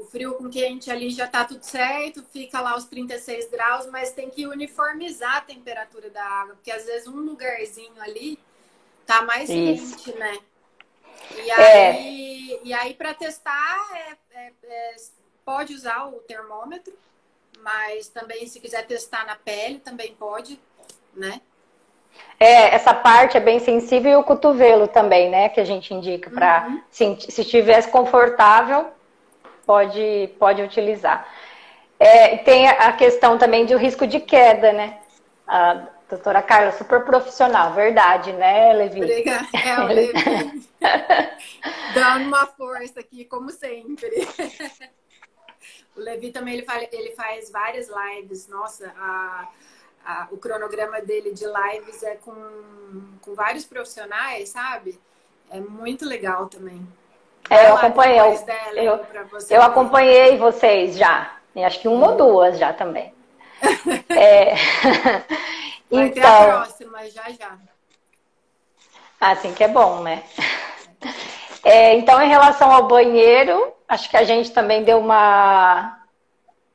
o 0.00 0.04
frio 0.06 0.34
com 0.34 0.48
quente 0.48 0.90
ali 0.90 1.10
já 1.10 1.26
tá 1.26 1.44
tudo 1.44 1.62
certo, 1.62 2.24
fica 2.32 2.60
lá 2.60 2.74
os 2.74 2.86
36 2.86 3.50
graus, 3.50 3.86
mas 3.86 4.12
tem 4.12 4.30
que 4.30 4.46
uniformizar 4.46 5.36
a 5.36 5.40
temperatura 5.42 6.08
da 6.08 6.24
água, 6.24 6.54
porque 6.54 6.70
às 6.70 6.86
vezes 6.86 7.06
um 7.06 7.16
lugarzinho 7.16 8.00
ali 8.00 8.38
tá 9.06 9.22
mais 9.22 9.50
Isso. 9.50 9.96
quente, 9.96 10.18
né? 10.18 10.38
E 11.36 11.50
é. 11.50 11.90
aí, 11.90 12.52
é. 12.52 12.60
e 12.64 12.72
aí 12.72 12.94
para 12.94 13.12
testar, 13.12 13.90
é, 13.94 14.38
é, 14.38 14.52
é, 14.64 14.96
pode 15.44 15.74
usar 15.74 16.06
o 16.06 16.12
termômetro, 16.20 16.94
mas 17.58 18.08
também 18.08 18.46
se 18.46 18.58
quiser 18.58 18.86
testar 18.86 19.26
na 19.26 19.36
pele, 19.36 19.80
também 19.80 20.14
pode, 20.14 20.58
né? 21.14 21.42
É, 22.38 22.74
essa 22.74 22.94
parte 22.94 23.36
é 23.36 23.40
bem 23.40 23.60
sensível 23.60 24.12
e 24.12 24.16
o 24.16 24.24
cotovelo 24.24 24.88
também, 24.88 25.28
né? 25.28 25.50
Que 25.50 25.60
a 25.60 25.64
gente 25.64 25.92
indica 25.92 26.30
para 26.30 26.66
uhum. 26.66 26.82
se, 26.90 27.30
se 27.30 27.42
estivesse 27.42 27.88
confortável, 27.88 28.90
pode, 29.70 30.34
pode 30.36 30.62
utilizar. 30.62 31.32
É, 31.96 32.38
tem 32.38 32.66
a 32.68 32.92
questão 32.92 33.38
também 33.38 33.64
do 33.66 33.76
risco 33.76 34.04
de 34.04 34.18
queda, 34.18 34.72
né? 34.72 35.00
A 35.46 35.86
doutora 36.08 36.42
Carla, 36.42 36.72
super 36.72 37.04
profissional, 37.04 37.72
verdade, 37.72 38.32
né, 38.32 38.72
Levi? 38.72 39.00
Obrigada, 39.00 39.46
é 39.54 39.78
o 39.78 39.86
Levi. 39.86 40.68
Dando 41.94 42.24
uma 42.24 42.46
força 42.46 42.98
aqui, 42.98 43.24
como 43.26 43.50
sempre. 43.50 44.10
o 45.94 46.00
Levi 46.00 46.32
também 46.32 46.54
ele 46.54 46.64
faz, 46.64 46.88
ele 46.90 47.12
faz 47.12 47.48
várias 47.52 47.88
lives. 47.88 48.48
Nossa, 48.48 48.92
a, 48.98 49.48
a, 50.04 50.28
o 50.32 50.36
cronograma 50.36 51.00
dele 51.00 51.32
de 51.32 51.44
lives 51.44 52.02
é 52.02 52.16
com, 52.16 52.34
com 53.20 53.34
vários 53.36 53.64
profissionais, 53.64 54.48
sabe? 54.48 54.98
É 55.48 55.60
muito 55.60 56.04
legal 56.04 56.48
também. 56.48 56.84
É, 57.48 57.68
eu 57.70 57.76
acompanhei. 57.76 58.20
Eu, 58.20 58.36
eu, 58.74 59.06
eu 59.48 59.62
acompanhei 59.62 60.36
vocês 60.36 60.96
já. 60.96 61.36
Acho 61.56 61.80
que 61.80 61.88
uma 61.88 62.10
ou 62.10 62.16
duas 62.16 62.58
já 62.58 62.72
também. 62.72 63.12
é... 64.08 64.54
Vai 65.90 66.06
então, 66.06 66.12
ter 66.12 66.24
a 66.24 66.44
próxima, 66.44 67.10
já 67.10 67.30
já. 67.30 67.58
Assim 69.20 69.52
que 69.52 69.64
é 69.64 69.68
bom, 69.68 70.02
né? 70.02 70.22
É, 71.64 71.94
então, 71.94 72.22
em 72.22 72.28
relação 72.28 72.72
ao 72.72 72.86
banheiro, 72.86 73.74
acho 73.88 74.08
que 74.08 74.16
a 74.16 74.24
gente 74.24 74.50
também 74.52 74.82
deu 74.84 74.98
uma. 74.98 75.98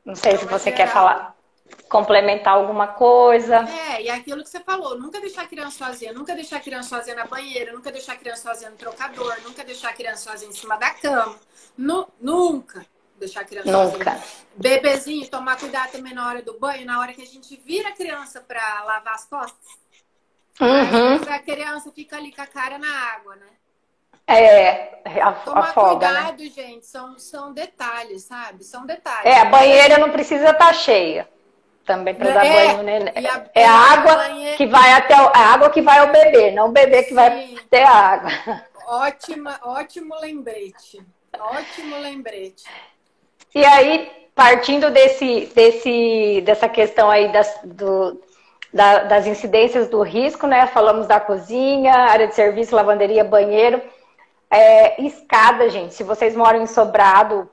Não 0.04 0.16
sei 0.16 0.38
se 0.38 0.46
você 0.46 0.72
quer 0.72 0.88
falar 0.88 1.35
complementar 1.96 2.56
alguma 2.56 2.88
coisa. 2.88 3.66
É, 3.90 4.02
e 4.02 4.10
aquilo 4.10 4.44
que 4.44 4.50
você 4.50 4.60
falou, 4.60 5.00
nunca 5.00 5.22
deixar 5.22 5.44
a 5.44 5.48
criança 5.48 5.86
sozinha, 5.86 6.12
nunca 6.12 6.36
deixar 6.36 6.58
a 6.58 6.60
criança 6.60 6.90
sozinha 6.90 7.16
na 7.16 7.26
banheira, 7.26 7.72
nunca 7.72 7.90
deixar 7.90 8.14
a 8.14 8.18
criança 8.18 8.50
sozinha 8.50 8.70
no 8.70 8.76
trocador, 8.76 9.34
nunca 9.44 9.64
deixar 9.64 9.90
a 9.90 9.94
criança 9.94 10.30
sozinha 10.30 10.52
em 10.52 10.54
cima 10.54 10.76
da 10.76 10.90
cama. 10.92 11.40
Nu, 11.78 12.08
nunca 12.20 12.86
deixar 13.18 13.42
a 13.42 13.46
criança 13.46 13.72
nunca. 13.72 14.12
sozinha. 14.12 14.24
Bebezinho, 14.58 15.30
tomar 15.30 15.58
cuidado 15.58 15.92
também 15.92 16.14
na 16.14 16.28
hora 16.28 16.42
do 16.42 16.60
banho, 16.60 16.86
na 16.86 17.00
hora 17.00 17.14
que 17.14 17.22
a 17.22 17.28
gente 17.28 17.56
vira 17.56 17.90
a 17.90 17.94
criança 17.94 18.42
para 18.42 18.84
lavar 18.84 19.14
as 19.14 19.26
costas. 19.26 19.86
Uhum. 20.60 21.34
a 21.34 21.40
criança 21.40 21.92
fica 21.92 22.16
ali 22.18 22.32
com 22.34 22.42
a 22.42 22.48
cara 22.48 22.78
na 22.78 22.88
água, 23.14 23.36
né? 23.36 23.48
É, 24.28 25.02
Tomar 25.44 25.70
afoga, 25.70 26.12
né? 26.12 26.32
cuidado, 26.32 26.44
né? 26.44 26.50
gente, 26.50 26.86
são, 26.88 27.20
são 27.20 27.54
detalhes, 27.54 28.24
sabe? 28.24 28.64
São 28.64 28.86
detalhes. 28.86 29.26
É, 29.26 29.40
a 29.40 29.46
banheira 29.46 29.98
não 30.00 30.10
precisa 30.10 30.50
estar 30.50 30.58
tá 30.58 30.74
cheia 30.74 31.30
também 31.86 32.16
para 32.16 32.32
dar 32.32 32.46
é, 32.46 32.68
banho 32.68 32.84
nele. 32.84 33.10
A, 33.28 33.46
é 33.54 33.66
a 33.66 33.72
água 33.72 34.16
banheira... 34.16 34.58
que 34.58 34.66
vai 34.66 34.94
até 34.94 35.16
o, 35.16 35.28
a 35.28 35.40
água 35.54 35.70
que 35.70 35.82
vai 35.82 36.00
ao 36.00 36.12
bebê, 36.12 36.52
não 36.52 36.70
o 36.70 36.72
bebê 36.72 37.04
que 37.04 37.10
Sim. 37.10 37.16
vai 37.16 37.56
até 37.66 37.84
a 37.84 37.92
água. 37.92 38.32
Ótima, 38.88 39.60
ótimo 39.64 40.16
lembrete. 40.20 41.02
Ótimo 41.40 41.98
lembrete. 42.00 42.64
E 43.54 43.66
aí, 43.66 44.12
partindo 44.34 44.92
desse, 44.92 45.52
desse, 45.56 46.42
dessa 46.46 46.68
questão 46.68 47.10
aí 47.10 47.32
das, 47.32 47.58
do, 47.64 48.22
da, 48.74 49.00
das 49.04 49.26
incidências 49.26 49.88
do 49.88 50.02
risco, 50.02 50.46
né? 50.46 50.68
Falamos 50.68 51.08
da 51.08 51.20
cozinha, 51.20 51.94
área 51.94 52.28
de 52.28 52.36
serviço, 52.36 52.76
lavanderia, 52.76 53.24
banheiro. 53.24 53.82
É, 54.52 55.02
escada, 55.02 55.70
gente. 55.70 55.94
Se 55.94 56.04
vocês 56.04 56.36
moram 56.36 56.62
em 56.62 56.68
sobrado, 56.68 57.50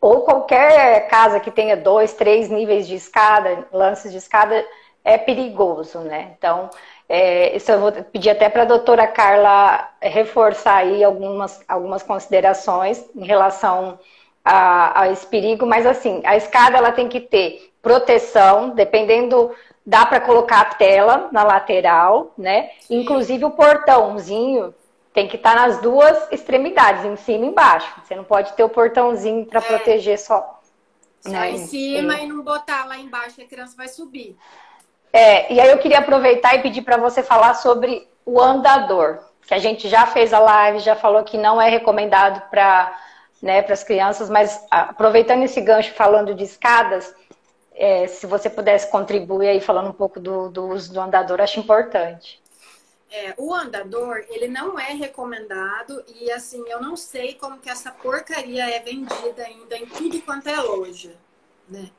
ou 0.00 0.22
qualquer 0.22 1.08
casa 1.08 1.40
que 1.40 1.50
tenha 1.50 1.76
dois, 1.76 2.12
três 2.12 2.48
níveis 2.48 2.86
de 2.86 2.94
escada, 2.94 3.66
lances 3.72 4.12
de 4.12 4.18
escada, 4.18 4.64
é 5.04 5.16
perigoso, 5.16 6.00
né? 6.00 6.34
Então, 6.36 6.68
é, 7.08 7.56
isso 7.56 7.70
eu 7.70 7.80
vou 7.80 7.92
pedir 7.92 8.30
até 8.30 8.48
para 8.48 8.62
a 8.62 8.66
doutora 8.66 9.06
Carla 9.06 9.88
reforçar 10.02 10.78
aí 10.78 11.04
algumas, 11.04 11.62
algumas 11.68 12.02
considerações 12.02 13.04
em 13.14 13.24
relação 13.24 13.98
a, 14.44 15.02
a, 15.02 15.10
esse 15.10 15.26
perigo, 15.26 15.64
mas 15.64 15.86
assim, 15.86 16.20
a 16.24 16.36
escada 16.36 16.76
ela 16.76 16.92
tem 16.92 17.08
que 17.08 17.20
ter 17.20 17.72
proteção, 17.80 18.70
dependendo, 18.70 19.52
dá 19.84 20.04
para 20.04 20.20
colocar 20.20 20.60
a 20.60 20.74
tela 20.74 21.28
na 21.30 21.44
lateral, 21.44 22.32
né? 22.36 22.70
Inclusive 22.90 23.44
o 23.44 23.50
portãozinho 23.50 24.74
tem 25.16 25.26
que 25.26 25.36
estar 25.36 25.54
tá 25.54 25.66
nas 25.66 25.80
duas 25.80 26.30
extremidades, 26.30 27.02
em 27.02 27.16
cima 27.16 27.46
e 27.46 27.48
embaixo. 27.48 27.90
Você 28.04 28.14
não 28.14 28.22
pode 28.22 28.52
ter 28.52 28.62
o 28.62 28.68
portãozinho 28.68 29.46
para 29.46 29.60
é. 29.60 29.62
proteger 29.62 30.18
só. 30.18 30.60
Só 31.22 31.30
né? 31.30 31.52
em 31.52 31.66
cima 31.66 32.18
é. 32.18 32.24
e 32.24 32.26
não 32.26 32.42
botar 32.42 32.84
lá 32.84 32.98
embaixo, 32.98 33.36
que 33.36 33.42
a 33.42 33.46
criança 33.46 33.74
vai 33.74 33.88
subir. 33.88 34.36
É, 35.10 35.50
e 35.50 35.58
aí 35.58 35.70
eu 35.70 35.78
queria 35.78 36.00
aproveitar 36.00 36.54
e 36.54 36.60
pedir 36.60 36.82
para 36.82 36.98
você 36.98 37.22
falar 37.22 37.54
sobre 37.54 38.06
o 38.26 38.38
andador, 38.38 39.20
que 39.46 39.54
a 39.54 39.58
gente 39.58 39.88
já 39.88 40.06
fez 40.06 40.34
a 40.34 40.38
live, 40.38 40.80
já 40.80 40.94
falou 40.94 41.24
que 41.24 41.38
não 41.38 41.62
é 41.62 41.70
recomendado 41.70 42.50
para 42.50 42.94
né, 43.40 43.64
as 43.66 43.82
crianças, 43.82 44.28
mas 44.28 44.66
aproveitando 44.70 45.44
esse 45.44 45.62
gancho 45.62 45.94
falando 45.94 46.34
de 46.34 46.44
escadas, 46.44 47.14
é, 47.74 48.06
se 48.06 48.26
você 48.26 48.50
pudesse 48.50 48.90
contribuir 48.90 49.48
aí 49.48 49.60
falando 49.62 49.88
um 49.88 49.94
pouco 49.94 50.20
do, 50.20 50.50
do 50.50 50.66
uso 50.66 50.92
do 50.92 51.00
andador, 51.00 51.40
acho 51.40 51.58
importante. 51.58 52.44
É, 53.18 53.34
o 53.38 53.54
andador, 53.54 54.26
ele 54.28 54.46
não 54.46 54.78
é 54.78 54.92
recomendado 54.92 56.04
e 56.20 56.30
assim, 56.30 56.62
eu 56.68 56.82
não 56.82 56.94
sei 56.94 57.32
como 57.32 57.58
que 57.58 57.70
essa 57.70 57.90
porcaria 57.90 58.68
é 58.68 58.78
vendida 58.80 59.42
ainda 59.42 59.74
em 59.74 59.86
tudo 59.86 60.20
quanto 60.20 60.46
é 60.48 60.60
loja, 60.60 61.16
né? 61.66 61.90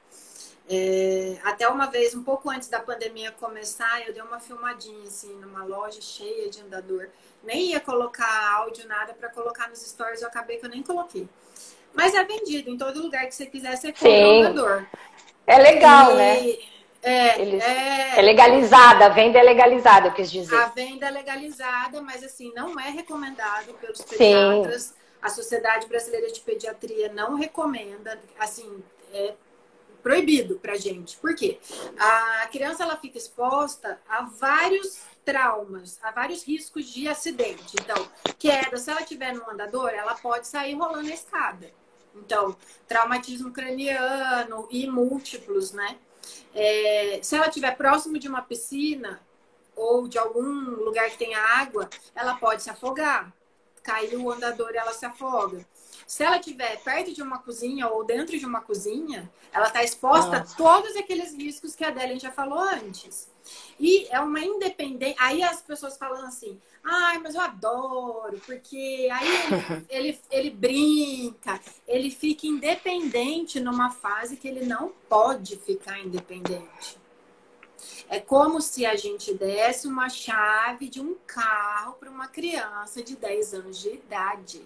É, 0.69 1.39
até 1.43 1.67
uma 1.67 1.87
vez, 1.87 2.13
um 2.13 2.23
pouco 2.23 2.51
antes 2.51 2.69
da 2.69 2.79
pandemia 2.79 3.31
começar, 3.31 4.05
eu 4.05 4.13
dei 4.13 4.21
uma 4.21 4.39
filmadinha 4.39 5.07
assim 5.07 5.33
numa 5.37 5.63
loja 5.63 5.99
cheia 6.01 6.51
de 6.51 6.61
andador. 6.61 7.09
Nem 7.43 7.71
ia 7.71 7.79
colocar 7.79 8.53
áudio, 8.57 8.87
nada 8.87 9.11
para 9.15 9.29
colocar 9.29 9.69
nos 9.69 9.79
stories, 9.79 10.21
eu 10.21 10.27
acabei 10.27 10.57
que 10.57 10.67
eu 10.67 10.69
nem 10.69 10.83
coloquei. 10.83 11.27
Mas 11.95 12.13
é 12.13 12.23
vendido 12.23 12.69
em 12.69 12.77
todo 12.77 13.01
lugar 13.01 13.25
que 13.25 13.33
você 13.33 13.47
quiser, 13.47 13.75
você 13.75 13.91
compra 13.91 14.09
um 14.11 14.41
andador. 14.43 14.85
É 15.47 15.57
legal, 15.57 16.11
e... 16.11 16.15
né? 16.15 16.76
É, 17.01 17.41
Eles... 17.41 17.63
é, 17.63 18.19
é 18.19 18.21
legalizada, 18.21 19.05
a 19.05 19.09
venda 19.09 19.39
é 19.39 19.43
legalizada, 19.43 20.07
eu 20.07 20.13
quis 20.13 20.31
dizer. 20.31 20.55
A 20.55 20.67
venda 20.67 21.07
é 21.07 21.11
legalizada, 21.11 22.01
mas 22.01 22.23
assim, 22.23 22.51
não 22.53 22.79
é 22.79 22.89
recomendado 22.89 23.73
pelos 23.75 24.01
pediatras. 24.01 24.83
Sim. 24.83 24.93
A 25.21 25.29
Sociedade 25.29 25.87
Brasileira 25.87 26.31
de 26.31 26.39
Pediatria 26.39 27.11
não 27.11 27.35
recomenda, 27.35 28.19
assim, 28.39 28.83
é 29.11 29.33
proibido 30.03 30.57
pra 30.59 30.75
gente. 30.75 31.17
Por 31.17 31.35
quê? 31.35 31.59
A 31.97 32.47
criança 32.51 32.83
ela 32.83 32.97
fica 32.97 33.17
exposta 33.17 33.99
a 34.07 34.23
vários 34.23 35.01
traumas, 35.25 35.99
a 36.01 36.11
vários 36.11 36.43
riscos 36.43 36.85
de 36.85 37.09
acidente. 37.09 37.75
Então, 37.81 38.07
queda, 38.39 38.77
se 38.77 38.89
ela 38.89 39.01
tiver 39.01 39.33
no 39.33 39.49
andador, 39.49 39.89
ela 39.89 40.15
pode 40.15 40.47
sair 40.47 40.75
rolando 40.75 41.09
a 41.09 41.13
escada. 41.13 41.69
Então, 42.15 42.55
traumatismo 42.87 43.51
craniano 43.51 44.67
e 44.71 44.87
múltiplos, 44.87 45.73
né? 45.73 45.97
É, 46.53 47.19
se 47.21 47.35
ela 47.35 47.47
estiver 47.47 47.75
próximo 47.75 48.17
de 48.17 48.27
uma 48.27 48.41
piscina 48.41 49.21
ou 49.75 50.07
de 50.07 50.17
algum 50.17 50.41
lugar 50.83 51.09
que 51.09 51.17
tenha 51.17 51.39
água, 51.39 51.89
ela 52.15 52.35
pode 52.35 52.63
se 52.63 52.69
afogar. 52.69 53.31
Caiu 53.83 54.23
o 54.23 54.31
andador 54.31 54.71
e 54.73 54.77
ela 54.77 54.93
se 54.93 55.05
afoga. 55.05 55.65
Se 56.05 56.23
ela 56.23 56.37
estiver 56.37 56.77
perto 56.83 57.13
de 57.13 57.21
uma 57.21 57.39
cozinha 57.39 57.87
ou 57.87 58.03
dentro 58.03 58.37
de 58.37 58.45
uma 58.45 58.61
cozinha, 58.61 59.29
ela 59.51 59.67
está 59.67 59.83
exposta 59.83 60.39
Nossa. 60.39 60.53
a 60.53 60.57
todos 60.57 60.95
aqueles 60.95 61.33
riscos 61.33 61.75
que 61.75 61.83
a 61.83 61.91
Delen 61.91 62.19
já 62.19 62.31
falou 62.31 62.59
antes. 62.59 63.29
E 63.79 64.07
é 64.09 64.19
uma 64.19 64.39
independência. 64.39 65.15
Aí 65.19 65.43
as 65.43 65.61
pessoas 65.61 65.97
falam 65.97 66.25
assim: 66.25 66.59
ai, 66.83 67.19
mas 67.19 67.35
eu 67.35 67.41
adoro, 67.41 68.39
porque 68.45 69.07
aí 69.11 69.27
ele, 69.27 69.85
ele, 69.89 70.19
ele 70.31 70.49
brinca, 70.49 71.59
ele 71.87 72.09
fica 72.09 72.47
independente 72.47 73.59
numa 73.59 73.89
fase 73.89 74.37
que 74.37 74.47
ele 74.47 74.65
não 74.65 74.91
pode 75.09 75.57
ficar 75.57 75.99
independente. 75.99 76.97
É 78.09 78.19
como 78.19 78.61
se 78.61 78.85
a 78.85 78.95
gente 78.95 79.33
desse 79.33 79.87
uma 79.87 80.09
chave 80.09 80.87
de 80.87 81.01
um 81.01 81.15
carro 81.25 81.93
para 81.93 82.09
uma 82.09 82.27
criança 82.27 83.03
de 83.03 83.15
10 83.15 83.53
anos 83.53 83.79
de 83.79 83.89
idade. 83.89 84.61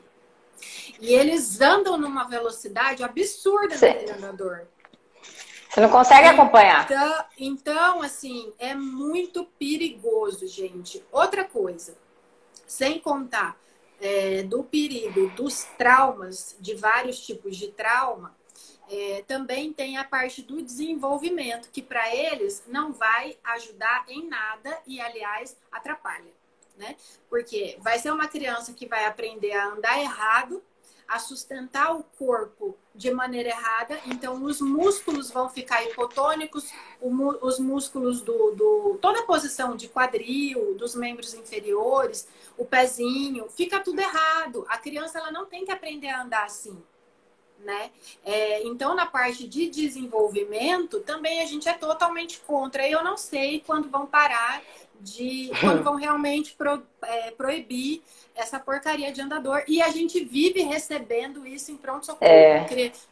E 0.99 1.11
eles 1.13 1.59
andam 1.59 1.97
numa 1.97 2.25
velocidade 2.25 3.03
absurda 3.03 3.75
naquele 3.75 4.11
andador. 4.11 4.67
Você 5.72 5.80
não 5.80 5.89
consegue 5.89 6.28
acompanhar. 6.28 6.84
Então, 6.84 7.26
então, 7.39 8.01
assim, 8.01 8.51
é 8.59 8.76
muito 8.76 9.45
perigoso, 9.57 10.45
gente. 10.45 11.01
Outra 11.09 11.45
coisa, 11.45 11.97
sem 12.67 12.99
contar 12.99 13.57
é, 14.01 14.43
do 14.43 14.65
perigo 14.65 15.30
dos 15.30 15.63
traumas, 15.78 16.57
de 16.59 16.76
vários 16.76 17.26
tipos 17.26 17.55
de 17.55 17.69
trauma, 17.69 18.36
é, 18.89 19.24
também 19.26 19.72
tem 19.72 19.95
a 19.95 20.03
parte 20.03 20.41
do 20.41 20.61
desenvolvimento, 20.61 21.69
que 21.72 21.82
para 21.82 22.13
eles 22.13 22.63
não 22.67 22.91
vai 22.91 23.38
ajudar 23.41 24.03
em 24.09 24.28
nada 24.28 24.78
e, 24.86 24.99
aliás, 24.99 25.55
atrapalha. 25.72 26.34
Né? 26.76 26.97
Porque 27.30 27.78
vai 27.80 27.97
ser 27.97 28.11
uma 28.11 28.28
criança 28.28 28.74
que 28.74 28.88
vai 28.88 29.05
aprender 29.05 29.53
a 29.53 29.67
andar 29.67 29.97
errado 29.99 30.61
a 31.12 31.20
sustentar 31.20 31.93
o 31.93 32.03
corpo 32.18 32.78
de 32.95 33.12
maneira 33.12 33.49
errada, 33.49 33.99
então 34.05 34.41
os 34.43 34.62
músculos 34.62 35.30
vão 35.30 35.49
ficar 35.49 35.84
hipotônicos, 35.84 36.72
os 37.01 37.59
músculos 37.59 38.22
do, 38.22 38.51
do, 38.51 38.97
toda 39.01 39.20
a 39.20 39.26
posição 39.26 39.76
de 39.76 39.89
quadril, 39.89 40.74
dos 40.76 40.95
membros 40.95 41.34
inferiores, 41.34 42.30
o 42.57 42.64
pezinho, 42.64 43.49
fica 43.49 43.82
tudo 43.82 43.99
errado. 43.99 44.66
A 44.70 44.78
criança 44.78 45.20
ela 45.20 45.32
não 45.32 45.45
tem 45.45 45.66
que 45.66 45.72
aprender 45.72 46.07
a 46.07 46.24
andar 46.24 46.45
assim. 46.45 46.82
Né? 47.59 47.91
É, 48.24 48.64
então, 48.64 48.95
na 48.95 49.05
parte 49.05 49.47
de 49.47 49.70
desenvolvimento, 49.70 51.01
também 51.01 51.41
a 51.41 51.45
gente 51.45 51.68
é 51.68 51.74
totalmente 51.74 52.39
contra. 52.39 52.88
Eu 52.88 53.03
não 53.03 53.18
sei 53.18 53.59
quando 53.59 53.89
vão 53.89 54.07
parar 54.07 54.64
de 55.02 55.52
quando 55.60 55.84
vão 55.84 55.95
realmente 55.95 56.54
pro, 56.54 56.82
é, 57.04 57.32
proibir 57.32 58.02
essa 58.36 58.60
porcaria 58.60 59.12
de 59.12 59.22
andador. 59.22 59.64
E 59.68 59.82
a 59.82 59.89
gente 59.89 60.24
vive 60.24 60.62
recebendo 60.62 61.45
isso 61.45 61.72
em 61.72 61.78
pronto-socorro. 61.78 62.32
É. 62.32 62.66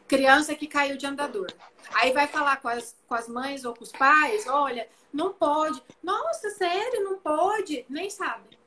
Criança 0.08 0.56
que 0.56 0.68
caiu 0.68 0.98
de 0.98 1.06
andador. 1.06 1.48
Aí 1.94 2.12
vai 2.12 2.28
falar 2.28 2.58
com 2.62 2.68
as, 2.68 2.96
com 3.08 3.16
as 3.16 3.28
mães 3.28 3.66
ou 3.66 3.74
com 3.74 3.84
os 3.84 3.92
pais: 3.92 4.46
olha, 4.48 4.88
não 5.14 5.34
pode. 5.34 5.82
Nossa, 6.04 6.50
sério, 6.52 7.04
não 7.04 7.18
pode? 7.18 7.86
Nem 7.90 8.10
sabe. 8.10 8.60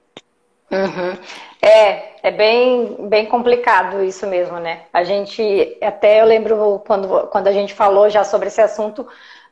Uhum. 0.72 1.18
É, 1.60 2.28
é 2.28 2.30
bem, 2.30 3.06
bem 3.08 3.26
complicado 3.26 4.02
isso 4.02 4.26
mesmo, 4.26 4.58
né? 4.58 4.84
A 4.90 5.04
gente, 5.04 5.76
até 5.82 6.22
eu 6.22 6.24
lembro 6.24 6.82
quando, 6.86 7.26
quando 7.28 7.46
a 7.46 7.52
gente 7.52 7.74
falou 7.74 8.08
já 8.08 8.24
sobre 8.24 8.48
esse 8.48 8.60
assunto, 8.60 9.06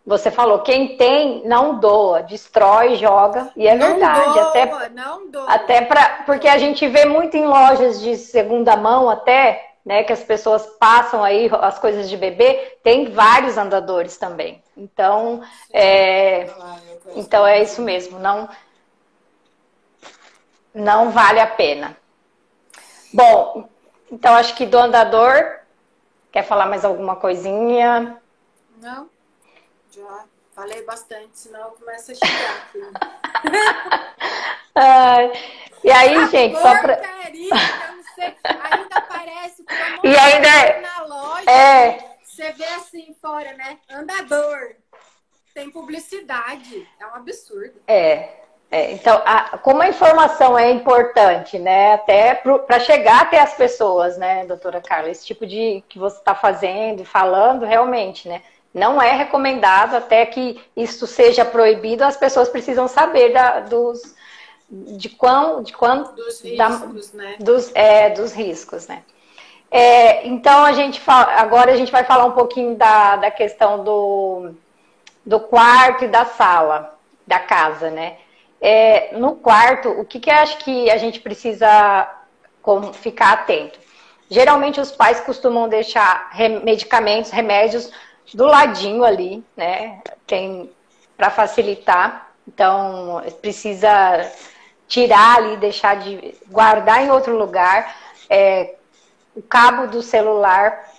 você 0.05 0.30
falou, 0.30 0.61
quem 0.61 0.96
tem 0.96 1.46
não 1.46 1.78
doa, 1.78 2.22
destrói, 2.22 2.96
joga, 2.96 3.51
e 3.55 3.68
é 3.68 3.74
não 3.74 3.90
verdade. 3.90 4.32
Doa, 4.32 4.48
até, 4.48 4.88
não 4.90 5.30
doa. 5.30 5.44
Até 5.46 5.82
pra, 5.82 6.22
porque 6.24 6.48
a 6.48 6.59
gente 6.59 6.86
vê 6.88 7.05
muito 7.05 7.36
em 7.36 7.46
lojas 7.46 8.01
de 8.01 8.16
segunda 8.16 8.76
mão 8.76 9.11
até, 9.11 9.74
né, 9.84 10.03
que 10.03 10.12
as 10.12 10.22
pessoas 10.22 10.66
passam 10.78 11.22
aí 11.22 11.51
as 11.61 11.78
coisas 11.78 12.09
de 12.09 12.16
bebê, 12.16 12.78
tem 12.82 13.11
vários 13.11 13.59
andadores 13.59 14.16
também. 14.16 14.62
Então, 14.76 15.42
é, 15.72 16.48
então 17.14 17.46
é 17.46 17.62
isso 17.62 17.82
mesmo, 17.82 18.18
não, 18.18 18.48
não 20.74 21.11
vale 21.11 21.40
a 21.40 21.46
pena. 21.46 21.96
Bom, 23.12 23.68
então 24.11 24.34
acho 24.34 24.55
que 24.55 24.64
do 24.64 24.78
andador, 24.78 25.61
quer 26.32 26.42
falar 26.42 26.66
mais 26.66 26.84
alguma 26.84 27.16
coisinha? 27.16 28.16
Não. 28.80 29.09
Já 29.91 30.24
falei 30.53 30.82
bastante, 30.84 31.30
senão 31.38 31.70
começa 31.72 32.12
a 32.12 32.14
chegar 32.14 32.57
aqui. 32.62 32.78
e 35.84 35.91
aí, 35.91 36.16
a 36.16 36.26
gente, 36.26 36.57
só 36.57 36.80
pra. 36.80 37.01
ainda 38.20 38.97
aparece 38.97 39.64
como 39.64 40.07
e 40.07 40.16
ainda 40.16 40.49
é- 40.49 40.80
na 40.80 41.03
loja. 41.03 41.51
É. 41.51 42.16
Você 42.22 42.53
vê 42.53 42.64
assim 42.64 43.16
fora, 43.20 43.53
né? 43.55 43.78
Andador. 43.91 44.76
Tem 45.53 45.68
publicidade. 45.70 46.88
É 47.01 47.07
um 47.07 47.14
absurdo. 47.16 47.82
É. 47.88 48.41
É, 48.70 48.93
então, 48.93 49.20
a, 49.24 49.59
como 49.59 49.82
a 49.82 49.88
informação 49.88 50.57
é 50.57 50.70
importante, 50.70 51.59
né, 51.59 51.95
até 51.95 52.36
para 52.36 52.78
chegar 52.78 53.22
até 53.22 53.41
as 53.41 53.55
pessoas, 53.55 54.16
né, 54.16 54.47
doutora 54.47 54.80
Carla, 54.80 55.11
esse 55.11 55.26
tipo 55.26 55.45
de 55.45 55.82
que 55.88 55.99
você 55.99 56.18
está 56.18 56.36
fazendo 56.36 57.03
e 57.03 57.05
falando, 57.05 57.64
realmente, 57.64 58.28
né, 58.28 58.43
não 58.73 59.01
é 59.03 59.12
recomendado 59.12 59.97
até 59.97 60.25
que 60.27 60.61
isso 60.77 61.07
seja 61.07 61.45
proibido, 61.45 62.05
as 62.05 62.16
pessoas 62.16 62.49
precisam 62.49 62.87
saber 62.87 63.33
da, 63.33 63.61
dos 63.61 64.14
de 64.71 65.09
quão 65.09 65.62
de 65.62 65.73
quanto 65.73 66.12
dos 66.12 66.41
riscos, 66.41 67.11
da, 67.11 67.18
né? 67.18 67.37
Dos, 67.41 67.73
é, 67.75 68.11
dos 68.11 68.33
riscos, 68.33 68.87
né? 68.87 69.03
É, 69.71 70.27
então 70.27 70.64
a 70.64 70.73
gente 70.73 71.01
fala, 71.01 71.33
agora 71.35 71.73
a 71.73 71.77
gente 71.77 71.93
vai 71.93 72.05
falar 72.05 72.25
um 72.25 72.33
pouquinho 72.33 72.75
da, 72.77 73.16
da 73.16 73.31
questão 73.31 73.85
do, 73.85 74.53
do 75.25 75.41
quarto 75.41 76.05
e 76.05 76.09
da 76.09 76.25
sala 76.25 76.99
da 77.27 77.39
casa, 77.39 77.91
né? 77.91 78.16
É, 78.61 79.16
no 79.16 79.37
quarto, 79.37 79.89
o 79.89 80.05
que, 80.05 80.21
que 80.21 80.29
eu 80.29 80.35
acho 80.35 80.59
que 80.59 80.91
a 80.91 80.97
gente 80.97 81.21
precisa 81.21 82.09
ficar 82.95 83.33
atento? 83.33 83.79
Geralmente 84.29 84.81
os 84.81 84.93
pais 84.93 85.21
costumam 85.21 85.68
deixar 85.68 86.31
medicamentos, 86.62 87.31
remédios 87.31 87.91
do 88.35 88.47
ladinho 88.47 89.05
ali, 89.05 89.45
né? 89.57 90.01
Tem 90.26 90.70
para 91.16 91.31
facilitar. 91.31 92.31
Então, 92.47 93.22
precisa 93.41 93.89
tirar 94.89 95.37
ali, 95.37 95.57
deixar 95.59 95.97
de 95.97 96.35
guardar 96.49 97.05
em 97.05 97.11
outro 97.11 97.37
lugar. 97.37 97.95
É, 98.28 98.74
o 99.37 99.43
cabo 99.43 99.87
do 99.87 100.03
celular, 100.03 100.91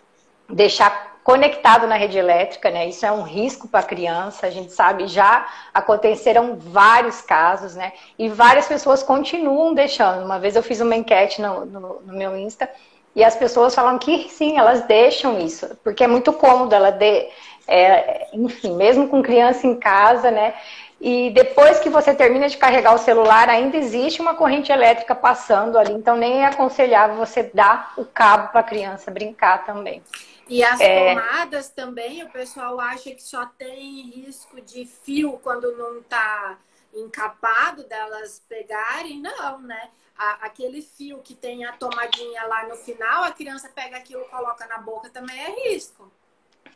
deixar 0.48 1.12
conectado 1.24 1.88
na 1.88 1.96
rede 1.96 2.18
elétrica, 2.18 2.70
né? 2.70 2.88
Isso 2.88 3.06
é 3.06 3.12
um 3.12 3.22
risco 3.22 3.68
para 3.68 3.82
a 3.82 3.84
criança. 3.84 4.48
A 4.48 4.50
gente 4.50 4.72
sabe 4.72 5.08
já 5.08 5.48
aconteceram 5.74 6.56
vários 6.58 7.22
casos, 7.22 7.76
né? 7.76 7.94
E 8.18 8.30
várias 8.30 8.68
pessoas 8.68 9.04
continuam 9.04 9.74
deixando. 9.74 10.26
Uma 10.26 10.40
vez 10.40 10.56
eu 10.56 10.64
fiz 10.64 10.82
uma 10.82 10.96
enquete 10.96 11.42
no, 11.42 11.66
no, 11.66 12.02
no 12.02 12.14
meu 12.14 12.38
Insta 12.38 12.70
e 13.16 13.24
as 13.24 13.36
pessoas 13.36 13.76
falam 13.76 13.97
que 13.97 14.30
sim, 14.30 14.57
elas 14.57 14.84
deixam 14.84 15.39
isso, 15.39 15.78
porque 15.84 16.03
é 16.03 16.07
muito 16.07 16.32
cômodo, 16.34 16.74
ela 16.74 16.91
de, 16.91 17.28
é, 17.68 18.28
enfim, 18.34 18.76
mesmo 18.76 19.07
com 19.07 19.22
criança 19.22 19.68
em 19.68 19.76
casa, 19.76 20.32
né? 20.32 20.53
E 20.99 21.32
depois 21.32 21.80
que 21.80 21.89
você 21.89 22.14
termina 22.14 22.47
de 22.47 22.57
carregar 22.57 22.93
o 22.93 22.99
celular, 22.99 23.49
ainda 23.49 23.76
existe 23.76 24.22
uma 24.22 24.36
corrente 24.36 24.72
elétrica 24.72 25.16
passando 25.16 25.78
ali, 25.80 25.93
então 25.93 26.16
nem 26.16 26.43
é 26.43 26.45
aconselhável 26.45 27.18
você 27.18 27.43
dar 27.43 27.93
o 27.97 28.05
cabo 28.05 28.49
para 28.49 28.59
a 28.59 28.64
criança 28.64 29.09
brincar 29.09 29.66
também. 29.66 30.01
E 30.47 30.64
as 30.64 30.80
é... 30.80 31.16
tomadas 31.16 31.70
também, 31.70 32.24
o 32.24 32.30
pessoal 32.30 32.80
acha 32.80 33.12
que 33.12 33.24
só 33.24 33.45
tem 33.57 34.12
risco 34.12 34.62
de 34.62 34.86
fio 34.86 35.39
quando 35.41 35.76
não 35.78 35.99
está 35.99 36.57
encapado 36.93 37.84
delas 37.84 38.43
pegarem. 38.47 39.22
Não, 39.22 39.62
né? 39.62 39.89
A, 40.22 40.46
aquele 40.46 40.84
fio 40.84 41.18
que 41.24 41.34
tem 41.34 41.66
a 41.66 41.72
tomadinha 41.72 42.44
lá 42.44 42.68
no 42.68 42.76
final, 42.76 43.24
a 43.24 43.32
criança 43.32 43.70
pega 43.74 43.98
aquilo, 43.98 44.24
coloca 44.26 44.68
na 44.68 44.78
boca, 44.78 45.10
também 45.10 45.36
é 45.40 45.70
risco. 45.70 46.12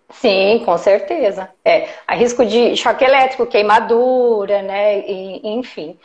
Sim, 0.10 0.64
com 0.66 0.78
certeza. 0.78 1.50
É, 1.64 1.89
a 2.08 2.16
risco 2.16 2.43
de 2.43 2.76
choque 2.76 3.04
elétrico, 3.04 3.46
queimadura, 3.46 4.62
né? 4.62 5.00
E, 5.00 5.48
enfim. 5.48 6.00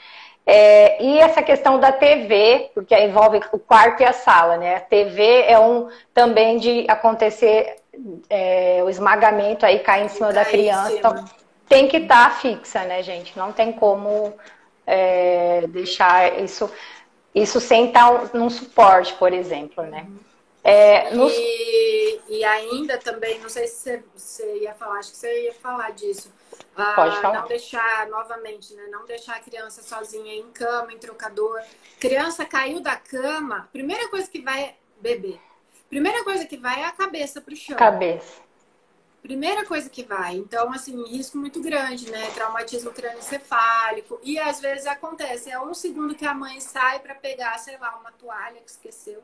É, 0.45 1.03
e 1.03 1.19
essa 1.19 1.43
questão 1.43 1.79
da 1.79 1.93
TV, 1.93 2.71
porque 2.75 2.95
envolve 2.95 3.41
o 3.53 3.59
quarto 3.59 4.03
e 4.03 4.07
a 4.07 4.13
sala, 4.13 4.57
né? 4.57 4.77
A 4.77 4.81
TV 4.81 5.43
é 5.43 5.59
um 5.59 5.89
também 6.13 6.59
de 6.59 6.87
acontecer 6.89 7.77
é, 8.29 8.83
o 8.85 8.91
esmagamento 8.91 9.65
aí 9.65 9.79
cair 9.81 10.05
em 10.05 10.09
cima 10.09 10.33
da 10.33 10.45
criança. 10.45 10.93
Então, 10.93 11.25
tem 11.69 11.89
que 11.89 11.99
estar 11.99 12.31
tá 12.31 12.37
fixa, 12.37 12.85
né, 12.85 13.03
gente? 13.03 13.37
Não 13.39 13.53
tem 13.53 13.73
como 13.73 14.35
é, 14.87 15.67
deixar 15.69 16.41
isso, 16.41 16.71
isso 17.35 17.61
sem 17.61 17.89
estar 17.89 18.35
num 18.35 18.51
suporte, 18.51 19.15
por 19.15 19.33
exemplo, 19.33 19.85
né? 19.85 20.07
É, 20.63 21.15
nos... 21.15 21.33
e, 21.35 22.21
e, 22.29 22.45
ainda 22.45 22.99
também, 22.99 23.39
não 23.41 23.49
sei 23.49 23.67
se 23.67 23.77
você, 23.77 24.05
você, 24.15 24.59
ia 24.59 24.75
falar, 24.75 24.99
acho 24.99 25.11
que 25.13 25.17
você 25.17 25.45
ia 25.45 25.55
falar 25.55 25.91
disso. 25.93 26.31
Ah, 26.77 26.93
Pode 26.95 27.21
falar. 27.21 27.41
Não 27.41 27.49
deixar, 27.49 28.09
novamente, 28.09 28.75
né? 28.75 28.87
Não 28.91 29.07
deixar 29.07 29.37
a 29.37 29.41
criança 29.41 29.83
sozinha 29.83 30.35
em 30.35 30.51
cama, 30.51 30.93
em 30.93 30.99
trocador. 30.99 31.61
Criança 31.99 32.45
caiu 32.45 32.81
da 32.81 32.95
cama, 32.97 33.69
primeira 33.73 34.09
coisa 34.09 34.31
que 34.31 34.41
vai 34.43 34.63
é 34.63 34.75
beber. 35.01 35.41
Primeira 35.89 36.23
coisa 36.25 36.45
que 36.45 36.57
vai 36.57 36.83
é 36.83 36.85
a 36.85 36.93
cabeça 36.93 37.41
pro 37.41 37.57
chão. 37.57 37.77
Cabeça. 37.77 38.50
Primeira 39.23 39.67
coisa 39.67 39.89
que 39.91 40.03
vai. 40.03 40.37
Então, 40.37 40.73
assim, 40.73 41.05
risco 41.05 41.37
muito 41.37 41.61
grande, 41.63 42.11
né? 42.11 42.31
Traumatismo 42.35 42.91
crânioencefálico. 42.91 44.19
E 44.23 44.39
às 44.39 44.61
vezes 44.61 44.87
acontece, 44.87 45.51
é 45.51 45.61
um 45.61 45.75
segundo 45.75 46.15
que 46.15 46.27
a 46.27 46.33
mãe 46.33 46.59
sai 46.61 47.01
para 47.01 47.15
pegar, 47.15 47.59
sei 47.59 47.77
lá, 47.79 47.99
uma 48.01 48.11
toalha 48.13 48.61
que 48.61 48.71
esqueceu. 48.71 49.23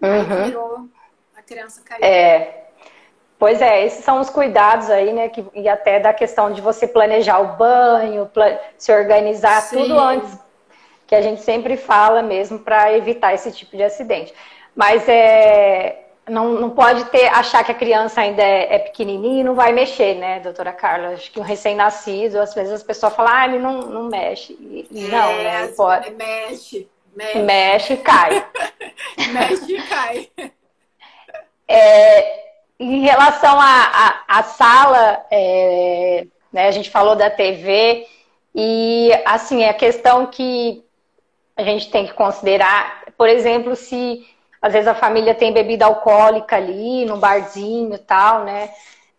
Uhum. 0.00 0.44
Virou, 0.44 0.88
a 1.36 1.42
criança 1.42 1.82
caiu. 1.84 2.04
É. 2.04 2.66
Pois 3.38 3.60
é, 3.60 3.84
esses 3.84 4.04
são 4.04 4.20
os 4.20 4.30
cuidados 4.30 4.88
aí, 4.88 5.12
né? 5.12 5.28
Que, 5.28 5.44
e 5.52 5.68
até 5.68 5.98
da 5.98 6.14
questão 6.14 6.52
de 6.52 6.60
você 6.60 6.86
planejar 6.86 7.40
o 7.40 7.56
banho, 7.56 8.30
se 8.78 8.92
organizar 8.92 9.62
Sim. 9.62 9.78
tudo 9.78 9.98
antes, 9.98 10.38
que 11.06 11.14
a 11.14 11.20
gente 11.20 11.42
sempre 11.42 11.76
fala 11.76 12.22
mesmo 12.22 12.60
para 12.60 12.92
evitar 12.96 13.34
esse 13.34 13.52
tipo 13.52 13.76
de 13.76 13.82
acidente. 13.82 14.32
Mas 14.74 15.08
é, 15.08 16.05
não, 16.28 16.52
não 16.52 16.70
pode 16.70 17.04
ter, 17.06 17.26
achar 17.28 17.62
que 17.64 17.70
a 17.70 17.74
criança 17.74 18.20
ainda 18.20 18.42
é, 18.42 18.74
é 18.74 18.78
pequenininha 18.80 19.40
e 19.40 19.44
não 19.44 19.54
vai 19.54 19.72
mexer, 19.72 20.14
né, 20.16 20.40
doutora 20.40 20.72
Carla? 20.72 21.10
Acho 21.10 21.30
que 21.30 21.38
um 21.38 21.42
recém-nascido, 21.42 22.40
às 22.40 22.52
vezes 22.54 22.72
as 22.72 22.82
pessoas 22.82 23.14
falam, 23.14 23.32
ah, 23.32 23.44
ele 23.46 23.58
não, 23.58 23.82
não 23.82 24.04
mexe. 24.04 24.52
E, 24.60 25.06
é, 25.06 25.08
não, 25.08 25.42
né? 25.42 25.68
Pode... 25.68 26.10
Mexe, 26.10 26.88
mexe. 27.14 27.38
Mexe 27.38 27.92
e 27.92 27.96
cai. 27.98 28.46
mexe 29.32 29.72
e 29.72 29.82
cai. 29.82 30.30
É, 31.68 32.46
em 32.78 33.02
relação 33.02 33.58
à 33.60 34.24
a, 34.26 34.42
sala, 34.42 35.24
é, 35.30 36.26
né, 36.52 36.66
a 36.66 36.70
gente 36.72 36.90
falou 36.90 37.14
da 37.14 37.30
TV, 37.30 38.06
e 38.54 39.10
assim, 39.24 39.64
a 39.64 39.74
questão 39.74 40.26
que 40.26 40.84
a 41.56 41.62
gente 41.62 41.90
tem 41.90 42.06
que 42.06 42.14
considerar, 42.14 43.04
por 43.16 43.28
exemplo, 43.28 43.76
se 43.76 44.26
às 44.60 44.72
vezes 44.72 44.88
a 44.88 44.94
família 44.94 45.34
tem 45.34 45.52
bebida 45.52 45.84
alcoólica 45.84 46.56
ali, 46.56 47.04
no 47.04 47.16
barzinho 47.16 47.94
e 47.94 47.98
tal, 47.98 48.44
né? 48.44 48.70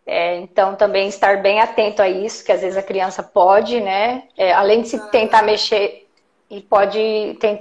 É, 0.06 0.38
então 0.38 0.76
também 0.76 1.10
estar 1.10 1.42
bem 1.42 1.60
atento 1.60 2.02
a 2.02 2.08
isso, 2.08 2.44
que 2.44 2.52
às 2.52 2.62
vezes 2.62 2.78
a 2.78 2.84
criança 2.84 3.22
pode, 3.22 3.82
né? 3.82 4.24
É, 4.38 4.54
além 4.54 4.82
de 4.82 4.88
se 4.90 5.10
tentar 5.10 5.42
mexer 5.44 6.08
e 6.50 6.62
pode 6.62 7.00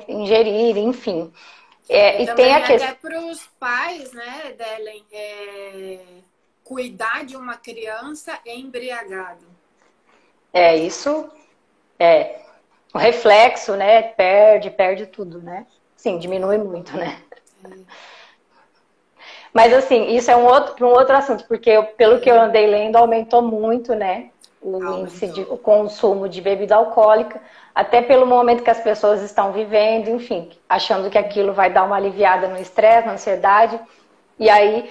ingerir, 0.08 0.76
enfim. 0.78 1.32
É, 1.88 2.22
e 2.22 2.34
tem 2.34 2.54
a 2.54 2.62
questão. 2.62 2.88
Até 2.88 2.98
para 3.00 3.20
os 3.20 3.46
pais, 3.58 4.12
né, 4.12 4.54
Delen, 4.56 5.04
é, 5.12 5.98
cuidar 6.64 7.24
de 7.24 7.36
uma 7.36 7.56
criança 7.56 8.38
embriagado. 8.44 9.46
É, 10.52 10.76
isso 10.76 11.28
é. 11.98 12.40
O 12.94 12.98
reflexo, 12.98 13.76
né? 13.76 14.02
Perde, 14.02 14.70
perde 14.70 15.06
tudo, 15.06 15.42
né? 15.42 15.66
Sim, 15.96 16.18
diminui 16.18 16.58
muito, 16.58 16.96
né? 16.96 17.22
Mas 19.52 19.72
assim, 19.72 20.14
isso 20.14 20.30
é 20.30 20.36
um 20.36 20.44
outro, 20.44 20.86
um 20.86 20.90
outro 20.90 21.16
assunto, 21.16 21.44
porque 21.46 21.70
eu, 21.70 21.84
pelo 21.84 22.20
que 22.20 22.30
eu 22.30 22.38
andei 22.38 22.66
lendo, 22.66 22.96
aumentou 22.96 23.40
muito, 23.40 23.94
né? 23.94 24.30
O 24.60 24.98
índice 24.98 25.28
de 25.28 25.42
o 25.42 25.56
consumo 25.56 26.28
de 26.28 26.40
bebida 26.40 26.74
alcoólica, 26.76 27.40
até 27.74 28.02
pelo 28.02 28.26
momento 28.26 28.62
que 28.62 28.70
as 28.70 28.80
pessoas 28.80 29.22
estão 29.22 29.52
vivendo, 29.52 30.08
enfim, 30.10 30.50
achando 30.68 31.08
que 31.08 31.16
aquilo 31.16 31.52
vai 31.52 31.70
dar 31.70 31.84
uma 31.84 31.96
aliviada 31.96 32.48
no 32.48 32.58
estresse, 32.58 33.06
na 33.06 33.14
ansiedade, 33.14 33.78
e 34.38 34.50
aí 34.50 34.90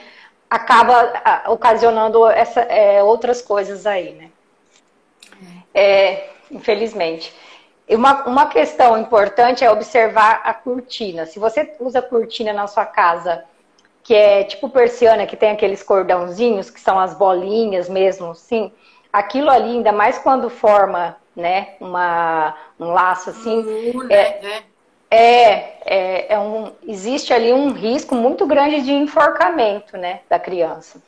acaba 0.49 1.11
ocasionando 1.47 2.26
essa, 2.28 2.61
é, 2.61 3.03
outras 3.03 3.41
coisas 3.41 3.86
aí, 3.86 4.13
né? 4.13 4.30
É, 5.73 6.30
infelizmente. 6.49 7.34
Uma, 7.88 8.24
uma 8.26 8.46
questão 8.48 8.98
importante 8.98 9.64
é 9.64 9.72
observar 9.72 10.42
a 10.44 10.54
cortina. 10.54 11.26
Se 11.26 11.38
você 11.38 11.76
usa 11.80 12.02
cortina 12.02 12.52
na 12.52 12.66
sua 12.68 12.86
casa, 12.86 13.44
que 14.04 14.14
é 14.14 14.44
tipo 14.44 14.70
persiana, 14.70 15.28
que 15.28 15.38
tem 15.38 15.52
aqueles 15.52 15.84
cordãozinhos, 15.84 16.70
que 16.70 16.80
são 16.80 17.00
as 17.00 17.14
bolinhas 17.14 17.88
mesmo, 17.88 18.34
sim, 18.34 18.72
aquilo 19.14 19.50
ali, 19.50 19.78
ainda 19.78 19.92
mais 19.92 20.18
quando 20.18 20.50
forma 20.50 21.16
né, 21.36 21.76
uma, 21.80 22.56
um 22.80 22.92
laço 22.92 23.30
assim. 23.30 23.60
Uhum, 23.60 24.08
é, 24.10 24.42
né? 24.42 24.64
é, 25.12 25.54
é, 25.86 26.34
é 26.34 26.40
um, 26.40 26.72
existe 26.88 27.34
ali 27.34 27.54
um 27.54 27.72
risco 27.72 28.16
muito 28.16 28.46
grande 28.46 28.82
de 28.82 28.92
enforcamento 28.92 29.98
né, 29.98 30.22
da 30.30 30.40
criança. 30.40 31.02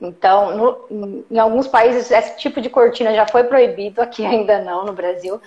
Então, 0.00 0.56
no, 0.88 1.24
em 1.28 1.38
alguns 1.38 1.66
países, 1.66 2.10
esse 2.10 2.36
tipo 2.36 2.60
de 2.60 2.70
cortina 2.70 3.12
já 3.12 3.26
foi 3.26 3.44
proibido, 3.44 4.00
aqui 4.00 4.24
ainda 4.24 4.60
não, 4.60 4.84
no 4.84 4.92
Brasil. 4.92 5.40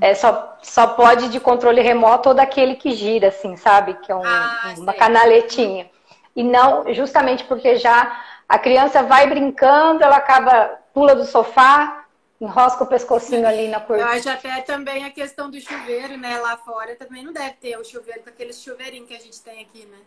É, 0.00 0.12
só, 0.14 0.58
só 0.62 0.88
pode 0.88 1.28
de 1.28 1.38
controle 1.38 1.80
remoto 1.80 2.30
ou 2.30 2.34
daquele 2.34 2.74
que 2.74 2.92
gira, 2.92 3.28
assim, 3.28 3.56
sabe? 3.56 3.94
Que 3.94 4.10
é 4.10 4.14
um, 4.14 4.24
ah, 4.24 4.74
uma 4.76 4.92
canaletinha. 4.92 5.88
E 6.34 6.42
não, 6.42 6.92
justamente 6.92 7.44
porque 7.44 7.76
já 7.76 8.20
a 8.48 8.58
criança 8.58 9.02
vai 9.02 9.28
brincando, 9.28 10.02
ela 10.02 10.16
acaba, 10.16 10.78
pula 10.92 11.14
do 11.14 11.24
sofá, 11.24 12.06
enrosca 12.40 12.82
o 12.82 12.86
pescocinho 12.86 13.46
ali 13.46 13.68
na 13.68 13.78
cortina. 13.78 14.08
Eu 14.08 14.14
acho 14.14 14.28
até 14.28 14.60
também 14.62 15.04
a 15.04 15.10
questão 15.10 15.48
do 15.48 15.60
chuveiro, 15.60 16.16
né? 16.16 16.38
Lá 16.40 16.56
fora 16.56 16.96
também 16.96 17.22
não 17.22 17.32
deve 17.32 17.52
ter 17.52 17.78
o 17.78 17.84
chuveiro 17.84 18.22
com 18.22 18.30
aqueles 18.30 18.60
chuveirinhos 18.60 19.06
que 19.06 19.14
a 19.14 19.20
gente 19.20 19.40
tem 19.40 19.60
aqui, 19.60 19.86
né? 19.86 19.98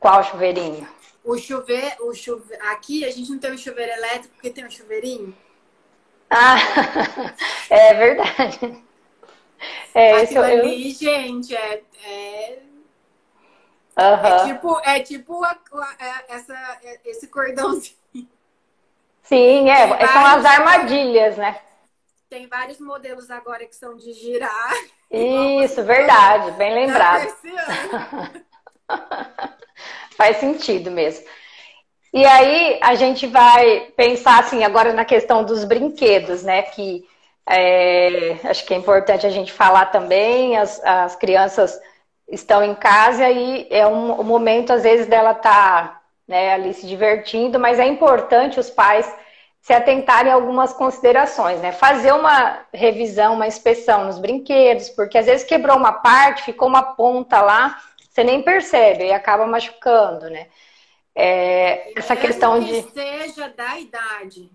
Qual 0.00 0.22
chuveirinho? 0.22 0.88
O 1.24 1.36
chuveiro, 1.36 2.08
o 2.08 2.14
chuve... 2.14 2.54
aqui 2.70 3.04
a 3.04 3.10
gente 3.10 3.30
não 3.30 3.38
tem 3.38 3.52
um 3.52 3.58
chuveiro 3.58 3.92
elétrico 3.92 4.34
porque 4.34 4.50
tem 4.50 4.64
um 4.64 4.70
chuveirinho. 4.70 5.36
Ah, 6.30 6.56
é 7.68 7.94
verdade. 7.94 8.84
É, 9.94 10.22
Aquilo 10.22 10.44
eu... 10.44 10.62
ali, 10.62 10.90
gente, 10.92 11.54
é, 11.54 11.82
é... 12.04 12.62
Uhum. 13.98 14.26
é 14.26 14.46
tipo, 14.46 14.80
é 14.84 15.00
tipo 15.00 15.44
a, 15.44 15.50
a, 15.50 15.96
é, 15.98 16.24
essa, 16.28 16.78
é, 16.84 17.00
esse 17.04 17.26
cordãozinho. 17.26 17.98
Sim, 19.22 19.68
é, 19.68 19.86
vários, 19.86 20.10
são 20.10 20.26
as 20.26 20.44
armadilhas, 20.44 21.36
né? 21.36 21.60
Tem 22.30 22.46
vários 22.46 22.78
modelos 22.78 23.30
agora 23.30 23.66
que 23.66 23.74
são 23.74 23.96
de 23.96 24.12
girar. 24.12 24.72
Isso, 25.10 25.82
verdade, 25.82 26.52
bem 26.52 26.72
lembrado. 26.74 27.34
Faz 30.16 30.38
sentido 30.38 30.90
mesmo. 30.90 31.24
E 32.12 32.24
aí 32.24 32.78
a 32.82 32.94
gente 32.94 33.26
vai 33.26 33.88
pensar 33.96 34.40
assim 34.40 34.64
agora 34.64 34.92
na 34.92 35.04
questão 35.04 35.44
dos 35.44 35.64
brinquedos, 35.64 36.42
né? 36.42 36.62
Que 36.62 37.04
é, 37.48 38.36
acho 38.44 38.64
que 38.64 38.74
é 38.74 38.76
importante 38.76 39.26
a 39.26 39.30
gente 39.30 39.52
falar 39.52 39.86
também. 39.86 40.56
As, 40.56 40.82
as 40.84 41.16
crianças 41.16 41.78
estão 42.28 42.62
em 42.62 42.74
casa 42.74 43.28
e 43.30 43.66
é 43.70 43.86
um, 43.86 44.20
um 44.20 44.24
momento 44.24 44.72
às 44.72 44.82
vezes 44.82 45.06
dela 45.06 45.32
estar 45.32 45.88
tá, 45.88 46.00
né, 46.26 46.52
ali 46.52 46.74
se 46.74 46.86
divertindo, 46.86 47.58
mas 47.58 47.78
é 47.78 47.86
importante 47.86 48.60
os 48.60 48.68
pais 48.68 49.10
se 49.62 49.72
atentarem 49.72 50.32
a 50.32 50.34
algumas 50.34 50.72
considerações, 50.72 51.60
né? 51.60 51.72
Fazer 51.72 52.12
uma 52.12 52.60
revisão, 52.72 53.34
uma 53.34 53.46
inspeção 53.46 54.04
nos 54.04 54.18
brinquedos, 54.18 54.88
porque 54.90 55.18
às 55.18 55.26
vezes 55.26 55.46
quebrou 55.46 55.76
uma 55.76 55.92
parte, 55.92 56.44
ficou 56.44 56.68
uma 56.68 56.82
ponta 56.94 57.40
lá 57.42 57.78
você 58.18 58.24
nem 58.24 58.42
percebe 58.42 59.04
e 59.04 59.12
acaba 59.12 59.46
machucando, 59.46 60.28
né? 60.28 60.48
É, 61.14 61.96
essa 61.96 62.16
questão 62.16 62.62
que 62.64 62.82
de. 62.82 62.90
seja 62.90 63.48
da 63.48 63.78
idade. 63.78 64.50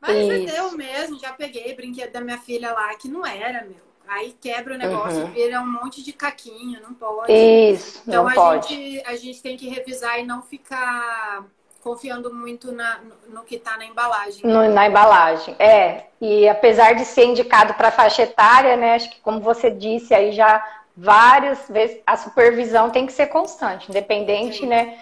Mas 0.00 0.16
Isso. 0.16 0.56
eu 0.56 0.72
mesmo 0.72 1.18
já 1.18 1.32
peguei 1.32 1.74
brinquedo 1.74 2.12
da 2.12 2.20
minha 2.20 2.38
filha 2.38 2.72
lá 2.72 2.94
que 2.96 3.08
não 3.08 3.24
era, 3.24 3.62
meu. 3.62 3.92
Aí 4.06 4.34
quebra 4.40 4.74
o 4.74 4.78
negócio, 4.78 5.20
uhum. 5.20 5.32
vira 5.32 5.60
um 5.60 5.66
monte 5.66 6.02
de 6.02 6.12
caquinho, 6.12 6.82
não 6.82 6.92
pode. 6.92 7.32
Isso, 7.32 8.02
então 8.06 8.24
não 8.24 8.30
a 8.30 8.34
pode. 8.34 8.68
gente 8.68 9.02
a 9.06 9.16
gente 9.16 9.40
tem 9.40 9.56
que 9.56 9.68
revisar 9.68 10.18
e 10.18 10.24
não 10.24 10.42
ficar 10.42 11.44
confiando 11.82 12.32
muito 12.32 12.72
na, 12.72 12.98
no, 12.98 13.36
no 13.36 13.42
que 13.42 13.56
está 13.56 13.76
na 13.76 13.86
embalagem. 13.86 14.44
No, 14.44 14.68
na 14.68 14.86
embalagem, 14.86 15.54
é. 15.58 16.06
E 16.20 16.48
apesar 16.48 16.94
de 16.94 17.04
ser 17.04 17.24
indicado 17.24 17.74
para 17.74 17.90
faixa 17.90 18.22
etária, 18.22 18.76
né? 18.76 18.96
Acho 18.96 19.10
que 19.10 19.20
como 19.20 19.40
você 19.40 19.70
disse, 19.70 20.12
aí 20.14 20.32
já 20.32 20.62
várias 20.96 21.68
vezes. 21.68 21.98
A 22.06 22.16
supervisão 22.16 22.90
tem 22.90 23.06
que 23.06 23.12
ser 23.12 23.26
constante, 23.26 23.90
independente, 23.90 24.58
Sim. 24.58 24.66
né? 24.66 24.98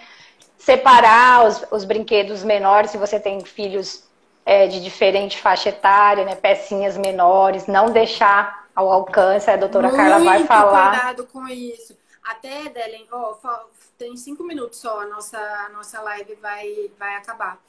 separar 0.61 1.47
os, 1.47 1.65
os 1.71 1.83
brinquedos 1.83 2.43
menores, 2.43 2.91
se 2.91 2.97
você 2.97 3.19
tem 3.19 3.43
filhos 3.43 4.03
é, 4.45 4.67
de 4.67 4.81
diferente 4.81 5.39
faixa 5.39 5.69
etária, 5.69 6.23
né? 6.23 6.35
Pecinhas 6.35 6.97
menores, 6.97 7.65
não 7.65 7.91
deixar 7.91 8.67
ao 8.75 8.91
alcance, 8.91 9.49
a 9.49 9.57
doutora 9.57 9.87
Muito 9.87 9.97
Carla 9.97 10.23
vai 10.23 10.45
falar. 10.45 10.91
cuidado 10.91 11.27
com 11.27 11.47
isso. 11.47 11.97
Até, 12.23 12.69
Delen, 12.69 13.07
ó, 13.11 13.35
tem 13.97 14.15
cinco 14.15 14.43
minutos 14.43 14.79
só, 14.79 15.01
a 15.01 15.07
nossa, 15.07 15.37
a 15.37 15.69
nossa 15.69 15.99
live 16.01 16.35
vai, 16.35 16.91
vai 16.97 17.15
acabar. 17.15 17.59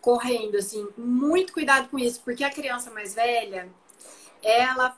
Correndo, 0.00 0.56
assim, 0.56 0.88
muito 0.96 1.52
cuidado 1.52 1.88
com 1.88 1.98
isso, 1.98 2.20
porque 2.24 2.42
a 2.42 2.50
criança 2.50 2.90
mais 2.90 3.14
velha, 3.14 3.68
ela 4.42 4.96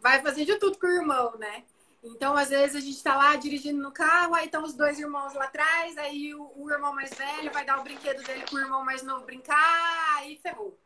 vai 0.00 0.22
fazer 0.22 0.44
de 0.44 0.54
tudo 0.56 0.78
com 0.78 0.86
o 0.86 0.90
irmão, 0.90 1.34
né? 1.38 1.64
Então, 2.04 2.36
às 2.36 2.50
vezes, 2.50 2.76
a 2.76 2.80
gente 2.80 3.02
tá 3.02 3.16
lá 3.16 3.34
dirigindo 3.34 3.82
no 3.82 3.90
carro, 3.90 4.34
aí 4.34 4.44
estão 4.44 4.62
os 4.62 4.74
dois 4.74 4.98
irmãos 4.98 5.32
lá 5.32 5.44
atrás, 5.44 5.96
aí 5.96 6.34
o, 6.34 6.52
o, 6.54 6.70
irmão 6.70 6.94
mais 6.94 7.08
velho 7.14 7.50
vai 7.50 7.64
dar 7.64 7.80
o 7.80 7.82
brinquedo 7.82 8.22
dele 8.22 8.44
pro 8.44 8.60
irmão 8.60 8.84
mais 8.84 9.02
novo 9.02 9.24
brincar, 9.24 10.18
aí 10.18 10.36
ferrou. 10.36 10.78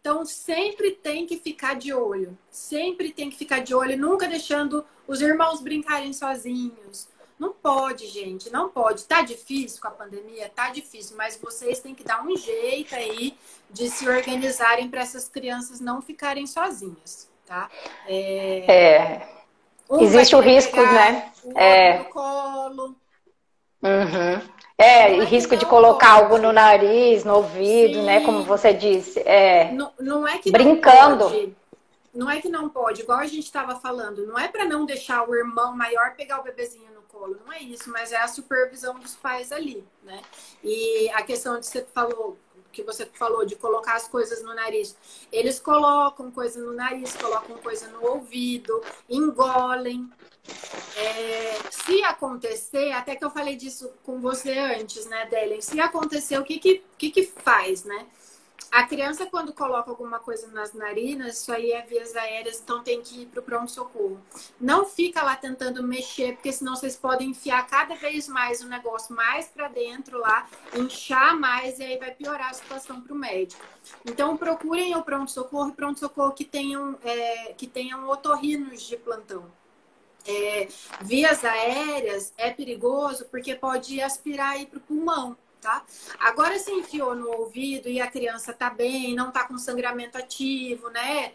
Então, 0.00 0.26
sempre 0.26 0.90
tem 0.90 1.24
que 1.24 1.38
ficar 1.38 1.74
de 1.74 1.92
olho. 1.92 2.36
Sempre 2.50 3.12
tem 3.12 3.30
que 3.30 3.36
ficar 3.36 3.60
de 3.60 3.72
olho, 3.72 3.96
nunca 3.96 4.26
deixando 4.26 4.84
os 5.06 5.20
irmãos 5.20 5.60
brincarem 5.60 6.12
sozinhos. 6.12 7.08
Não 7.38 7.52
pode, 7.52 8.08
gente, 8.08 8.50
não 8.50 8.68
pode. 8.68 9.04
Tá 9.04 9.22
difícil 9.22 9.80
com 9.80 9.86
a 9.86 9.92
pandemia? 9.92 10.48
Tá 10.48 10.70
difícil, 10.70 11.16
mas 11.16 11.36
vocês 11.36 11.78
têm 11.78 11.94
que 11.94 12.02
dar 12.02 12.26
um 12.26 12.36
jeito 12.36 12.94
aí 12.94 13.38
de 13.70 13.88
se 13.88 14.08
organizarem 14.08 14.90
para 14.90 15.02
essas 15.02 15.28
crianças 15.28 15.80
não 15.80 16.02
ficarem 16.02 16.46
sozinhas, 16.46 17.30
tá? 17.46 17.70
é... 18.08 18.72
é 18.72 19.39
um 19.90 20.00
Existe 20.00 20.36
o 20.36 20.40
risco, 20.40 20.76
né? 20.76 21.32
O 21.44 21.58
é. 21.58 21.98
No 21.98 22.04
colo. 22.06 22.96
Uhum. 23.82 24.40
É, 24.78 25.14
e 25.14 25.24
risco 25.24 25.56
de 25.56 25.66
colocar 25.66 26.12
algo 26.12 26.38
no 26.38 26.52
nariz, 26.52 27.24
no 27.24 27.34
ouvido, 27.36 27.94
Sim. 27.94 28.04
né? 28.04 28.24
Como 28.24 28.44
você 28.44 28.72
disse. 28.72 29.20
É, 29.20 29.72
não, 29.72 29.92
não 29.98 30.28
é 30.28 30.38
que 30.38 30.50
brincando. 30.50 31.24
Não, 31.24 31.30
pode, 31.30 31.56
não 32.14 32.30
é 32.30 32.40
que 32.40 32.48
não 32.48 32.68
pode, 32.68 33.02
igual 33.02 33.18
a 33.18 33.26
gente 33.26 33.44
estava 33.44 33.76
falando, 33.76 34.26
não 34.26 34.38
é 34.38 34.48
para 34.48 34.64
não 34.64 34.84
deixar 34.84 35.28
o 35.28 35.34
irmão 35.34 35.76
maior 35.76 36.14
pegar 36.16 36.40
o 36.40 36.42
bebezinho 36.42 36.90
no 36.92 37.02
colo, 37.02 37.36
não 37.44 37.52
é 37.52 37.60
isso, 37.60 37.90
mas 37.90 38.10
é 38.10 38.16
a 38.16 38.26
supervisão 38.26 38.98
dos 38.98 39.14
pais 39.14 39.52
ali, 39.52 39.84
né? 40.02 40.20
E 40.62 41.10
a 41.10 41.22
questão 41.22 41.60
de 41.60 41.66
você 41.66 41.86
falou, 41.94 42.36
que 42.72 42.82
você 42.82 43.06
falou 43.06 43.44
de 43.44 43.56
colocar 43.56 43.96
as 43.96 44.08
coisas 44.08 44.42
no 44.42 44.54
nariz. 44.54 44.96
Eles 45.32 45.58
colocam 45.58 46.30
coisa 46.30 46.60
no 46.60 46.72
nariz, 46.72 47.14
colocam 47.16 47.56
coisa 47.58 47.88
no 47.88 48.04
ouvido, 48.06 48.82
engolem. 49.08 50.10
É, 50.96 51.58
se 51.70 52.02
acontecer, 52.02 52.92
até 52.92 53.14
que 53.14 53.24
eu 53.24 53.30
falei 53.30 53.56
disso 53.56 53.90
com 54.02 54.20
você 54.20 54.58
antes, 54.58 55.06
né, 55.06 55.26
Delen? 55.26 55.60
Se 55.60 55.80
acontecer, 55.80 56.38
o 56.38 56.44
que 56.44 56.58
que, 56.58 56.82
que, 56.98 57.10
que 57.10 57.24
faz, 57.24 57.84
né? 57.84 58.06
A 58.70 58.84
criança, 58.84 59.26
quando 59.26 59.52
coloca 59.52 59.90
alguma 59.90 60.20
coisa 60.20 60.46
nas 60.48 60.72
narinas, 60.72 61.40
isso 61.40 61.52
aí 61.52 61.72
é 61.72 61.82
vias 61.82 62.14
aéreas, 62.14 62.60
então 62.60 62.82
tem 62.82 63.02
que 63.02 63.22
ir 63.22 63.26
para 63.26 63.40
o 63.40 63.42
pronto-socorro. 63.42 64.20
Não 64.60 64.86
fica 64.86 65.22
lá 65.22 65.34
tentando 65.34 65.82
mexer, 65.82 66.34
porque 66.34 66.52
senão 66.52 66.76
vocês 66.76 66.96
podem 66.96 67.30
enfiar 67.30 67.66
cada 67.66 67.96
vez 67.96 68.28
mais 68.28 68.62
o 68.62 68.68
negócio 68.68 69.14
mais 69.14 69.46
para 69.46 69.68
dentro 69.68 70.18
lá, 70.18 70.48
inchar 70.74 71.36
mais 71.36 71.80
e 71.80 71.84
aí 71.84 71.98
vai 71.98 72.12
piorar 72.12 72.50
a 72.50 72.54
situação 72.54 73.00
para 73.00 73.12
o 73.12 73.16
médico. 73.16 73.64
Então 74.04 74.36
procurem 74.36 74.94
o 74.94 75.02
pronto-socorro, 75.02 75.72
pronto-socorro 75.72 76.32
que 76.32 76.44
tenham, 76.44 76.96
é, 77.02 77.52
que 77.54 77.66
tenham 77.66 78.08
otorrinos 78.08 78.82
de 78.82 78.96
plantão. 78.96 79.50
É, 80.26 80.68
vias 81.00 81.44
aéreas 81.44 82.32
é 82.36 82.50
perigoso 82.50 83.24
porque 83.30 83.54
pode 83.54 84.00
aspirar 84.00 84.50
aí 84.50 84.66
para 84.66 84.78
o 84.78 84.82
pulmão 84.82 85.36
tá? 85.60 85.84
Agora 86.18 86.58
se 86.58 86.72
enfiou 86.72 87.14
no 87.14 87.30
ouvido 87.30 87.88
e 87.88 88.00
a 88.00 88.10
criança 88.10 88.52
tá 88.52 88.70
bem, 88.70 89.14
não 89.14 89.30
tá 89.30 89.44
com 89.44 89.58
sangramento 89.58 90.18
ativo, 90.18 90.88
né? 90.90 91.34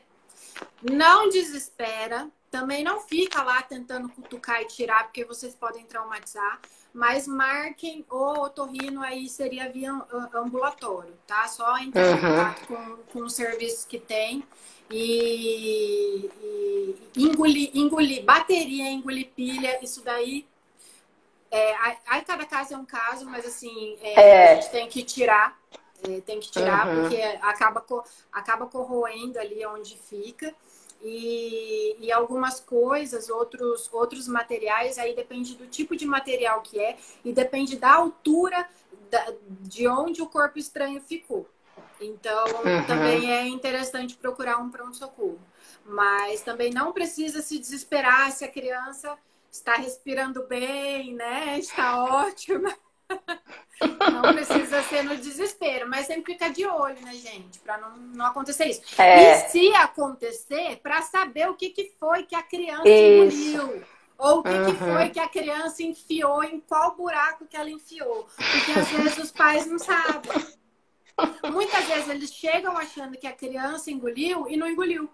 Não 0.82 1.30
desespera, 1.30 2.30
também 2.49 2.84
não 2.84 3.01
fica 3.01 3.43
lá 3.43 3.61
tentando 3.61 4.07
cutucar 4.09 4.61
e 4.61 4.67
tirar, 4.67 5.03
porque 5.03 5.26
vocês 5.26 5.53
podem 5.53 5.86
traumatizar, 5.86 6.59
mas 6.93 7.28
marquem 7.28 8.05
o 8.09 8.39
otorrino 8.39 9.01
aí 9.01 9.28
seria 9.28 9.69
via 9.69 9.91
ambulatório, 10.34 11.13
tá? 11.28 11.47
Só 11.47 11.78
entrar 11.78 12.05
uhum. 12.05 12.15
em 12.15 12.21
contato 12.21 12.67
com, 12.67 12.97
com 13.11 13.19
os 13.26 13.34
serviços 13.34 13.84
que 13.84 13.99
tem 13.99 14.43
e, 14.89 16.30
e 17.15 17.23
engolir, 17.23 17.71
engolir 17.73 18.23
bateria, 18.23 18.89
engolir 18.89 19.30
pilha, 19.36 19.84
isso 19.84 20.01
daí 20.03 20.45
é, 21.56 21.97
aí 22.06 22.22
cada 22.24 22.45
caso 22.45 22.74
é 22.74 22.78
um 22.78 22.86
caso, 22.86 23.26
mas 23.26 23.45
assim, 23.45 23.97
é, 24.01 24.14
é. 24.14 24.51
a 24.51 24.56
gente 24.56 24.72
tem 24.72 24.88
que 24.89 25.03
tirar, 25.03 25.58
é, 26.03 26.20
tem 26.20 26.39
que 26.39 26.51
tirar, 26.51 26.88
uhum. 26.88 27.01
porque 27.01 27.22
acaba, 27.41 27.86
acaba 28.32 28.66
corroendo 28.68 29.39
ali 29.39 29.66
onde 29.66 29.97
fica. 29.97 30.53
E, 31.01 31.95
e, 31.99 32.12
algumas 32.12 32.60
coisas, 32.60 33.30
outros, 33.30 33.89
outros 33.93 34.28
materiais, 34.28 34.97
aí 34.97 35.16
depende 35.16 35.56
do 35.56 35.68
tipo 35.68 35.95
de 35.95 36.06
material 36.06 36.62
que 36.62 36.80
é 36.80 36.97
e 37.24 37.32
depende 37.32 37.78
da 37.78 37.93
altura 37.93 38.68
da, 39.12 39.34
de 39.62 39.88
onde 39.88 40.22
o 40.22 40.28
corpo 40.28 40.58
estranho 40.58 40.99
ficou. 41.01 41.47
Então, 42.01 42.45
uhum. 42.47 42.84
também 42.88 43.32
é 43.32 43.47
interessante 43.47 44.18
procurar 44.18 44.58
um 44.58 44.70
pronto-socorro. 44.70 45.39
Mas 45.86 46.41
também 46.41 46.72
não 46.72 46.91
precisa 46.91 47.41
se 47.41 47.60
desesperar 47.60 48.32
se 48.32 48.43
a 48.43 48.47
criança 48.47 49.16
está 49.56 49.76
respirando 49.76 50.45
bem, 50.47 51.14
né? 51.14 51.58
Está 51.58 52.03
ótima. 52.03 52.74
Não 54.12 54.34
precisa 54.34 54.82
ser 54.84 55.03
no 55.03 55.16
desespero, 55.16 55.88
mas 55.89 56.08
sempre 56.08 56.34
fica 56.34 56.49
de 56.49 56.66
olho, 56.66 56.99
né, 57.01 57.14
gente? 57.14 57.60
Para 57.60 57.78
não, 57.78 57.97
não 57.97 58.26
acontecer 58.26 58.66
isso. 58.66 58.82
É. 58.99 59.45
E 59.45 59.49
se 59.49 59.74
acontecer, 59.76 60.80
para 60.82 61.01
saber 61.03 61.49
o 61.49 61.56
que, 61.56 61.70
que 61.70 61.93
foi 61.99 62.24
que 62.24 62.36
a 62.36 62.41
criança 62.41 62.88
isso. 62.88 63.58
engoliu. 63.58 63.84
Ou 64.18 64.39
o 64.39 64.43
que, 64.43 64.49
uhum. 64.49 64.66
que 64.66 64.74
foi 64.76 65.10
que 65.10 65.20
a 65.20 65.28
criança 65.28 65.84
enfiou, 65.84 66.43
em 66.43 66.60
qual 66.62 66.95
buraco 66.95 67.45
que 67.45 67.58
ela 67.58 67.70
enfiou. 67.70 68.28
Porque 68.36 68.72
às 68.80 68.88
vezes 68.89 69.18
os 69.18 69.32
pais 69.32 69.68
não 69.68 69.78
sabem. 69.78 70.32
Muitas 71.51 71.86
vezes 71.86 72.10
eles 72.10 72.34
chegam 72.34 72.78
achando 72.78 73.18
que 73.18 73.28
a 73.28 73.34
criança 73.34 73.91
engoliu 73.91 74.47
e 74.49 74.58
não 74.58 74.68
engoliu. 74.68 75.10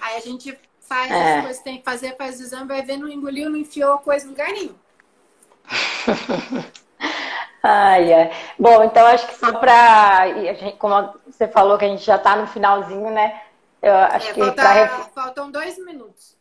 Aí 0.00 0.16
a 0.16 0.20
gente 0.20 0.58
faz 0.90 1.08
é. 1.08 1.34
as 1.36 1.40
coisas 1.42 1.58
que 1.58 1.64
tem 1.64 1.78
que 1.78 1.84
fazer, 1.84 2.16
faz 2.16 2.40
o 2.40 2.42
exame, 2.42 2.66
vai 2.66 2.82
ver, 2.82 2.96
não 2.96 3.08
engoliu, 3.08 3.48
não 3.48 3.56
enfiou 3.56 3.98
coisa 3.98 4.24
no 4.24 4.32
lugar 4.32 4.48
nenhum. 4.48 4.74
ai, 7.62 8.12
ai. 8.12 8.30
Bom, 8.58 8.82
então 8.82 9.06
acho 9.06 9.28
que 9.28 9.36
só 9.36 9.52
para. 9.52 10.24
Como 10.80 11.14
você 11.26 11.46
falou 11.46 11.78
que 11.78 11.84
a 11.84 11.88
gente 11.88 12.04
já 12.04 12.16
está 12.16 12.34
no 12.34 12.48
finalzinho, 12.48 13.08
né? 13.08 13.40
Eu 13.80 13.94
acho 13.94 14.30
é, 14.30 14.32
que 14.32 14.40
falta, 14.40 14.54
pra... 14.54 14.88
faltam 15.14 15.48
dois 15.48 15.78
minutos. 15.78 16.36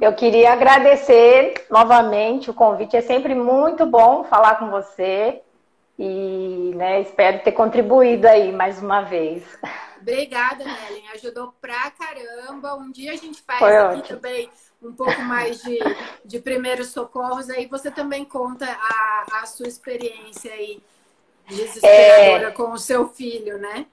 Eu 0.00 0.12
queria 0.14 0.52
agradecer 0.52 1.64
novamente 1.70 2.50
o 2.50 2.54
convite. 2.54 2.96
É 2.96 3.00
sempre 3.00 3.36
muito 3.36 3.86
bom 3.86 4.24
falar 4.24 4.56
com 4.56 4.68
você 4.68 5.40
e 5.98 6.72
né, 6.76 7.00
espero 7.00 7.40
ter 7.42 7.52
contribuído 7.52 8.28
aí 8.28 8.52
mais 8.52 8.80
uma 8.80 9.00
vez. 9.02 9.42
Obrigada, 10.00 10.64
Nelen. 10.64 11.08
Ajudou 11.14 11.52
pra 11.60 11.90
caramba. 11.90 12.74
Um 12.76 12.90
dia 12.90 13.12
a 13.12 13.16
gente 13.16 13.42
faz 13.42 13.58
Foi 13.58 13.76
aqui 13.76 13.98
ótimo. 13.98 14.16
também 14.16 14.50
um 14.80 14.92
pouco 14.92 15.20
mais 15.22 15.60
de, 15.62 15.78
de 16.24 16.38
primeiros 16.38 16.88
socorros. 16.88 17.50
Aí 17.50 17.66
você 17.66 17.90
também 17.90 18.24
conta 18.24 18.64
a, 18.64 19.40
a 19.42 19.46
sua 19.46 19.66
experiência 19.66 20.52
aí 20.52 20.80
desesperadora 21.48 22.48
é... 22.48 22.52
com 22.52 22.70
o 22.70 22.78
seu 22.78 23.08
filho, 23.08 23.58
né? 23.58 23.86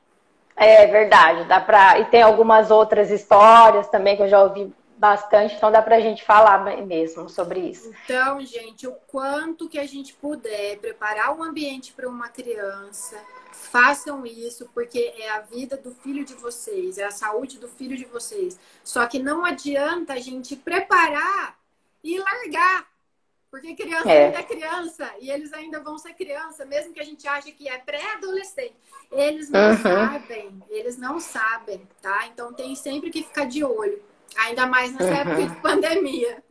É 0.56 0.88
verdade, 0.88 1.44
dá 1.46 1.60
pra. 1.60 2.00
E 2.00 2.06
tem 2.06 2.22
algumas 2.22 2.72
outras 2.72 3.12
histórias 3.12 3.90
também 3.90 4.16
que 4.16 4.22
eu 4.22 4.30
já 4.30 4.42
ouvi 4.42 4.72
bastante, 4.98 5.56
então 5.56 5.72
dá 5.72 5.82
pra 5.82 6.00
gente 6.00 6.24
falar 6.24 6.64
mesmo 6.86 7.30
sobre 7.30 7.60
isso. 7.60 7.92
Então, 8.04 8.40
gente, 8.46 8.88
o 8.88 8.94
quanto 9.08 9.68
que 9.70 9.80
a 9.80 9.86
gente 9.86 10.14
puder 10.14 10.78
preparar 10.78 11.36
o 11.36 11.40
um 11.40 11.44
ambiente 11.44 11.94
para 11.94 12.08
uma 12.08 12.30
criança 12.30 13.18
Façam 13.56 14.26
isso 14.26 14.70
porque 14.74 15.14
é 15.18 15.32
a 15.32 15.40
vida 15.40 15.76
do 15.78 15.94
filho 15.96 16.24
de 16.24 16.34
vocês, 16.34 16.98
é 16.98 17.06
a 17.06 17.12
saúde 17.12 17.58
do 17.58 17.68
filho 17.68 17.98
de 17.98 18.06
vocês. 18.06 18.60
Só 18.84 19.06
que 19.08 19.18
não 19.18 19.44
adianta 19.44 20.14
a 20.14 20.20
gente 20.20 20.56
preparar 20.56 21.58
e 22.04 22.20
largar. 22.20 22.88
Porque 23.50 23.74
criança 23.74 24.12
é. 24.12 24.26
ainda 24.26 24.40
é 24.40 24.44
criança 24.44 25.14
e 25.20 25.32
eles 25.32 25.54
ainda 25.54 25.80
vão 25.80 25.98
ser 25.98 26.14
criança, 26.14 26.66
mesmo 26.66 26.94
que 26.94 27.00
a 27.00 27.06
gente 27.06 27.26
ache 27.28 27.54
que 27.54 27.68
é 27.70 27.78
pré-adolescente. 27.78 28.76
Eles 29.12 29.50
não 29.50 29.72
uhum. 29.72 29.78
sabem, 29.78 30.64
eles 30.70 30.98
não 30.98 31.20
sabem, 31.20 31.88
tá? 32.02 32.28
Então 32.28 32.54
tem 32.54 32.76
sempre 32.76 33.10
que 33.10 33.24
ficar 33.24 33.46
de 33.46 33.64
olho. 33.64 34.02
Ainda 34.38 34.66
mais 34.68 34.92
nessa 34.92 35.06
uhum. 35.06 35.18
época 35.18 35.48
de 35.48 35.56
pandemia. 35.62 36.44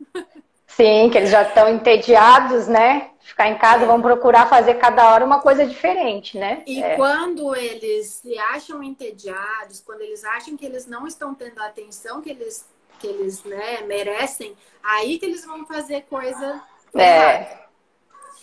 Sim, 0.67 1.09
que 1.09 1.17
eles 1.17 1.29
já 1.29 1.43
estão 1.43 1.69
entediados, 1.69 2.67
né? 2.67 3.11
Ficar 3.21 3.47
em 3.47 3.57
casa, 3.57 3.83
é. 3.83 3.87
vão 3.87 4.01
procurar 4.01 4.47
fazer 4.47 4.75
cada 4.75 5.09
hora 5.09 5.25
uma 5.25 5.39
coisa 5.39 5.65
diferente, 5.65 6.37
né? 6.37 6.63
E 6.67 6.83
é. 6.83 6.95
quando 6.95 7.55
eles 7.55 8.07
se 8.07 8.37
acham 8.37 8.83
entediados, 8.83 9.79
quando 9.79 10.01
eles 10.01 10.23
acham 10.23 10.57
que 10.57 10.65
eles 10.65 10.85
não 10.85 11.07
estão 11.07 11.33
tendo 11.33 11.59
a 11.61 11.67
atenção 11.67 12.21
que 12.21 12.29
eles, 12.29 12.67
que 12.99 13.07
eles 13.07 13.43
né, 13.43 13.81
merecem, 13.87 14.55
aí 14.83 15.17
que 15.17 15.25
eles 15.25 15.45
vão 15.45 15.65
fazer 15.65 16.01
coisa 16.09 16.61
é. 16.95 17.65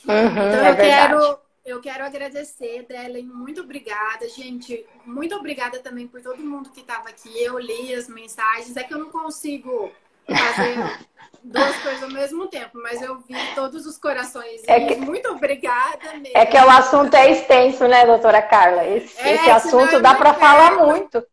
Uhum, 0.07 0.29
então 0.29 0.65
é 0.65 0.71
eu 0.71 0.77
quero 0.77 1.39
Eu 1.65 1.81
quero 1.81 2.05
agradecer, 2.05 2.85
Delen, 2.89 3.25
muito 3.25 3.61
obrigada, 3.61 4.29
gente. 4.29 4.85
Muito 5.07 5.35
obrigada 5.37 5.79
também 5.79 6.09
por 6.09 6.21
todo 6.21 6.43
mundo 6.43 6.71
que 6.71 6.81
estava 6.81 7.09
aqui. 7.09 7.31
Eu 7.41 7.57
li 7.59 7.95
as 7.95 8.09
mensagens. 8.09 8.77
É 8.77 8.83
que 8.83 8.93
eu 8.93 8.99
não 8.99 9.11
consigo 9.11 9.93
fazer 10.27 11.07
duas 11.45 11.77
coisas 11.79 12.03
ao 12.03 12.11
mesmo 12.11 12.49
tempo, 12.49 12.79
mas 12.83 13.01
eu 13.01 13.21
vi 13.21 13.37
todos 13.55 13.87
os 13.87 13.97
corações. 13.97 14.63
É 14.67 14.87
que... 14.87 14.97
Muito 14.97 15.29
obrigada 15.29 16.15
mesmo. 16.15 16.37
É 16.37 16.45
que 16.45 16.57
o 16.57 16.69
assunto 16.69 17.15
é 17.15 17.31
extenso, 17.31 17.87
né, 17.87 18.07
doutora 18.07 18.43
Carla? 18.43 18.85
Esse, 18.85 19.21
é, 19.21 19.35
esse 19.35 19.51
assunto 19.51 20.01
dá 20.01 20.17
para 20.17 20.35
falar 20.35 20.85
muito. 20.85 21.25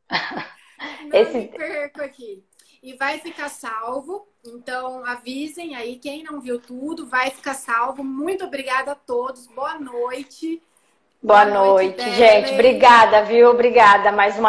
Não 1.05 1.19
esse... 1.19 1.37
me 1.37 1.47
perco 1.47 2.03
aqui. 2.03 2.43
E 2.83 2.93
vai 2.93 3.17
ficar 3.17 3.49
salvo 3.49 4.28
então, 4.45 5.05
avisem 5.05 5.75
aí, 5.75 5.97
quem 5.97 6.23
não 6.23 6.39
viu 6.39 6.59
tudo, 6.59 7.05
vai 7.05 7.29
ficar 7.29 7.53
salvo. 7.53 8.03
Muito 8.03 8.45
obrigada 8.45 8.93
a 8.93 8.95
todos. 8.95 9.47
Boa 9.47 9.77
noite. 9.77 10.61
Boa, 11.21 11.45
Boa 11.45 11.63
noite, 11.63 11.97
noite 11.97 12.15
gente. 12.15 12.53
Obrigada, 12.53 13.21
viu? 13.23 13.49
Obrigada 13.49 14.09
mais 14.09 14.39
uma 14.39 14.47